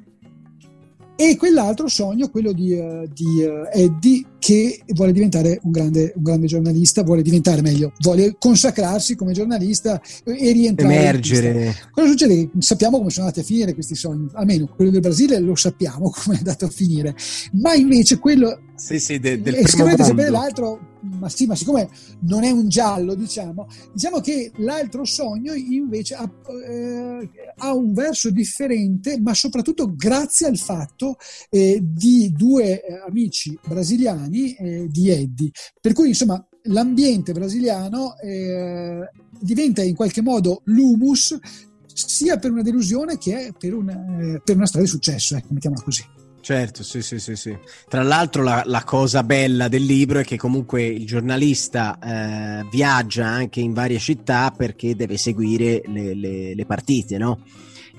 e 1.19 1.35
quell'altro 1.35 1.87
sogno, 1.87 2.29
quello 2.29 2.51
di, 2.53 2.73
eh, 2.73 3.09
di, 3.11 3.41
eh, 3.41 3.83
Eddie, 3.83 4.23
che 4.37 4.81
vuole 4.93 5.11
diventare 5.11 5.59
un 5.63 5.71
grande, 5.71 6.13
un 6.15 6.21
grande 6.21 6.45
giornalista, 6.45 7.01
vuole 7.01 7.23
diventare 7.23 7.63
meglio, 7.63 7.91
vuole 8.01 8.35
consacrarsi 8.37 9.15
come 9.15 9.33
giornalista 9.33 9.99
e 10.23 10.51
rientrare. 10.51 10.93
Emergere. 10.95 11.75
Cosa 11.89 12.07
succede? 12.09 12.51
Sappiamo 12.59 12.99
come 12.99 13.09
sono 13.09 13.25
andati 13.25 13.43
a 13.43 13.47
finire 13.47 13.73
questi 13.73 13.95
sogni, 13.95 14.27
almeno 14.33 14.67
quello 14.67 14.91
del 14.91 15.01
Brasile 15.01 15.39
lo 15.39 15.55
sappiamo 15.55 16.11
come 16.23 16.35
è 16.35 16.37
andato 16.37 16.65
a 16.65 16.69
finire, 16.69 17.15
ma 17.53 17.73
invece 17.73 18.19
quello 18.19 18.59
sì, 18.77 18.99
sì, 18.99 19.19
de, 19.19 19.41
del 19.41 19.55
e 19.55 19.67
se 19.67 19.77
volete 19.77 20.03
mondo. 20.03 20.03
sapere 20.03 20.29
l'altro, 20.29 20.79
ma 21.01 21.29
sì, 21.29 21.47
ma 21.47 21.55
siccome 21.55 21.89
non 22.21 22.43
è 22.43 22.51
un 22.51 22.69
giallo, 22.69 23.15
diciamo, 23.15 23.67
diciamo 23.91 24.19
che 24.19 24.51
l'altro 24.57 25.03
sogno 25.03 25.53
invece 25.53 26.13
ha, 26.13 26.31
eh, 26.67 27.29
ha 27.57 27.73
un 27.73 27.93
verso 27.93 28.29
differente, 28.29 29.19
ma 29.19 29.33
soprattutto 29.33 29.95
grazie 29.95 30.45
al 30.45 30.57
fatto 30.57 31.15
eh, 31.49 31.79
di 31.81 32.31
due 32.31 32.83
eh, 32.83 33.01
amici 33.07 33.57
brasiliani 33.65 34.53
eh, 34.53 34.87
di 34.89 35.09
Eddie. 35.09 35.49
Per 35.81 35.93
cui, 35.93 36.09
insomma, 36.09 36.45
l'ambiente 36.63 37.31
brasiliano 37.31 38.15
eh, 38.19 39.09
diventa 39.39 39.81
in 39.81 39.95
qualche 39.95 40.21
modo 40.21 40.61
l'humus 40.65 41.35
sia 41.91 42.37
per 42.37 42.51
una 42.51 42.61
delusione 42.61 43.17
che 43.17 43.53
per 43.57 43.73
una, 43.73 44.39
per 44.43 44.55
una 44.55 44.67
storia 44.67 44.85
di 44.85 44.91
successo, 44.91 45.35
ecco, 45.35 45.47
mettiamola 45.51 45.81
così. 45.81 46.16
Certo, 46.47 46.81
sì, 46.81 47.01
sì, 47.01 47.19
sì, 47.19 47.35
sì. 47.35 47.57
Tra 47.89 48.03
l'altro 48.03 48.41
la, 48.41 48.63
la, 48.65 48.85
cosa 48.85 49.21
bella 49.21 49.67
del 49.67 49.83
libro 49.83 50.19
è 50.19 50.23
che 50.23 50.37
comunque 50.37 50.85
il 50.85 51.05
giornalista 51.05 51.99
eh, 51.99 52.65
viaggia 52.71 53.25
anche 53.25 53.59
in 53.59 53.73
varie 53.73 53.99
città 53.99 54.53
perché 54.55 54.95
deve 54.95 55.17
seguire 55.17 55.81
le, 55.87 56.13
le, 56.13 56.55
le 56.55 56.65
partite, 56.65 57.17
no? 57.17 57.41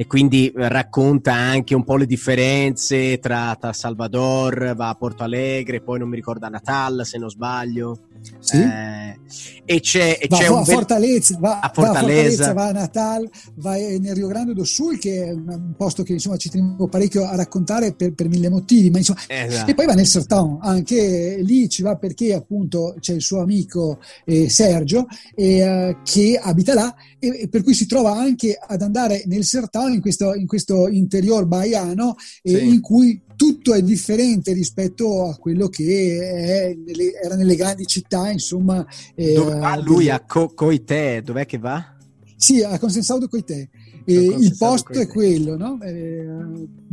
E 0.01 0.07
quindi 0.07 0.53
racconta 0.55 1.34
anche 1.34 1.74
un 1.74 1.82
po' 1.82 1.96
le 1.96 2.07
differenze 2.07 3.18
tra, 3.18 3.57
tra, 3.59 3.72
Salvador, 3.72 4.76
va 4.76 4.90
a 4.90 4.94
Porto 4.94 5.24
Alegre, 5.24 5.80
poi 5.80 5.99
non 5.99 6.09
mi 6.09 6.14
ricordo 6.14 6.46
a 6.46 6.49
Natal 6.49 7.05
se 7.05 7.18
non 7.18 7.28
sbaglio. 7.28 7.99
Sì. 8.38 8.59
Eh, 8.59 9.18
e 9.64 9.80
c'è, 9.80 10.18
e 10.20 10.26
va, 10.28 10.36
c'è 10.36 10.49
va 10.49 10.59
un 10.59 10.64
bel... 10.64 10.74
Fortaleza, 10.74 11.36
va 11.40 11.59
a 11.59 11.70
Fortaleza. 11.74 11.82
va 11.82 11.88
a 11.88 12.03
Fortaleza, 12.03 12.53
va 12.53 12.66
a 12.66 12.72
Natal, 12.72 13.30
va 13.57 13.72
nel 13.74 14.14
Rio 14.14 14.28
Grande 14.28 14.55
do 14.55 14.64
Sul, 14.64 14.99
che 14.99 15.24
è 15.24 15.30
un 15.32 15.74
posto 15.76 16.05
che 16.05 16.12
insomma 16.12 16.36
ci 16.36 16.49
tenevo 16.49 16.86
parecchio 16.86 17.24
a 17.26 17.34
raccontare 17.34 17.92
per, 17.92 18.14
per 18.14 18.28
mille 18.28 18.49
motivi, 18.49 18.90
ma 18.90 18.99
insomma, 18.99 19.20
esatto. 19.26 19.68
e 19.68 19.74
poi 19.74 19.86
va 19.86 19.94
nel 19.94 20.07
Sertão, 20.07 20.59
anche 20.61 21.38
lì 21.42 21.68
ci 21.68 21.82
va 21.82 21.96
perché 21.96 22.34
appunto 22.34 22.94
c'è 23.01 23.14
il 23.14 23.22
suo 23.22 23.40
amico 23.40 23.99
eh, 24.24 24.49
Sergio 24.49 25.07
eh, 25.34 25.96
che 26.05 26.40
abita 26.40 26.74
là 26.74 26.94
e, 27.18 27.48
per 27.48 27.62
cui 27.62 27.74
si 27.74 27.86
trova 27.86 28.12
anche 28.16 28.56
ad 28.60 28.82
andare 28.82 29.22
nel 29.26 29.44
Sertão 29.44 29.92
in 29.92 30.00
questo, 30.00 30.34
in 30.34 30.46
questo 30.46 30.88
interior 30.88 31.46
baiano 31.46 32.14
eh, 32.42 32.56
Sì. 32.58 32.68
in 32.68 32.80
cui 32.80 33.20
tutto 33.36 33.72
è 33.74 33.82
differente 33.82 34.52
rispetto 34.52 35.28
a 35.28 35.36
quello 35.36 35.68
che 35.68 36.76
nelle- 36.84 37.12
era 37.22 37.36
nelle 37.36 37.54
grandi 37.56 37.86
città, 37.86 38.30
insomma. 38.30 38.84
eh, 39.14 39.32
Dove 39.32 39.54
va 39.58 39.76
lui 39.76 40.08
a 40.10 40.20
Co- 40.20 40.52
Coité? 40.54 41.22
Dov'è 41.24 41.46
che 41.46 41.58
va? 41.58 41.94
Sì, 42.36 42.62
a 42.62 42.78
Consensaudo 42.78 43.28
Coité. 43.28 43.68
E 44.04 44.16
A 44.32 44.36
il 44.38 44.56
posto 44.56 44.92
è 44.92 45.06
quello, 45.06 45.56
no? 45.56 45.78
Eh, 45.82 46.26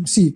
sì. 0.03 0.33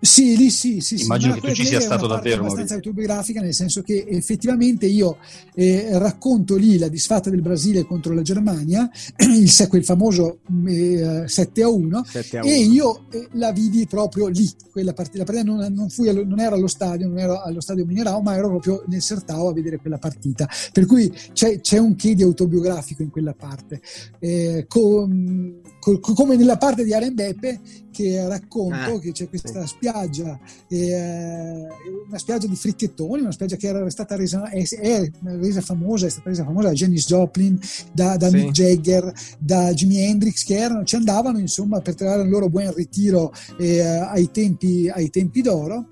Sì, 0.00 0.36
lì 0.36 0.50
sì, 0.50 0.80
sì, 0.80 0.96
sì. 0.96 1.04
Immagino 1.04 1.34
Ma 1.34 1.40
che 1.40 1.48
tu 1.48 1.54
ci 1.54 1.64
sia 1.64 1.78
è 1.78 1.80
stato 1.80 2.04
una 2.04 2.14
parte 2.14 2.28
davvero, 2.28 2.44
abbastanza 2.44 2.74
autobiografica, 2.74 3.40
nel 3.40 3.54
senso 3.54 3.82
che 3.82 4.04
effettivamente 4.08 4.86
io 4.86 5.18
eh, 5.54 5.98
racconto 5.98 6.54
lì 6.54 6.78
la 6.78 6.88
disfatta 6.88 7.30
del 7.30 7.42
Brasile 7.42 7.84
contro 7.84 8.14
la 8.14 8.22
Germania, 8.22 8.88
il, 9.18 9.66
quel 9.68 9.84
famoso 9.84 10.38
eh, 10.66 11.24
7 11.26 11.62
a 11.62 11.68
1, 11.68 12.04
7 12.04 12.38
a 12.38 12.46
e 12.46 12.64
1. 12.64 12.72
io 12.72 13.04
eh, 13.10 13.28
la 13.32 13.50
vidi 13.50 13.86
proprio 13.86 14.28
lì, 14.28 14.48
quella 14.70 14.92
partita. 14.92 15.18
La 15.18 15.24
partita 15.24 15.44
non, 15.44 15.72
non, 15.72 15.88
fui 15.88 16.08
allo- 16.08 16.24
non 16.24 16.38
ero 16.38 16.54
allo 16.54 16.68
stadio, 16.68 17.08
non 17.08 17.18
ero 17.18 17.42
allo 17.42 17.60
stadio 17.60 17.84
Minerao, 17.84 18.20
ma 18.20 18.36
ero 18.36 18.48
proprio 18.48 18.84
nel 18.86 19.02
Sertao 19.02 19.48
a 19.48 19.52
vedere 19.52 19.78
quella 19.78 19.98
partita. 19.98 20.48
Per 20.72 20.86
cui 20.86 21.12
c'è, 21.32 21.60
c'è 21.60 21.78
un 21.78 21.96
che 21.96 22.14
di 22.14 22.22
autobiografico 22.22 23.02
in 23.02 23.10
quella 23.10 23.34
parte. 23.34 23.80
Eh, 24.20 24.64
com- 24.68 25.60
co- 25.77 25.77
come 25.98 26.36
nella 26.36 26.56
parte 26.56 26.84
di 26.84 26.92
Arenbeppe 26.92 27.60
che 27.90 28.26
racconto 28.28 28.94
Ah, 28.94 28.98
che 29.00 29.12
c'è 29.12 29.28
questa 29.28 29.62
sì. 29.62 29.74
spiaggia, 29.74 30.38
eh, 30.68 31.66
una 32.06 32.18
spiaggia 32.18 32.46
di 32.46 32.54
fricchettoni, 32.54 33.22
una 33.22 33.32
spiaggia 33.32 33.56
che 33.56 33.66
era 33.66 33.88
stata 33.90 34.14
resa, 34.14 34.48
è, 34.50 34.62
è 34.62 35.10
resa 35.22 35.60
famosa, 35.60 36.06
è 36.06 36.10
stata 36.10 36.28
resa 36.28 36.44
famosa 36.44 36.68
da 36.68 36.74
Janis 36.74 37.06
Joplin, 37.06 37.58
da, 37.92 38.16
da 38.16 38.28
Sì. 38.28 38.36
Mick 38.36 38.50
Jagger, 38.52 39.12
da 39.38 39.72
Jimi 39.72 40.00
Hendrix, 40.00 40.44
che 40.44 40.56
erano, 40.56 40.84
ci 40.84 40.96
andavano 40.96 41.38
insomma 41.38 41.80
per 41.80 41.94
trovare 41.94 42.22
il 42.22 42.28
loro 42.28 42.48
buon 42.48 42.72
ritiro 42.74 43.32
eh, 43.58 43.80
ai, 43.80 44.30
tempi, 44.30 44.88
ai 44.88 45.10
tempi 45.10 45.40
d'oro 45.42 45.88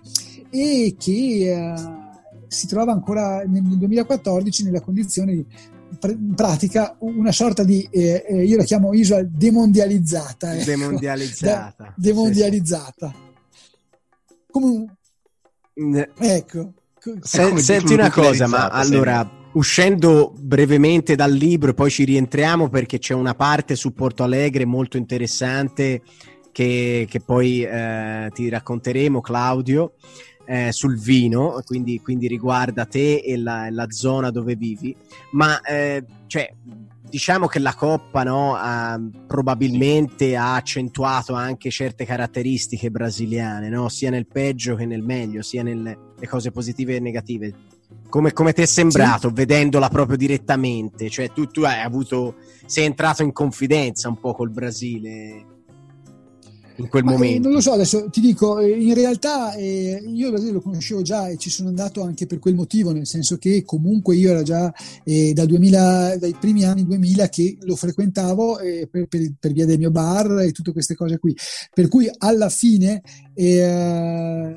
e 0.51 0.94
che 0.99 1.12
eh, 1.12 1.74
si 2.49 2.66
trova 2.68 2.92
ancora 2.92 3.42
nel 3.47 3.62
2014 3.62 4.64
nella 4.64 4.80
condizione 4.80 5.32
di 5.34 5.44
in 6.09 6.34
pratica 6.34 6.97
una 7.01 7.32
sorta 7.32 7.62
di, 7.64 7.87
eh, 7.91 8.24
eh, 8.28 8.45
io 8.45 8.57
la 8.57 8.64
chiamo 8.64 8.93
isola 8.93 9.22
demondializzata. 9.22 10.55
ecco. 10.57 10.64
Demondializzata. 10.64 11.74
Da- 11.84 11.93
demondializzata. 11.97 13.14
Come 14.51 14.66
un, 14.66 14.87
Sì, 15.95 16.24
sì. 16.24 16.30
ecco. 16.32 16.72
co- 17.01 17.14
Se- 17.20 17.49
come 17.49 17.61
senti 17.61 17.93
una 17.93 18.11
cosa, 18.11 18.47
ma 18.47 18.70
sì. 18.82 18.93
allora, 18.93 19.30
uscendo 19.53 20.34
brevemente 20.39 21.14
dal 21.14 21.32
libro 21.32 21.70
e 21.70 21.74
poi 21.74 21.91
ci 21.91 22.05
rientriamo 22.05 22.68
perché 22.68 22.99
c'è 22.99 23.14
una 23.14 23.34
parte 23.34 23.74
su 23.76 23.93
Porto 23.93 24.22
Alegre 24.22 24.64
molto 24.64 24.97
interessante 24.97 26.03
che, 26.53 27.07
che 27.09 27.20
poi 27.20 27.62
eh, 27.62 28.30
ti 28.34 28.49
racconteremo, 28.49 29.20
Claudio, 29.20 29.93
eh, 30.47 30.72
sul 30.72 30.99
vino, 30.99 31.61
quindi, 31.64 32.01
quindi 32.01 32.28
riguarda 32.28 32.86
te 32.86 33.16
e 33.16 33.36
la, 33.36 33.68
la 33.70 33.90
zona 33.90 34.30
dove 34.30 34.55
vivi, 34.55 34.97
ma 35.32 35.61
eh, 35.61 36.05
cioè, 36.26 36.51
diciamo 37.09 37.47
che 37.47 37.59
la 37.59 37.74
Coppa 37.74 38.22
no, 38.22 38.55
ha- 38.57 39.01
probabilmente 39.26 40.36
ha 40.36 40.55
accentuato 40.55 41.34
anche 41.34 41.70
certe 41.70 42.05
caratteristiche 42.05 42.90
brasiliane, 42.90 43.68
no? 43.68 43.88
sia 43.88 44.11
nel 44.11 44.26
peggio 44.26 44.74
che 44.74 44.86
nel 44.86 45.03
meglio, 45.03 45.42
sia 45.42 45.62
nelle 45.62 46.07
le 46.18 46.26
cose 46.26 46.51
positive 46.51 46.97
e 46.97 47.01
negative. 47.01 47.55
Come, 48.09 48.32
come 48.32 48.53
ti 48.53 48.62
è 48.62 48.66
sembrato 48.66 49.30
vedendola 49.30 49.88
proprio 49.88 50.16
direttamente? 50.16 51.09
Cioè, 51.09 51.30
tu, 51.32 51.47
tu 51.47 51.62
hai 51.62 51.82
avuto, 51.82 52.36
sei 52.64 52.84
entrato 52.84 53.22
in 53.22 53.32
confidenza 53.32 54.09
un 54.09 54.18
po' 54.18 54.32
col 54.32 54.51
Brasile 54.51 55.56
in 56.77 56.89
quel 56.89 57.05
Ma, 57.05 57.11
eh, 57.11 57.14
momento. 57.14 57.43
non 57.43 57.53
lo 57.53 57.61
so, 57.61 57.72
adesso 57.72 58.09
ti 58.11 58.20
dico, 58.20 58.59
eh, 58.59 58.70
in 58.70 58.95
realtà 58.95 59.55
eh, 59.55 60.03
io 60.07 60.31
lo 60.31 60.61
conoscevo 60.61 61.03
già 61.03 61.29
e 61.29 61.37
ci 61.37 61.51
sono 61.51 61.68
andato 61.68 62.03
anche 62.03 62.27
per 62.27 62.39
quel 62.39 62.55
motivo, 62.55 62.93
nel 62.93 63.07
senso 63.07 63.37
che 63.39 63.64
comunque 63.64 64.16
io 64.16 64.31
era 64.31 64.43
già 64.43 64.72
eh, 65.05 65.33
dal 65.33 65.47
2000, 65.47 66.16
dai 66.18 66.35
primi 66.39 66.64
anni 66.64 66.85
2000 66.85 67.29
che 67.29 67.57
lo 67.61 67.77
frequentavo 67.77 68.59
eh, 68.59 68.89
per, 68.91 69.07
per- 69.07 69.33
per 69.39 69.53
via 69.53 69.66
del 69.66 69.79
mio 69.79 69.91
bar 69.91 70.41
e 70.41 70.53
tutte 70.53 70.72
queste 70.72 70.95
cose 70.95 71.18
qui. 71.18 71.35
Per 71.72 71.89
cui 71.89 72.11
alla 72.18 72.49
fine 72.49 73.03
eh, 73.35 74.55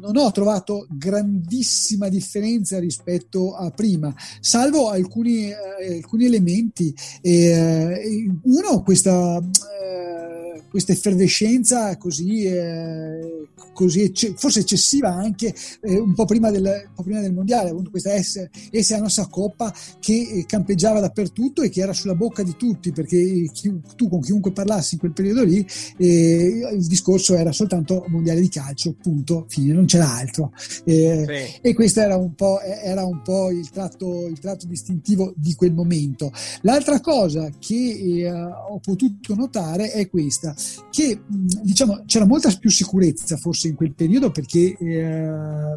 non 0.00 0.16
ho 0.16 0.30
trovato 0.30 0.86
grandissima 0.90 2.08
differenza 2.08 2.78
rispetto 2.78 3.54
a 3.54 3.70
prima, 3.70 4.14
salvo 4.40 4.88
alcuni, 4.88 5.50
eh, 5.50 5.96
alcuni 5.96 6.26
elementi. 6.26 6.94
Eh, 7.20 8.26
uno, 8.42 8.82
questa, 8.82 9.38
eh, 9.38 10.62
questa 10.68 10.92
effervescenza 10.92 11.96
così, 11.96 12.44
eh, 12.44 13.48
così 13.72 14.02
ecce- 14.02 14.34
forse 14.36 14.60
eccessiva 14.60 15.12
anche 15.12 15.54
eh, 15.82 15.98
un, 15.98 16.14
po 16.14 16.24
prima 16.24 16.50
del, 16.50 16.62
un 16.64 16.94
po' 16.94 17.02
prima 17.02 17.20
del 17.20 17.32
mondiale, 17.32 17.74
questa 17.90 18.12
essa, 18.12 18.98
nostra 18.98 19.26
coppa 19.26 19.74
che 19.98 20.28
eh, 20.30 20.44
campeggiava 20.46 21.00
dappertutto 21.00 21.62
e 21.62 21.68
che 21.70 21.80
era 21.80 21.92
sulla 21.92 22.14
bocca 22.14 22.42
di 22.42 22.56
tutti, 22.56 22.92
perché 22.92 23.48
chi- 23.52 23.80
tu 23.96 24.08
con 24.08 24.20
chiunque 24.20 24.52
parlassi 24.52 24.94
in 24.94 25.00
quel 25.00 25.12
periodo 25.12 25.44
lì 25.44 25.66
il 25.98 26.86
discorso 26.86 27.34
era 27.34 27.52
soltanto 27.52 28.04
mondiale 28.08 28.40
di 28.40 28.48
calcio, 28.48 28.94
punto, 29.00 29.46
fine, 29.48 29.72
c'era 29.88 30.12
altro. 30.12 30.52
Eh, 30.84 31.24
Sì. 31.26 31.58
e 31.62 31.74
questo 31.74 32.00
era 32.00 32.16
un 32.16 32.34
po', 32.34 32.60
era 32.60 33.04
un 33.04 33.22
po' 33.22 33.50
il, 33.50 33.68
tratto, 33.70 34.26
il 34.26 34.38
tratto 34.38 34.66
distintivo 34.66 35.32
di 35.34 35.54
quel 35.54 35.72
momento. 35.72 36.30
L'altra 36.60 37.00
cosa 37.00 37.50
che 37.58 37.74
eh, 37.74 38.30
ho 38.30 38.78
potuto 38.78 39.34
notare 39.34 39.90
è 39.90 40.08
questa, 40.08 40.54
che 40.90 41.20
diciamo 41.26 42.02
c'era 42.06 42.26
molta 42.26 42.54
più 42.58 42.70
sicurezza 42.70 43.36
forse 43.36 43.68
in 43.68 43.74
quel 43.74 43.94
periodo 43.94 44.30
perché 44.30 44.76
eh, 44.78 45.76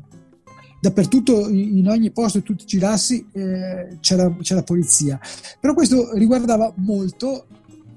dappertutto 0.80 1.47
in 1.49 1.88
ogni 1.88 2.12
posto 2.12 2.41
tu 2.41 2.55
ti 2.55 2.66
girassi 2.66 3.26
eh, 3.32 3.97
c'era, 3.99 4.36
c'era 4.41 4.64
polizia 4.64 5.20
però 5.59 5.74
questo 5.74 6.14
riguardava 6.14 6.74
molto 6.78 7.45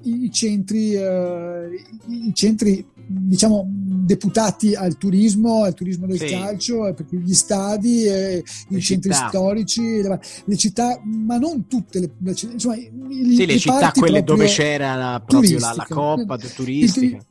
i 0.05 0.31
centri, 0.31 0.95
eh, 0.95 1.69
i 2.09 2.35
centri 2.35 2.87
diciamo 3.07 3.67
deputati 4.05 4.75
al 4.75 4.97
turismo, 4.97 5.63
al 5.65 5.75
turismo 5.75 6.07
del 6.07 6.19
Sì. 6.19 6.27
calcio, 6.27 6.87
eh, 6.87 6.95
per 6.95 7.07
cui 7.07 7.19
gli 7.19 7.35
stadi, 7.35 8.05
eh, 8.05 8.43
i 8.69 8.75
Le 8.75 8.81
centri 8.81 9.13
città. 9.13 9.29
storici, 9.29 10.03
le, 10.03 10.21
le 10.45 10.57
città, 10.57 11.01
ma 11.05 11.39
non 11.39 11.67
tutte 11.67 12.01
le, 12.01 12.11
le 12.19 12.35
città, 12.35 12.53
insomma, 12.53 12.75
Sì, 12.77 13.47
le 13.47 13.59
città 13.59 13.79
parti 13.79 14.01
quelle 14.01 14.23
dove 14.23 14.47
c'era 14.47 14.95
la, 14.95 15.23
proprio 15.25 15.59
la, 15.59 15.73
la 15.77 15.87
coppa 15.89 16.35
Il- 16.35 16.53
turistica. 16.55 17.25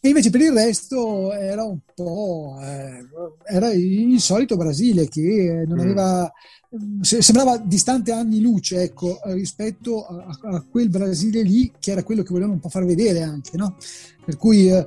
e 0.00 0.08
invece 0.08 0.30
per 0.30 0.40
il 0.40 0.52
resto 0.52 1.32
era 1.32 1.64
un 1.64 1.78
po' 1.94 2.56
eh, 2.62 3.04
era 3.52 3.72
il 3.72 4.20
solito 4.20 4.56
Brasile 4.56 5.08
che 5.08 5.64
non 5.66 5.78
Mm. 5.78 5.80
aveva 5.80 6.32
sembrava 7.00 7.56
distante 7.56 8.12
anni 8.12 8.40
luce 8.42 8.82
ecco, 8.82 9.18
rispetto 9.24 10.04
a, 10.06 10.26
a, 10.50 10.64
quel 10.70 10.88
Brasile 10.90 11.42
lì 11.42 11.72
che 11.80 11.92
era 11.92 12.02
quello 12.02 12.22
che 12.22 12.28
volevano 12.28 12.52
un 12.54 12.60
po' 12.60 12.68
far 12.68 12.84
vedere 12.84 13.22
anche 13.22 13.56
no? 13.56 13.76
Per 14.28 14.36
cui 14.36 14.68
eh, 14.68 14.84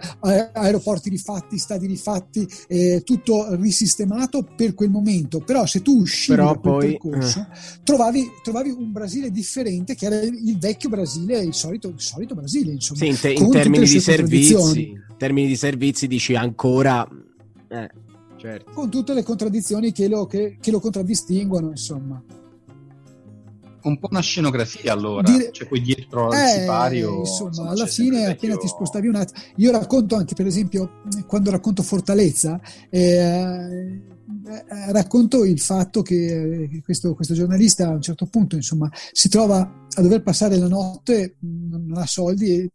aeroporti 0.54 1.10
rifatti, 1.10 1.58
stadi 1.58 1.88
rifatti 1.88 2.48
eh, 2.68 3.02
tutto 3.04 3.56
risistemato 3.56 4.44
per 4.56 4.76
quel 4.76 4.92
momento 4.92 5.40
però 5.40 5.66
se 5.66 5.82
tu 5.82 6.00
uscivi 6.00 6.38
però 6.38 6.54
da 6.54 6.60
quel 6.60 6.74
poi, 6.74 6.92
percorso 6.92 7.40
eh. 7.40 7.80
trovavi, 7.84 8.30
trovavi, 8.44 8.70
un 8.70 8.92
Brasile 8.92 9.32
differente 9.32 9.96
che 9.96 10.06
era 10.06 10.20
il 10.20 10.60
vecchio 10.60 10.90
Brasile 10.90 11.40
il 11.40 11.56
solito, 11.56 11.88
il 11.88 12.00
solito 12.00 12.36
Brasile 12.36 12.74
insomma, 12.74 13.00
sì, 13.00 13.08
in, 13.08 13.20
te, 13.20 13.32
in 13.32 13.50
termini 13.50 13.88
di 13.88 14.00
servizi 14.00 14.90
in 14.90 15.16
termini 15.18 15.48
di 15.48 15.56
servizi 15.56 16.06
dici 16.06 16.36
ancora 16.36 17.08
eh 17.68 17.90
certo. 18.38 18.72
con 18.74 18.92
tutte 18.92 19.16
le 19.16 19.24
contraddizioni 19.24 19.92
che 19.92 20.08
lo, 20.08 20.28
che, 20.28 20.58
che 20.60 20.72
lo 20.72 20.80
contraddistinguono, 20.80 21.70
insomma. 21.70 22.22
Un 23.84 24.00
po' 24.00 24.08
una 24.12 24.22
scenografia 24.22 24.94
allora, 24.94 25.30
Dire... 25.30 25.52
cioè 25.52 25.68
poi 25.68 25.82
dietro 25.82 26.30
al 26.30 26.40
eh, 26.40 26.60
sipario. 26.60 27.20
Insomma, 27.20 27.50
insomma 27.50 27.70
alla 27.72 27.86
fine 27.86 28.26
appena 28.26 28.58
ti 28.58 28.68
spostavi 28.68 29.08
un 29.08 29.16
attimo. 29.16 29.40
Io 29.58 29.72
racconto 29.72 30.16
anche, 30.16 30.36
per 30.36 30.46
esempio, 30.46 31.02
quando 31.28 31.52
racconto 31.52 31.84
Fortalezza, 31.84 32.60
eh, 32.90 33.00
eh 33.00 34.92
racconto 34.92 35.44
il 35.44 35.60
fatto 35.60 36.02
che 36.02 36.82
questo, 36.84 37.14
questo, 37.14 37.34
giornalista 37.34 37.88
a 37.88 37.92
un 37.92 38.02
certo 38.02 38.26
punto 38.26 38.56
insomma, 38.56 38.90
si 39.12 39.30
trova 39.30 39.60
a 39.94 40.02
dover 40.02 40.22
passare 40.24 40.58
la 40.58 40.68
notte, 40.68 41.36
non 41.40 41.94
ha 41.98 42.06
soldi 42.06 42.56
e 42.56 42.72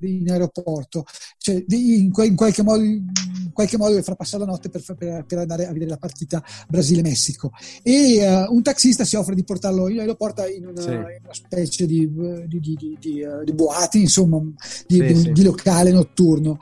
in 0.00 0.30
aeroporto, 0.30 1.04
cioè 1.38 1.64
in, 1.68 2.12
in, 2.14 2.36
qualche 2.36 2.62
modo, 2.62 2.82
in 2.82 3.50
qualche 3.52 3.78
modo 3.78 3.90
deve 3.90 4.02
far 4.02 4.16
passare 4.16 4.44
la 4.44 4.50
notte 4.50 4.68
per, 4.68 4.82
per, 4.82 5.24
per, 5.26 5.38
andare 5.38 5.66
a 5.66 5.72
vedere 5.72 5.90
la 5.90 5.96
partita 5.96 6.42
Brasile-Messico 6.68 7.50
e 7.82 8.26
uh, 8.26 8.54
un 8.54 8.62
taxista 8.62 9.04
si 9.04 9.16
offre 9.16 9.34
di 9.34 9.44
portarlo 9.44 9.88
in 9.88 10.00
aeroporto 10.00 10.44
in 10.46 10.66
una, 10.66 10.80
sì. 10.80 10.90
in 10.90 11.20
una 11.22 11.32
specie 11.32 11.86
di, 11.86 12.10
di, 12.46 12.60
di, 12.60 12.96
di, 13.00 13.22
uh, 13.22 13.42
di 13.42 13.52
boati, 13.52 14.00
insomma, 14.00 14.40
di, 14.86 15.14
sì, 15.14 15.32
sì. 15.34 15.42
locale 15.42 15.90
notturno 15.90 16.58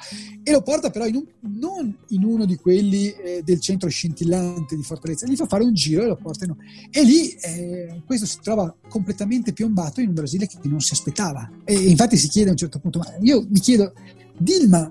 e 0.47 0.53
lo 0.53 0.61
porta 0.61 0.91
però 0.91 1.07
in 1.07 1.16
un, 1.16 1.24
non 1.59 1.97
in 2.09 2.22
uno 2.22 2.45
di 2.45 2.57
quelli 2.57 3.11
eh, 3.11 3.41
del 3.43 3.61
centro 3.61 3.89
scintillante 3.89 4.76
di 4.76 4.82
Fortaleza, 4.82 5.26
gli 5.26 5.37
fa 5.37 5.47
fare 5.47 5.64
un 5.64 5.72
giro 5.72 6.03
e 6.03 6.07
lo 6.07 6.16
porta 6.16 6.45
in 6.45 6.51
uno. 6.51 6.61
E 6.91 7.03
lì 7.03 7.30
eh, 7.30 8.03
questo 8.05 8.26
si 8.26 8.39
trova 8.43 8.72
completamente 8.91 9.55
piombato 9.55 10.03
in 10.03 10.09
un 10.09 10.14
Brasile 10.14 10.47
che 10.47 10.59
non 10.64 10.80
si 10.80 10.93
aspettava. 10.93 11.51
E 11.64 11.74
infatti 11.74 12.18
si 12.18 12.28
chiede 12.28 12.49
a 12.49 12.53
un 12.53 12.59
certo 12.59 12.78
punto, 12.78 12.99
ma 12.99 13.07
io 13.25 13.47
mi 13.49 13.61
chiedo, 13.61 13.93
Dilma 14.37 14.91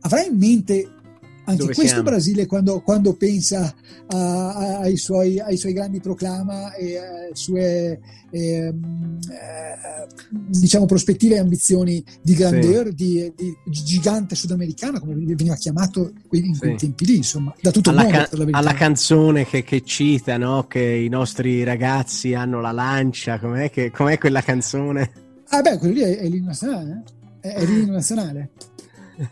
avrà 0.00 0.24
in 0.24 0.36
mente 0.36 0.88
anche 1.46 1.60
Dove 1.60 1.74
questo 1.74 1.94
siamo? 1.96 2.08
Brasile 2.08 2.46
quando, 2.46 2.80
quando 2.80 3.14
pensa 3.16 3.74
a, 4.06 4.54
a, 4.54 4.78
ai, 4.78 4.96
suoi, 4.96 5.38
ai, 5.38 5.58
suoi, 5.58 5.74
grandi 5.74 6.00
proclama 6.00 6.72
e 6.72 6.96
alle 6.96 7.30
sue 7.34 8.00
eh, 8.30 8.40
eh, 8.40 8.72
diciamo 10.30 10.86
prospettive 10.86 11.34
e 11.34 11.38
ambizioni 11.38 12.02
di 12.22 12.34
grandeur, 12.34 12.86
sì. 12.86 12.94
di, 12.94 13.32
di, 13.36 13.82
gigante 13.84 14.34
sudamericano 14.34 15.00
come 15.00 15.14
veniva 15.14 15.54
chiamato 15.56 16.12
in 16.14 16.28
quei 16.28 16.54
sì. 16.54 16.74
tempi 16.76 17.04
lì 17.04 17.16
insomma 17.16 17.54
da 17.60 17.70
tutto 17.70 17.90
alla 17.90 18.06
il 18.06 18.12
mondo 18.12 18.28
can- 18.28 18.54
alla 18.54 18.72
canzone 18.72 19.44
che, 19.44 19.62
che 19.64 19.82
cita 19.84 20.38
no? 20.38 20.66
che 20.66 20.80
i 20.80 21.08
nostri 21.08 21.62
ragazzi 21.62 22.32
hanno 22.32 22.62
la 22.62 22.72
lancia 22.72 23.38
com'è, 23.38 23.70
che, 23.70 23.90
com'è 23.90 24.16
quella 24.16 24.40
canzone? 24.40 25.12
ah 25.48 25.60
beh 25.60 25.76
quello 25.76 25.92
lì 25.92 26.00
è, 26.00 26.18
è 26.20 26.26
l'inno 26.26 26.46
nazionale 26.46 27.02
eh? 27.06 27.22
È, 27.44 27.54
è 27.54 27.64
l'inno 27.66 27.92
nazionale 27.92 28.50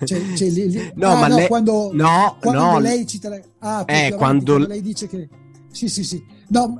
cioè, 0.04 0.20
cioè, 0.34 0.48
li, 0.48 0.68
li... 0.68 0.92
no, 0.94 1.08
ah, 1.08 1.20
ma 1.20 1.26
no, 1.26 1.36
lei... 1.36 1.48
quando, 1.48 1.90
no, 1.92 2.36
quando 2.40 2.60
no. 2.60 2.78
lei 2.78 3.06
cita 3.06 3.30
la... 3.30 3.40
ah, 3.58 3.84
eh, 3.88 4.14
quando... 4.14 4.58
lei 4.58 4.82
dice 4.82 5.08
che 5.08 5.28
sì 5.70 5.88
sì 5.88 6.04
sì 6.04 6.22
no 6.48 6.78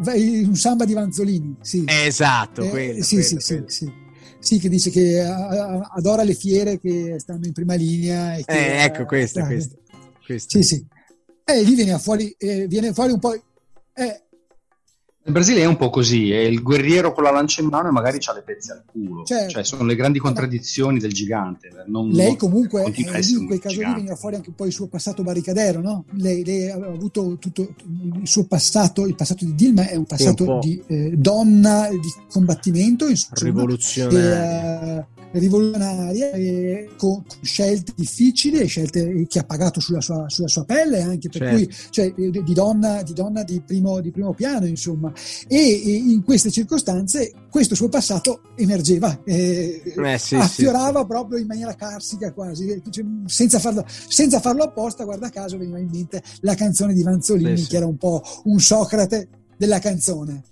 un 0.00 0.54
samba 0.54 0.84
di 0.84 0.92
Vanzolini 0.92 1.56
sì. 1.60 1.84
esatto 1.86 2.62
eh, 2.62 2.68
quello, 2.68 3.02
sì, 3.02 3.16
quello, 3.16 3.40
sì, 3.40 3.54
quello. 3.54 3.68
sì, 3.68 3.84
sì, 3.84 3.92
sì 4.38 4.58
che 4.58 4.68
dice 4.68 4.90
che 4.90 5.20
adora 5.22 6.22
le 6.22 6.34
fiere 6.34 6.78
che 6.78 7.16
stanno 7.18 7.46
in 7.46 7.52
prima 7.52 7.74
linea 7.74 8.36
che, 8.36 8.44
eh, 8.46 8.84
ecco 8.84 9.04
questo, 9.06 9.42
questo, 9.44 9.78
questo. 10.24 10.58
sì 10.58 10.62
sì 10.62 10.86
e 11.44 11.62
lì 11.62 11.74
viene 11.74 11.98
fuori, 11.98 12.34
eh, 12.36 12.66
viene 12.66 12.92
fuori 12.92 13.12
un 13.12 13.18
po' 13.18 13.32
eh, 13.32 14.22
il 15.28 15.34
Brasile 15.34 15.60
è 15.60 15.66
un 15.66 15.76
po' 15.76 15.90
così, 15.90 16.32
è 16.32 16.38
il 16.38 16.62
guerriero 16.62 17.12
con 17.12 17.22
la 17.22 17.30
lancia 17.30 17.60
in 17.60 17.68
mano 17.68 17.88
e 17.88 17.92
magari 17.92 18.18
ha 18.24 18.32
le 18.32 18.42
pezze 18.42 18.72
al 18.72 18.82
culo. 18.86 19.24
Certo. 19.24 19.50
Cioè, 19.50 19.64
sono 19.64 19.84
le 19.84 19.94
grandi 19.94 20.18
contraddizioni 20.18 20.98
del 20.98 21.12
gigante. 21.12 21.68
Non, 21.86 22.08
lei 22.08 22.36
comunque, 22.36 22.84
eh, 22.84 22.92
in 22.96 23.46
quel 23.46 23.60
caso 23.60 23.80
lì 23.80 23.92
veniva 23.92 24.16
fuori 24.16 24.36
anche 24.36 24.48
un 24.48 24.54
po' 24.54 24.64
il 24.64 24.72
suo 24.72 24.86
passato 24.86 25.22
barricadero, 25.22 25.80
no? 25.80 26.04
Lei, 26.12 26.42
lei 26.44 26.70
aveva 26.70 26.92
avuto 26.92 27.36
tutto 27.38 27.74
il 28.20 28.26
suo 28.26 28.44
passato, 28.44 29.06
il 29.06 29.14
passato 29.14 29.44
di 29.44 29.54
Dilma 29.54 29.86
è 29.86 29.96
un 29.96 30.06
passato 30.06 30.50
un 30.50 30.60
di 30.60 30.82
eh, 30.86 31.12
donna 31.14 31.88
di 31.90 32.12
combattimento, 32.30 33.06
insomma, 33.06 33.34
rivoluzionaria. 33.40 34.98
Eh, 34.98 35.04
rivoluzionaria 35.32 36.30
e 36.32 36.90
con 36.96 37.22
scelte 37.42 37.92
difficili 37.94 38.58
e 38.58 38.66
scelte 38.66 39.26
che 39.28 39.38
ha 39.38 39.44
pagato 39.44 39.80
sulla 39.80 40.00
sua, 40.00 40.28
sulla 40.28 40.48
sua 40.48 40.64
pelle 40.64 41.02
anche 41.02 41.28
per 41.28 41.42
certo. 41.42 41.56
cui 41.56 41.74
cioè, 41.90 42.12
di, 42.12 42.52
donna, 42.54 43.02
di, 43.02 43.12
donna 43.12 43.42
di, 43.42 43.60
primo, 43.60 44.00
di 44.00 44.10
primo 44.10 44.32
piano 44.32 44.66
insomma. 44.66 45.12
E, 45.46 45.56
e, 45.56 45.94
in 45.94 46.22
queste 46.22 46.50
circostanze 46.50 47.32
questo 47.50 47.74
suo 47.74 47.88
passato 47.88 48.40
emergeva 48.56 49.20
eh, 49.24 49.82
eh, 49.84 50.18
sì, 50.18 50.36
affiorava 50.36 51.00
sì, 51.00 51.06
proprio 51.06 51.38
in 51.38 51.46
maniera 51.46 51.74
carsica 51.74 52.32
quasi 52.32 52.82
cioè, 52.90 53.04
senza, 53.26 53.58
farlo, 53.58 53.84
senza, 53.86 54.40
farlo, 54.40 54.64
apposta 54.64 55.04
guarda 55.04 55.28
caso 55.30 55.56
veniva 55.58 55.78
in 55.78 55.88
mente 55.90 56.22
la 56.40 56.54
canzone 56.54 56.92
di 56.92 57.02
Vanzolini 57.02 57.56
sì, 57.56 57.68
che 57.68 57.76
era 57.76 57.86
un 57.86 57.96
po' 57.96 58.22
un 58.44 58.58
Socrate 58.58 59.28
della 59.56 59.78
canzone 59.78 60.42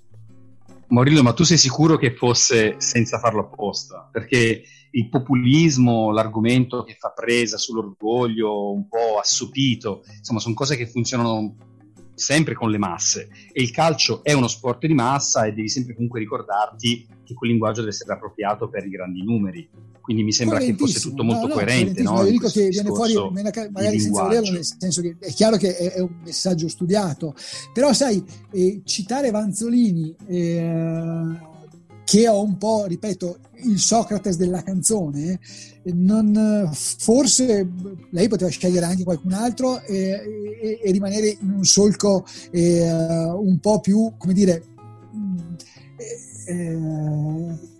Morillo, 0.89 1.23
ma 1.23 1.33
tu 1.33 1.43
sei 1.45 1.59
sicuro 1.59 1.97
che 1.97 2.15
fosse 2.15 2.77
senza 2.79 3.19
farlo 3.19 3.41
apposta? 3.41 4.09
Perché 4.11 4.63
il 4.91 5.09
populismo, 5.09 6.13
l'argomento 6.13 6.85
che 6.85 6.97
fa 6.99 7.11
presa 7.11 7.59
sull'orgoglio 7.59 8.73
un 8.73 8.87
po' 8.89 9.19
assopito, 9.19 10.05
insomma, 10.17 10.41
sono 10.41 10.55
cose 10.55 10.77
che 10.77 10.87
funzionano 10.87 11.76
sempre 12.17 12.55
con 12.55 12.71
le 12.71 12.79
masse. 12.79 13.29
E 13.53 13.63
il 13.63 13.71
calcio 13.71 14.25
è 14.25 14.33
uno 14.33 14.49
sport 14.49 14.87
di 14.87 14.95
massa 14.95 15.45
e 15.45 15.53
devi 15.53 15.69
sempre 15.69 15.95
comunque 15.95 16.19
ricordarti 16.19 17.07
che 17.25 17.35
quel 17.35 17.51
linguaggio 17.51 17.81
deve 17.81 17.93
essere 17.93 18.13
appropriato 18.15 18.69
per 18.69 18.85
i 18.85 18.91
grandi 18.91 19.23
numeri. 19.23 19.69
Quindi 20.01 20.23
mi 20.23 20.33
sembra 20.33 20.59
che 20.59 20.75
fosse 20.75 21.01
tutto 21.01 21.25
molto 21.25 21.43
no, 21.43 21.49
no, 21.49 21.55
coerente 21.55 22.01
no? 22.01 22.23
io 22.23 22.31
dico 22.31 22.49
che 22.49 22.69
viene 22.69 22.91
fuori 22.91 23.15
magari 23.33 23.99
senza 23.99 24.23
volerlo 24.23 24.53
nel 24.53 24.65
senso 24.65 25.01
che 25.01 25.17
è 25.19 25.33
chiaro 25.33 25.57
che 25.57 25.77
è, 25.77 25.95
è 25.95 26.01
un 26.01 26.21
messaggio 26.25 26.69
studiato. 26.69 27.35
Però 27.73 27.93
sai 27.93 28.25
eh, 28.53 28.83
citare 28.85 29.33
Vanzolini 29.33 30.15
eh, 30.29 31.39
che 32.05 32.29
ho 32.29 32.41
un 32.41 32.57
po', 32.57 32.85
ripeto, 32.87 33.39
il 33.65 33.79
Socrate 33.79 34.37
della 34.37 34.63
canzone, 34.63 35.39
non, 35.95 36.71
forse 36.73 37.69
lei 38.11 38.29
poteva 38.29 38.51
scegliere 38.51 38.87
anche 38.87 39.05
qualcun 39.05 39.33
altro 39.33 39.83
e, 39.83 40.59
e, 40.61 40.81
e 40.83 40.91
rimanere 40.91 41.37
in 41.41 41.51
un 41.51 41.65
solco 41.65 42.25
eh, 42.51 42.91
un 42.91 43.59
po' 43.61 43.81
più, 43.81 44.13
come 44.19 44.33
dire, 44.33 44.63
eh, 46.47 47.75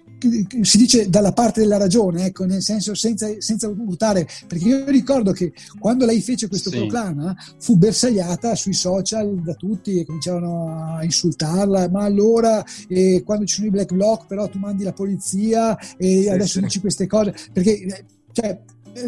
si 0.63 0.79
dice 0.79 1.09
dalla 1.09 1.33
parte 1.33 1.61
della 1.61 1.77
ragione, 1.77 2.27
ecco, 2.27 2.45
nel 2.45 2.63
senso 2.63 2.95
senza, 2.95 3.29
senza 3.39 3.69
urtare, 3.69 4.27
perché 4.47 4.65
io 4.65 4.85
ricordo 4.91 5.33
che 5.33 5.53
quando 5.79 6.05
lei 6.05 6.21
fece 6.21 6.49
questo 6.49 6.71
sì. 6.71 6.79
proclama 6.79 7.35
fu 7.59 7.77
bersagliata 7.77 8.55
sui 8.55 8.75
social 8.75 9.43
da 9.43 9.55
tutti 9.55 9.99
e 9.99 10.05
cominciavano 10.05 10.97
a 10.97 11.05
insultarla, 11.05 11.89
ma 11.89 12.05
allora 12.05 12.65
eh, 12.89 13.23
quando 13.25 13.45
ci 13.47 13.57
sono 13.57 13.67
i 13.67 13.71
black 13.71 13.93
bloc 13.93 14.27
però 14.27 14.49
tu 14.49 14.59
mandi 14.59 14.85
la 14.85 14.93
polizia 14.93 15.79
e 15.97 16.23
sì, 16.23 16.29
adesso 16.29 16.59
sì. 16.59 16.61
dici 16.61 16.81
queste 16.81 17.07
cose, 17.07 17.35
perché 17.53 17.83
eh, 17.83 18.05
cioè, 18.33 18.59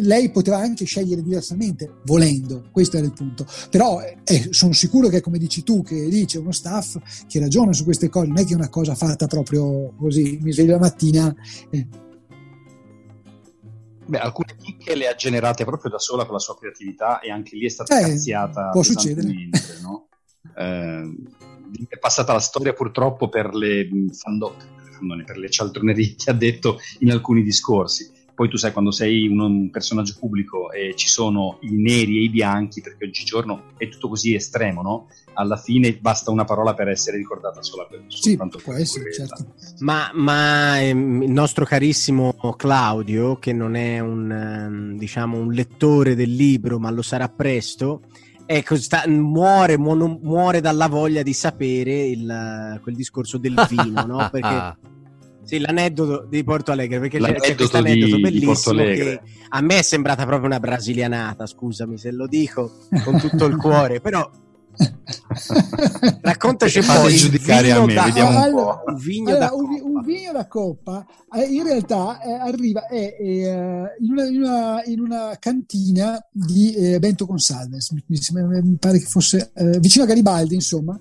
lei 0.01 0.29
poteva 0.29 0.57
anche 0.57 0.85
scegliere 0.85 1.21
diversamente, 1.21 2.01
volendo, 2.05 2.69
questo 2.71 2.97
era 2.97 3.05
il 3.05 3.13
punto. 3.13 3.45
Però 3.69 3.99
eh, 4.01 4.47
sono 4.51 4.73
sicuro 4.73 5.07
che, 5.07 5.21
come 5.21 5.37
dici 5.37 5.63
tu, 5.63 5.81
che 5.81 5.95
lì 5.95 6.25
c'è 6.25 6.37
uno 6.37 6.51
staff 6.51 6.97
che 7.27 7.39
ragiona 7.39 7.73
su 7.73 7.83
queste 7.83 8.09
cose, 8.09 8.27
non 8.27 8.37
è 8.37 8.45
che 8.45 8.53
è 8.53 8.55
una 8.55 8.69
cosa 8.69 8.95
fatta 8.95 9.27
proprio 9.27 9.93
così, 9.97 10.39
mi 10.41 10.51
sveglio 10.51 10.73
la 10.73 10.79
mattina. 10.79 11.33
Eh. 11.69 11.87
Beh, 14.05 14.19
alcune 14.19 14.55
chicche 14.59 14.95
le 14.95 15.07
ha 15.07 15.15
generate 15.15 15.65
proprio 15.65 15.91
da 15.91 15.99
sola 15.99 16.25
con 16.25 16.33
la 16.33 16.39
sua 16.39 16.57
creatività 16.57 17.19
e 17.19 17.29
anche 17.29 17.55
lì 17.55 17.65
è 17.65 17.69
stata 17.69 17.99
eh, 17.99 18.09
cazziata. 18.09 18.69
Può 18.69 18.81
succedere. 18.81 19.27
No? 19.81 20.07
eh, 20.55 21.13
è 21.87 21.97
passata 21.97 22.33
la 22.33 22.39
storia 22.39 22.73
purtroppo 22.73 23.29
per 23.29 23.53
le 23.53 23.87
fandotte, 24.11 24.65
per 25.25 25.37
le 25.37 25.49
cialtronerie 25.49 26.15
che 26.17 26.29
ha 26.29 26.33
detto 26.33 26.79
in 26.99 27.11
alcuni 27.11 27.43
discorsi 27.43 28.17
poi 28.39 28.47
tu 28.47 28.55
sai 28.55 28.71
quando 28.71 28.91
sei 28.91 29.27
un, 29.27 29.37
un, 29.41 29.69
personaggio 29.69 30.15
pubblico 30.17 30.71
e 30.71 30.95
ci 30.95 31.09
sono 31.09 31.57
i 31.63 31.75
neri 31.75 32.19
e 32.19 32.21
i 32.21 32.29
bianchi, 32.29 32.79
perché 32.79 33.03
oggigiorno 33.03 33.63
è 33.75 33.89
tutto 33.89 34.07
così 34.07 34.33
estremo, 34.33 34.81
no? 34.81 35.07
Alla 35.33 35.57
fine 35.57 35.97
basta 35.97 36.31
una 36.31 36.45
parola 36.45 36.73
per 36.73 36.87
essere 36.87 37.17
ricordata 37.17 37.61
sola 37.61 37.83
per 37.83 38.05
sì, 38.07 38.37
può 38.37 38.71
essere, 38.71 39.11
certo. 39.11 39.45
Ma, 39.79 40.09
ma 40.13 40.79
ehm, 40.79 41.23
il 41.23 41.31
nostro 41.31 41.65
carissimo 41.65 42.33
Claudio, 42.55 43.39
che 43.39 43.51
non 43.51 43.75
è 43.75 43.99
un, 43.99 44.31
ehm, 44.31 44.97
diciamo, 44.97 45.37
un 45.37 45.51
lettore 45.51 46.15
del 46.15 46.33
libro, 46.33 46.79
ma 46.79 46.89
lo 46.91 47.01
sarà 47.01 47.27
presto, 47.27 48.03
Ecco, 48.45 48.77
sta, 48.77 49.03
muore, 49.05 49.77
mu- 49.77 50.19
muore 50.23 50.59
dalla 50.59 50.87
voglia 50.87 51.21
di 51.23 51.33
sapere 51.33 52.05
il, 52.05 52.79
quel 52.81 52.95
discorso 52.95 53.37
del 53.37 53.63
vino, 53.69 54.05
no? 54.05 54.27
Perché 54.31 54.77
sì, 55.49 55.59
l'aneddoto 55.59 56.27
di 56.27 56.43
Porto 56.43 56.71
Alegre, 56.71 56.99
perché 56.99 57.19
c'è, 57.19 57.33
c'è 57.33 57.55
questo 57.55 57.77
aneddoto 57.77 58.19
bellissimo 58.19 58.83
che 58.83 59.19
a 59.49 59.61
me 59.61 59.79
è 59.79 59.81
sembrata 59.81 60.25
proprio 60.25 60.45
una 60.45 60.59
brasilianata, 60.59 61.47
scusami 61.47 61.97
se 61.97 62.11
lo 62.11 62.27
dico 62.27 62.71
con 63.03 63.19
tutto 63.19 63.45
il 63.45 63.57
cuore, 63.57 63.99
però 63.99 64.29
Raccontaci 66.21 66.81
poi 66.81 67.15
giudicare 67.15 67.71
a 67.71 67.83
me, 67.83 67.93
da, 67.93 68.03
vediamo 68.03 68.29
un 68.29 68.35
allora, 68.37 68.77
po'. 68.77 68.91
un 68.91 68.95
vigno 68.95 69.29
allora, 69.29 69.45
da 69.47 69.53
un, 69.53 69.81
un 69.95 70.01
vigno 70.03 70.31
da 70.31 70.47
coppa 70.47 71.05
eh, 71.35 71.43
in 71.43 71.63
realtà 71.63 72.21
eh, 72.21 72.31
arriva 72.31 72.87
è, 72.87 73.17
eh, 73.19 73.95
in, 73.99 74.11
una, 74.11 74.25
in, 74.25 74.41
una, 74.41 74.83
in 74.85 74.99
una 75.01 75.37
cantina 75.37 76.17
di 76.31 76.73
eh, 76.75 76.99
Bento 76.99 77.25
Consalves 77.25 77.91
mi, 77.91 78.03
mi 78.07 78.77
pare 78.79 78.99
che 78.99 79.05
fosse 79.05 79.51
eh, 79.53 79.79
vicino 79.79 80.05
a 80.05 80.07
Garibaldi 80.07 80.55
insomma 80.55 80.97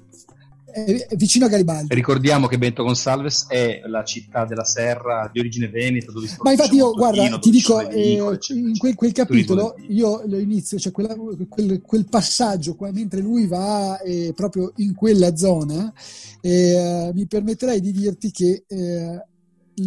Eh, 0.87 1.09
vicino 1.17 1.47
a 1.47 1.49
Garibaldi 1.49 1.95
Ricordiamo 1.95 2.47
che 2.47 2.59
Bento 2.59 2.83
Gonsalves 2.83 3.47
è 3.49 3.83
la 3.87 4.05
città 4.05 4.45
della 4.45 4.65
Serra 4.65 5.29
di 5.33 5.39
origine 5.39 5.69
veneta 5.69 6.13
dove 6.13 6.29
Ma 6.43 6.51
infatti 6.51 6.77
io, 6.77 6.93
guarda, 6.93 7.23
vino, 7.23 7.39
ti 7.39 7.51
dico, 7.51 7.77
vinicole, 7.79 8.31
eh, 8.31 8.35
eccetera, 8.35 8.69
in 8.69 8.79
quel, 8.79 8.95
quel 8.95 9.13
capitolo 9.13 9.77
io 9.89 10.23
lo 10.27 10.39
inizio, 10.39 10.79
cioè 10.79 10.93
quella- 10.93 11.17
quel, 11.49 11.81
quel 11.81 12.07
passaggio 12.09 12.75
qua, 12.77 12.91
mentre 12.93 13.21
lui 13.21 13.47
va 13.47 13.99
eh, 14.01 14.33
proprio 14.35 14.73
in 14.77 14.95
quella 14.95 15.37
zona, 15.37 15.93
eh, 16.41 17.11
mi 17.15 17.27
permetterei 17.27 17.81
di 17.81 17.93
dirti 17.93 18.31
che 18.31 18.65
eh, 18.67 19.25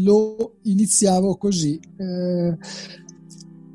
lo 0.04 0.56
iniziavo 0.64 1.38
così. 1.38 1.80
eh, 1.98 2.58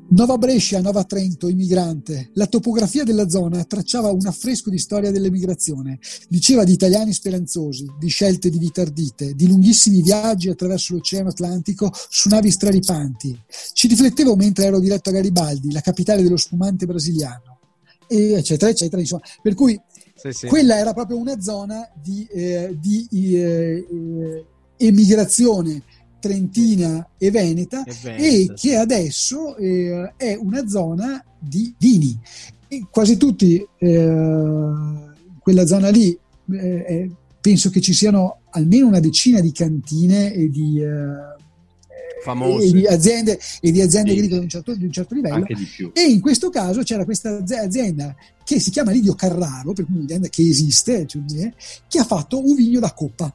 Nova 0.09 0.37
Brescia, 0.37 0.79
Nova 0.79 1.03
Trento, 1.03 1.49
immigrante. 1.49 2.29
La 2.35 2.47
topografia 2.47 3.03
della 3.03 3.27
zona 3.27 3.65
tracciava 3.65 4.09
un 4.09 4.25
affresco 4.25 4.69
di 4.69 4.77
storia 4.77 5.11
dell'emigrazione. 5.11 5.99
Diceva 6.29 6.63
di 6.63 6.71
italiani 6.71 7.11
speranzosi, 7.11 7.85
di 7.99 8.07
scelte 8.07 8.49
di 8.49 8.57
vita 8.57 8.81
ardite, 8.81 9.33
di 9.33 9.47
lunghissimi 9.47 10.01
viaggi 10.01 10.47
attraverso 10.47 10.93
l'Oceano 10.93 11.29
Atlantico 11.29 11.91
su 12.09 12.29
navi 12.29 12.49
straripanti. 12.49 13.37
Ci 13.73 13.87
riflettevo 13.87 14.37
mentre 14.37 14.65
ero 14.65 14.79
diretto 14.79 15.09
a 15.09 15.13
Garibaldi, 15.13 15.73
la 15.73 15.81
capitale 15.81 16.23
dello 16.23 16.37
spumante 16.37 16.85
brasiliano, 16.85 17.59
e 18.07 18.31
eccetera, 18.31 18.71
eccetera. 18.71 19.01
Insomma. 19.01 19.23
Per 19.41 19.53
cui 19.55 19.79
Sì, 20.15 20.31
sì. 20.31 20.47
quella 20.47 20.77
era 20.77 20.93
proprio 20.93 21.17
una 21.17 21.41
zona 21.41 21.85
di, 22.01 22.25
eh, 22.31 22.77
di 22.79 23.07
eh, 23.11 23.85
eh, 23.91 24.45
emigrazione 24.77 25.83
trentina 26.19 27.07
e 27.17 27.31
veneta 27.31 27.83
E 27.85 27.93
e 28.43 28.53
che 28.55 28.75
adesso 28.75 29.55
eh, 29.57 30.13
è 30.17 30.37
una 30.39 30.67
zona 30.67 31.23
di 31.39 31.73
vini. 31.77 32.17
E 32.67 32.85
quasi 32.89 33.17
tutti 33.17 33.65
eh, 33.77 34.73
quella 35.39 35.65
zona 35.65 35.89
lì 35.89 36.17
eh, 36.51 37.09
penso 37.39 37.69
che 37.69 37.79
ci 37.81 37.93
siano 37.93 38.39
almeno 38.51 38.87
una 38.87 38.99
decina 38.99 39.39
di 39.39 39.51
cantine 39.51 40.33
e 40.33 40.49
di, 40.49 40.81
eh, 40.81 41.35
Famose. 42.23 42.65
e 42.67 42.71
di 42.71 42.87
aziende, 42.87 43.39
e 43.61 43.71
di 43.71 43.81
aziende 43.81 44.11
Sì. 44.11 44.15
agricole 44.17 44.39
di 44.39 44.45
un 44.45 44.49
certo, 44.49 44.75
di 44.75 44.83
un 44.85 44.91
certo 44.91 45.13
livello. 45.15 45.35
Anche 45.35 45.53
di 45.53 45.63
più. 45.63 45.91
E 45.93 46.01
in 46.01 46.19
questo 46.19 46.49
caso 46.49 46.81
c'era 46.83 47.05
questa 47.05 47.37
azi- 47.37 47.53
azienda 47.53 48.15
che 48.43 48.59
si 48.59 48.69
chiama 48.71 48.91
Lidio 48.91 49.13
Carraro, 49.13 49.73
per 49.73 49.85
cui 49.85 49.95
un'azienda 49.97 50.27
che 50.27 50.41
esiste, 50.47 51.05
cioè, 51.05 51.21
eh, 51.35 51.53
che 51.87 51.99
ha 51.99 52.03
fatto 52.05 52.43
un 52.45 52.55
vigno 52.55 52.79
da 52.79 52.91
coppa. 52.93 53.33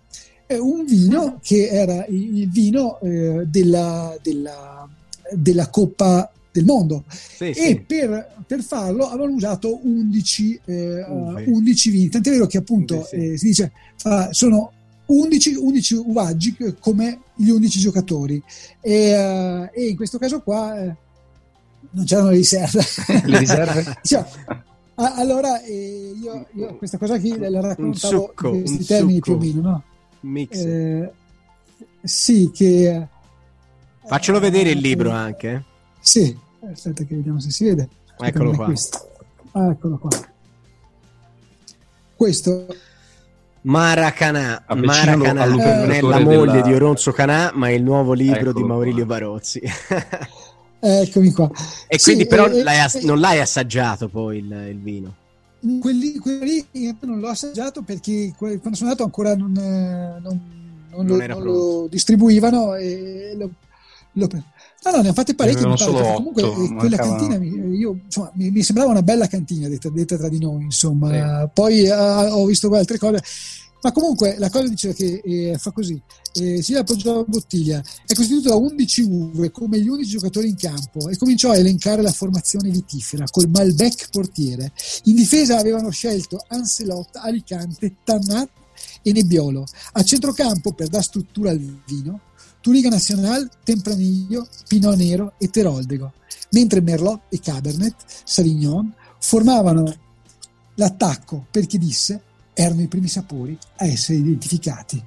Un 0.58 0.84
vino 0.84 1.38
che 1.42 1.68
era 1.68 2.04
il 2.08 2.48
vino 2.50 3.00
eh, 3.00 3.44
della, 3.46 4.16
della- 4.22 4.88
della 5.32 5.68
Coppa 5.68 6.30
del 6.50 6.64
Mondo. 6.64 7.04
Sì, 7.08 7.44
E 7.44 7.52
sì. 7.54 7.80
per, 7.86 8.34
per 8.46 8.62
farlo 8.62 9.08
avevano 9.08 9.32
usato 9.32 9.80
11, 9.82 10.60
eh, 10.66 11.04
Uve. 11.08 11.44
11 11.46 11.90
vini. 11.90 12.08
Tant'è 12.08 12.30
vero 12.30 12.46
che 12.46 12.58
appunto 12.58 13.04
Sì, 13.08 13.16
eh, 13.32 13.38
si 13.38 13.46
dice 13.46 13.72
fa- 13.96 14.32
sono 14.32 14.70
11, 15.06 15.54
11 15.54 15.94
uvaggi 15.94 16.56
come 16.78 17.20
gli 17.34 17.48
11 17.48 17.78
giocatori. 17.78 18.42
E, 18.80 18.92
eh, 18.92 19.70
e 19.72 19.86
in 19.88 19.96
questo 19.96 20.18
caso 20.18 20.40
qua 20.42 20.78
eh, 20.82 20.94
non 21.90 22.04
c'erano 22.04 22.30
le 22.30 22.36
riserve. 22.36 22.80
Le 23.24 23.38
riserve? 23.38 23.98
Cioè, 24.02 24.24
allora 24.94 25.60
eh, 25.62 26.14
io, 26.22 26.46
io 26.54 26.76
questa 26.76 26.98
cosa 26.98 27.18
qui 27.18 27.36
la 27.38 27.60
raccontavo 27.60 28.26
succo, 28.26 28.54
in 28.54 28.60
questi 28.64 28.84
termini 28.84 29.20
succo. 29.22 29.38
più 29.38 29.48
o 29.50 29.52
meno, 29.54 29.68
no? 29.70 29.82
Mix. 30.22 30.56
Eh, 30.64 31.12
sì, 32.02 32.50
che... 32.52 33.06
Faccelo 34.04 34.40
vedere 34.40 34.70
il 34.70 34.78
libro 34.78 35.10
anche. 35.10 35.50
eh. 35.50 35.62
Sì, 36.00 36.36
aspetta 36.72 37.04
che 37.04 37.14
vediamo 37.14 37.38
se 37.40 37.50
si 37.50 37.64
vede. 37.64 37.88
Aspetta, 38.10 38.26
Eccolo 38.26 38.50
qua. 38.52 38.64
questo. 38.64 39.10
Ah, 39.52 39.70
eccolo 39.70 39.98
qua. 39.98 40.10
Questo 42.16 42.66
Maracanà, 43.62 44.64
Maracanà 44.74 45.44
non 45.44 45.90
è 45.92 46.00
la 46.00 46.18
moglie 46.18 46.52
della- 46.52 46.60
di 46.62 46.74
Oronzo 46.74 47.12
Canà, 47.12 47.52
ma 47.54 47.68
è 47.68 47.72
il 47.72 47.82
nuovo 47.82 48.12
libro 48.12 48.36
Eccolo 48.36 48.52
di 48.52 48.62
Maurilio 48.64 49.06
qua. 49.06 49.14
Barozzi. 49.18 49.60
Eccomi 50.80 51.30
qua. 51.30 51.48
e 51.86 51.98
Sì, 51.98 52.04
quindi 52.06 52.26
però 52.26 52.46
eh, 52.46 52.62
l'hai 52.62 52.80
ass- 52.80 52.96
eh, 52.96 53.04
non 53.04 53.20
l'hai 53.20 53.38
assaggiato 53.40 54.08
poi 54.08 54.38
il, 54.38 54.66
il 54.70 54.78
vino. 54.80 55.14
Quelli, 55.80 56.18
quelli 56.18 56.66
non 57.00 57.20
l'ho 57.20 57.28
assaggiato 57.28 57.82
perché 57.82 58.32
quando 58.36 58.58
sono 58.74 58.90
andato 58.90 59.04
ancora 59.04 59.36
non, 59.36 59.56
eh, 59.56 60.18
non- 60.20 60.40
non 60.90 61.06
Non 61.06 61.06
lo, 61.06 61.16
non 61.34 61.42
lo 61.44 61.86
distribuivano 61.88 62.74
e 62.74 63.34
lo, 63.38 63.50
lo- 64.12 64.28
No, 64.84 64.90
no, 64.96 65.02
ne 65.02 65.08
ha 65.10 65.12
fatte 65.12 65.34
parecchie. 65.36 65.60
Mi 65.64 65.76
pare, 66.00 66.14
comunque 66.16 66.42
otto, 66.42 66.52
eh, 66.64 66.66
quella 66.80 66.96
cantina 67.08 67.38
mi, 67.38 67.76
io, 67.76 67.98
insomma, 68.04 68.30
mi, 68.34 68.50
mi 68.50 68.62
sembrava 68.64 68.90
una 68.90 69.02
bella 69.02 69.28
cantina 69.28 69.68
detta, 69.68 69.88
detta 69.90 70.16
tra 70.16 70.28
di 70.28 70.40
noi. 70.40 70.64
Insomma, 70.64 71.16
poi 71.46 71.84
eh, 71.84 71.92
ho 71.92 72.44
visto 72.46 72.68
altre 72.74 72.98
cose. 72.98 73.22
Ma 73.82 73.90
comunque 73.90 74.36
la 74.38 74.48
cosa 74.48 74.68
diceva 74.68 74.94
che 74.94 75.20
eh, 75.24 75.58
fa 75.58 75.72
così: 75.72 76.00
eh, 76.34 76.62
si 76.62 76.74
appoggiò 76.74 77.16
la 77.16 77.24
bottiglia, 77.24 77.82
è 78.06 78.14
costituito 78.14 78.50
da 78.50 78.54
11 78.54 79.00
uve 79.02 79.50
come 79.50 79.80
gli 79.80 79.88
11 79.88 80.08
giocatori 80.08 80.48
in 80.48 80.56
campo 80.56 81.08
e 81.08 81.16
cominciò 81.16 81.50
a 81.50 81.56
elencare 81.56 82.00
la 82.00 82.12
formazione 82.12 82.70
vitifera 82.70 83.24
col 83.28 83.48
Malbec 83.48 84.08
portiere. 84.10 84.72
In 85.04 85.16
difesa 85.16 85.58
avevano 85.58 85.90
scelto 85.90 86.44
Ancelot, 86.48 87.16
Alicante, 87.16 87.96
Tannat 88.04 88.50
e 89.02 89.12
Nebbiolo. 89.12 89.66
A 89.92 90.02
centrocampo, 90.04 90.72
per 90.72 90.86
dar 90.86 91.02
struttura 91.02 91.50
al 91.50 91.58
vino, 91.58 92.20
Turiga 92.60 92.88
Nacional, 92.88 93.50
Tempranillo, 93.64 94.46
Pinot 94.68 94.96
Nero 94.96 95.32
e 95.38 95.50
Teroldego, 95.50 96.12
mentre 96.50 96.80
Merlot 96.80 97.22
e 97.30 97.40
Cabernet 97.40 97.96
Sauvignon 98.22 98.94
formavano 99.18 99.92
l'attacco 100.76 101.46
per 101.50 101.66
chi 101.66 101.78
disse 101.78 102.22
erano 102.54 102.82
i 102.82 102.88
primi 102.88 103.08
sapori 103.08 103.56
a 103.76 103.86
essere 103.86 104.18
identificati. 104.18 105.02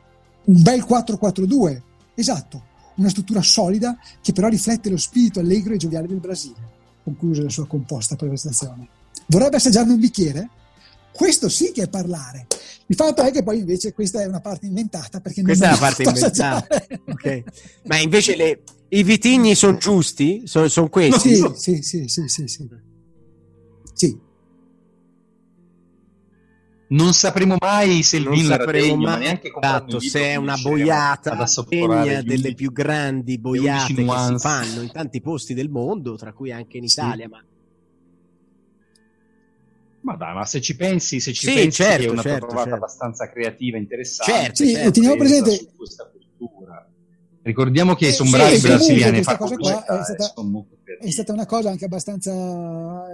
Un 0.46 0.62
bel 0.62 0.82
4-4-2, 0.88 1.82
esatto, 2.16 2.64
una 2.96 3.10
struttura 3.10 3.42
solida 3.42 3.98
che 4.22 4.32
però 4.32 4.48
riflette 4.48 4.90
lo 4.90 4.98
spirito 4.98 5.40
allegro 5.40 5.74
e 5.74 5.78
gioviale 5.78 6.08
del 6.08 6.20
Brasile, 6.20 6.70
concluse 7.04 7.42
la 7.44 7.50
sua 7.50 7.68
composta 7.68 8.16
prestazione. 8.16 8.88
Vorrebbe 9.28 9.58
assaggiarne 9.58 9.94
un 9.94 10.00
bicchiere? 10.00 10.50
Questo 11.12 11.50
sì 11.50 11.72
che 11.72 11.84
è 11.84 11.90
parlare. 11.90 12.46
Il 12.88 12.96
fatto 12.96 13.24
è 13.24 13.32
che 13.32 13.42
poi 13.42 13.60
invece 13.60 13.94
questa 13.94 14.22
è 14.22 14.26
una 14.28 14.42
parte 14.42 14.66
inventata 14.68 15.20
perché 15.22 15.42
non 15.42 15.56
Questa 15.56 15.66
è 15.66 15.70
me 15.70 15.74
la 15.74 15.80
parte 15.80 16.04
inventata. 16.04 16.56
assaggiare. 16.68 16.88
Ok. 17.08 17.44
Ma 17.86 17.98
invece 17.98 18.36
le- 18.36 18.64
i 18.90 19.02
vitigni 19.04 19.56
sono 19.56 19.78
giusti? 19.78 20.44
Sono, 20.46 20.68
sono 20.68 20.90
questi? 20.90 21.36
Sì, 21.36 21.82
sì, 21.82 21.82
sì, 21.82 22.08
sì, 22.08 22.28
sì. 22.28 22.48
Sì. 22.48 22.68
Non 26.88 27.14
sapremo 27.14 27.56
mai 27.60 28.04
se 28.04 28.18
il 28.18 28.30
vino 28.30 28.54
era 28.54 28.64
sapremo 28.64 28.86
degno, 28.86 29.10
ma 29.10 29.18
neanche 29.18 29.52
esatto, 29.56 30.00
se 30.00 30.22
è 30.22 30.36
una 30.36 30.56
boiata 30.56 31.46
degna 31.68 32.22
delle 32.22 32.54
più 32.54 32.72
grandi 32.72 33.40
boiate 33.40 33.94
che 33.94 34.00
si 34.00 34.04
nuance. 34.04 34.48
fanno 34.48 34.82
in 34.82 34.92
tanti 34.92 35.20
posti 35.20 35.54
del 35.56 35.70
mondo, 35.70 36.16
tra 36.16 36.32
cui 36.32 36.52
anche 36.52 36.78
in 36.78 36.88
Sì. 36.88 37.00
Italia. 37.00 37.28
Ma 37.28 37.44
Ma 40.02 40.16
dai, 40.16 40.36
ma 40.36 40.46
se 40.46 40.62
ci 40.62 40.76
pensi, 40.76 41.20
se 41.20 41.34
ci 41.34 41.48
Sì, 41.48 41.54
pensi 41.56 41.82
certo, 41.82 42.04
è 42.04 42.10
una 42.10 42.22
certo, 42.22 42.46
trovata 42.46 42.70
certo. 42.70 42.76
abbastanza 42.76 43.30
creativa, 43.32 43.78
interessante. 43.78 44.34
Certo, 44.34 44.64
Sì, 44.64 44.72
certo, 44.74 44.88
e 44.88 44.92
teniamo 44.92 45.16
presente 45.16 45.72
questa 45.76 46.12
cultura. 46.12 46.88
Ricordiamo 47.46 47.94
che 47.94 48.08
Eh, 48.08 48.12
sono 48.12 48.30
sì, 48.32 48.56
i 48.56 48.60
brasiliani 48.60 49.20
è 49.20 49.22
stata- 49.22 49.46
eh, 49.46 49.56
creativi. 49.56 50.66
è 51.00 51.12
stata 51.12 51.32
una 51.32 51.46
cosa 51.46 51.70
anche 51.70 51.86
abbastanza 51.86 52.32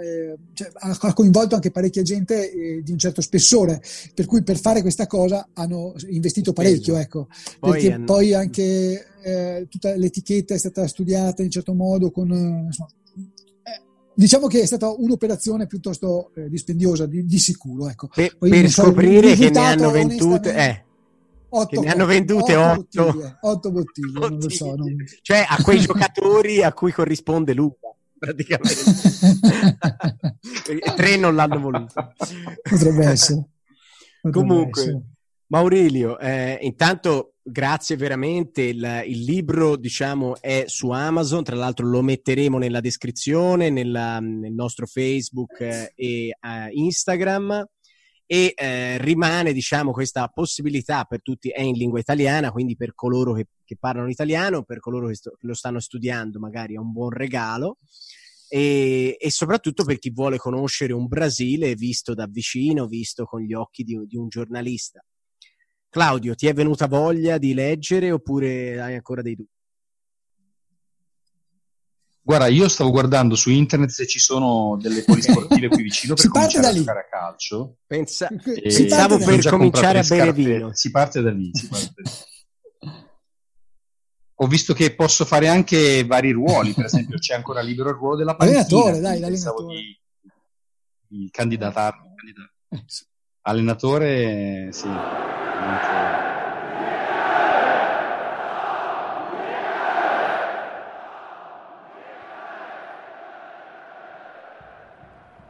eh, 0.02 0.38
cioè, 0.54 0.70
ha, 0.74 1.14
coinvolto 1.14 1.56
anche 1.56 1.70
parecchia 1.70 2.02
gente 2.02 2.50
eh, 2.50 2.82
di 2.82 2.94
un 2.94 2.98
certo 2.98 3.20
spessore 3.20 3.82
per 4.14 4.26
cui 4.28 4.42
per 4.42 4.58
fare 4.58 4.82
questa 4.82 5.06
cosa 5.06 5.50
hanno 5.52 5.94
investito 6.08 6.54
parecchio 6.54 6.96
ecco. 6.96 7.28
Poi 7.60 7.72
perché 7.72 7.92
hanno- 7.92 8.06
poi 8.06 8.34
anche 8.34 9.06
eh, 9.22 9.68
tutta 9.70 9.94
l'etichetta 9.98 10.54
è 10.54 10.58
stata 10.58 10.88
studiata 10.88 11.42
in 11.42 11.48
un 11.48 11.52
certo 11.52 11.74
modo 11.74 12.10
con 12.10 12.32
eh, 12.32 12.64
insomma, 12.68 12.90
eh, 13.64 13.82
diciamo 14.16 14.48
che 14.48 14.62
è 14.62 14.66
stata 14.66 14.90
un'operazione 14.90 15.68
piuttosto 15.68 16.32
eh, 16.36 16.48
dispendiosa 16.48 17.06
di, 17.06 17.26
di 17.26 17.38
sicuro 17.38 17.90
ecco. 17.90 18.08
Per, 18.08 18.38
per 18.38 18.70
so, 18.70 18.84
scoprire 18.84 19.36
che 19.36 19.50
ne 19.50 19.60
hanno 19.60 19.92
vendute, 19.92 20.86
onestamente, 21.52 21.56
eh, 21.56 21.60
otto 21.60 21.68
che 21.68 21.80
ne 21.80 21.92
hanno 21.92 22.06
vendute 22.06 22.56
otto. 22.56 23.04
bottiglie, 23.06 23.38
otto 23.42 23.72
bottiglie 23.72 24.20
non 24.20 24.38
lo 24.40 24.50
so 24.50 24.76
non- 24.76 24.96
cioè 25.22 25.46
a 25.48 25.62
quei 25.62 25.80
giocatori 25.82 26.64
a 26.64 26.74
cui 26.74 26.92
corrisponde 26.92 27.54
l'uva, 27.54 27.96
praticamente. 28.18 28.84
tre 30.96 31.18
non 31.18 31.36
l'hanno 31.36 31.60
voluto. 31.60 32.14
Potrebbe 32.62 33.06
essere. 33.06 33.50
Potrebbe 34.22 34.48
Comunque, 34.48 34.82
essere. 34.82 35.02
Maurilio, 35.48 36.20
eh, 36.20 36.60
intanto 36.62 37.32
grazie 37.44 37.96
veramente. 37.96 38.62
Il, 38.62 39.04
il, 39.08 39.24
libro, 39.24 39.76
diciamo, 39.76 40.40
è 40.40 40.66
su 40.68 40.90
Amazon. 40.90 41.44
Tra 41.44 41.56
l'altro, 41.56 41.88
lo 41.88 42.02
metteremo 42.02 42.58
nella 42.58 42.80
descrizione, 42.80 43.70
nella, 43.70 44.20
nel 44.20 44.54
nostro 44.54 44.86
Facebook 44.86 45.60
eh, 45.60 45.92
e 45.96 46.28
eh, 46.28 46.70
Instagram. 46.72 47.66
E 48.32 48.54
eh, 48.56 48.98
rimane, 49.00 49.52
diciamo, 49.52 49.92
questa 49.92 50.30
possibilità 50.30 51.04
per 51.04 51.22
tutti, 51.22 51.50
è 51.50 51.60
in 51.60 51.74
lingua 51.74 52.00
italiana, 52.00 52.50
quindi 52.50 52.78
per 52.78 52.96
coloro 52.96 53.34
che, 53.34 53.48
che 53.66 53.76
parlano 53.78 54.08
italiano, 54.08 54.64
per 54.64 54.80
coloro 54.80 55.08
che, 55.08 55.16
sto, 55.16 55.32
che, 55.38 55.46
lo 55.46 55.54
stanno 55.54 55.82
studiando, 55.82 56.40
magari 56.40 56.76
è 56.76 56.78
un 56.78 56.94
buon 56.94 57.10
regalo. 57.10 57.76
E, 58.48 59.18
e, 59.20 59.32
soprattutto 59.32 59.84
per 59.84 60.00
chi 60.00 60.12
vuole 60.12 60.38
conoscere 60.38 60.94
un 60.94 61.08
Brasile 61.08 61.76
visto 61.76 62.14
da 62.14 62.26
vicino, 62.26 62.88
visto 62.88 63.26
con 63.26 63.42
gli 63.42 63.54
occhi 63.54 63.84
di, 63.84 64.00
di 64.08 64.16
un 64.16 64.30
giornalista. 64.30 65.04
Claudio, 65.90 66.34
ti 66.34 66.48
è 66.48 66.54
venuta 66.54 66.88
voglia 66.88 67.38
di 67.38 67.54
leggere 67.54 68.14
oppure 68.14 68.80
hai 68.80 68.96
ancora 68.96 69.22
dei 69.22 69.36
dubbi? 69.36 69.61
Guarda, 72.24 72.48
io 72.48 72.68
stavo 72.68 72.92
guardando 72.92 73.36
su 73.36 73.50
internet 73.50 73.90
se 73.90 74.06
ci 74.06 74.20
sono 74.20 74.78
delle 74.80 75.02
polisportive 75.06 75.70
qui 75.70 75.82
vicino 75.82 76.14
per 76.14 76.28
cominciare 76.30 76.68
a 76.68 76.74
giocare 76.74 77.00
a 77.00 77.08
calcio. 77.10 77.78
Pensa... 77.86 78.30
Pensavo 78.62 79.18
per 79.18 79.48
cominciare 79.48 80.00
a 80.00 80.04
bere 80.04 80.32
vino. 80.34 80.74
Si 80.74 80.92
parte 80.92 81.22
da 81.22 81.32
lì. 81.32 81.50
Si 81.52 81.68
parte. 81.68 81.94
Ho 84.36 84.48
visto 84.48 84.74
che 84.74 84.96
posso 84.96 85.24
fare 85.24 85.48
anche 85.48 86.04
vari 86.04 86.32
ruoli, 86.32 86.74
per 86.74 86.86
esempio 86.86 87.20
c'è 87.20 87.36
ancora 87.36 87.62
libero 87.62 87.90
il 87.90 87.96
ruolo 87.96 88.16
della 88.16 88.36
panchina. 88.36 88.62
Allenatore, 88.62 89.00
dai, 89.00 89.20
l'allenatore. 89.20 89.76
Di, 89.76 90.00
di 91.08 91.30
candidatarmi. 91.30 92.10
Allenatore, 93.42 94.72
sì. 94.72 94.88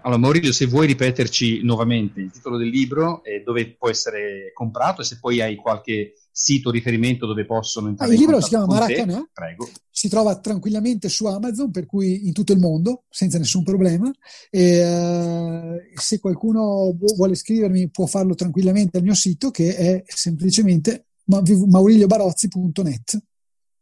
Allora, 0.04 0.20
Maurizio, 0.20 0.52
se 0.52 0.66
vuoi 0.66 0.88
ripeterci 0.88 1.62
nuovamente 1.62 2.22
il 2.22 2.32
titolo 2.32 2.58
del 2.58 2.70
libro 2.70 3.24
e 3.24 3.44
dove 3.44 3.76
può 3.76 3.90
essere 3.90 4.52
comprato 4.54 5.02
e 5.02 5.06
se 5.06 5.20
poi 5.20 5.42
hai 5.42 5.56
qualche 5.56 6.14
sito 6.32 6.72
riferimento 6.72 7.26
dove 7.28 7.46
possono 7.46 7.90
entrare 7.90 8.10
ah, 8.10 8.14
il 8.14 8.20
libro 8.20 8.42
si 8.42 8.50
chiama 8.50 8.66
Maracanã 8.66 9.30
prego. 9.32 9.70
Si 9.90 10.08
trova 10.10 10.40
tranquillamente 10.40 11.10
su 11.10 11.26
Amazon 11.26 11.70
per 11.70 11.86
cui 11.86 12.26
in 12.26 12.34
tutto 12.34 12.54
il 12.54 12.60
mondo 12.60 13.04
senza 13.10 13.38
nessun 13.38 13.64
problema. 13.64 14.12
E 14.50 14.84
uh, 14.84 15.80
se 15.94 16.20
qualcuno 16.20 16.96
vuole 17.16 17.36
scrivermi 17.36 17.90
può 17.90 18.08
farlo 18.08 18.34
tranquillamente 18.34 18.98
al 18.98 19.04
mio 19.04 19.14
sito 19.14 19.52
che 19.52 19.76
è 19.76 20.04
semplicemente 20.06 21.08
mauriliobarozzi.net 21.26 23.24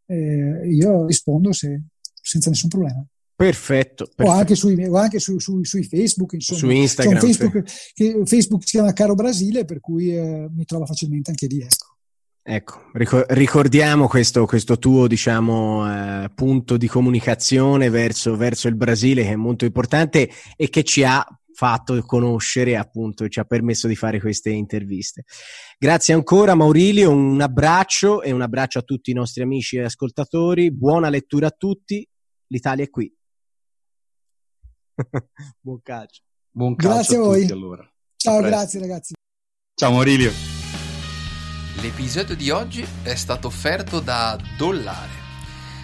eh, 0.05 0.67
io 0.69 1.05
rispondo 1.05 1.53
se, 1.53 1.81
senza 2.21 2.49
nessun 2.49 2.69
problema 2.69 3.05
Perfetto, 3.39 4.03
perfetto. 4.03 4.29
O 4.29 4.37
anche, 4.37 4.53
sui, 4.53 4.85
o 4.85 4.97
anche 4.97 5.17
su, 5.17 5.39
su, 5.39 5.63
sui, 5.63 5.85
Facebook, 5.85 6.33
insomma. 6.33 6.59
Su 6.59 6.69
Instagram. 6.69 7.19
Facebook, 7.21 7.63
che, 7.93 8.21
Facebook 8.25 8.63
si 8.65 8.71
chiama 8.71 8.91
Caro 8.91 9.15
Brasile, 9.15 9.63
per 9.63 9.79
cui 9.79 10.13
eh, 10.13 10.49
mi 10.53 10.65
trova 10.65 10.85
facilmente 10.85 11.29
anche 11.29 11.47
lì. 11.47 11.61
Ecco. 11.61 11.95
Ecco, 12.91 13.23
ricordiamo 13.29 14.09
questo, 14.09 14.45
questo 14.45 14.77
tuo 14.77 15.07
diciamo, 15.07 15.87
eh, 15.87 16.29
punto 16.35 16.75
di 16.75 16.87
comunicazione 16.87 17.89
verso, 17.89 18.35
verso, 18.35 18.67
il 18.67 18.75
Brasile 18.75 19.23
che 19.23 19.29
è 19.29 19.35
molto 19.35 19.63
importante 19.63 20.29
e 20.57 20.69
che 20.69 20.83
ci 20.83 21.05
ha 21.05 21.25
fatto 21.53 22.01
conoscere, 22.01 22.75
appunto, 22.75 23.29
ci 23.29 23.39
ha 23.39 23.45
permesso 23.45 23.87
di 23.87 23.95
fare 23.95 24.19
queste 24.19 24.49
interviste. 24.49 25.23
Grazie 25.77 26.13
ancora 26.13 26.55
Maurilio, 26.55 27.09
un 27.09 27.39
abbraccio 27.39 28.21
e 28.21 28.33
un 28.33 28.41
abbraccio 28.41 28.79
a 28.79 28.83
tutti 28.83 29.11
i 29.11 29.13
nostri 29.13 29.43
amici 29.43 29.77
e 29.77 29.83
ascoltatori, 29.83 30.73
buona 30.73 31.07
lettura 31.07 31.47
a 31.47 31.55
tutti, 31.57 32.05
l'Italia 32.47 32.83
è 32.83 32.89
qui. 32.89 33.13
Buon 35.61 35.81
calcio. 35.81 36.21
Buon 36.51 36.75
calcio 36.75 36.93
grazie 36.93 37.17
a, 37.17 37.19
voi. 37.19 37.41
Tutti, 37.41 37.53
allora. 37.53 37.91
Ciao, 38.15 38.41
grazie 38.41 38.79
ragazzi. 38.79 39.13
Ciao 39.73 39.91
Maurilio. 39.91 40.31
L'episodio 41.81 42.35
di 42.35 42.49
oggi 42.49 42.85
è 43.03 43.15
stato 43.15 43.47
offerto 43.47 44.01
da 44.01 44.37
Dollare. 44.57 45.17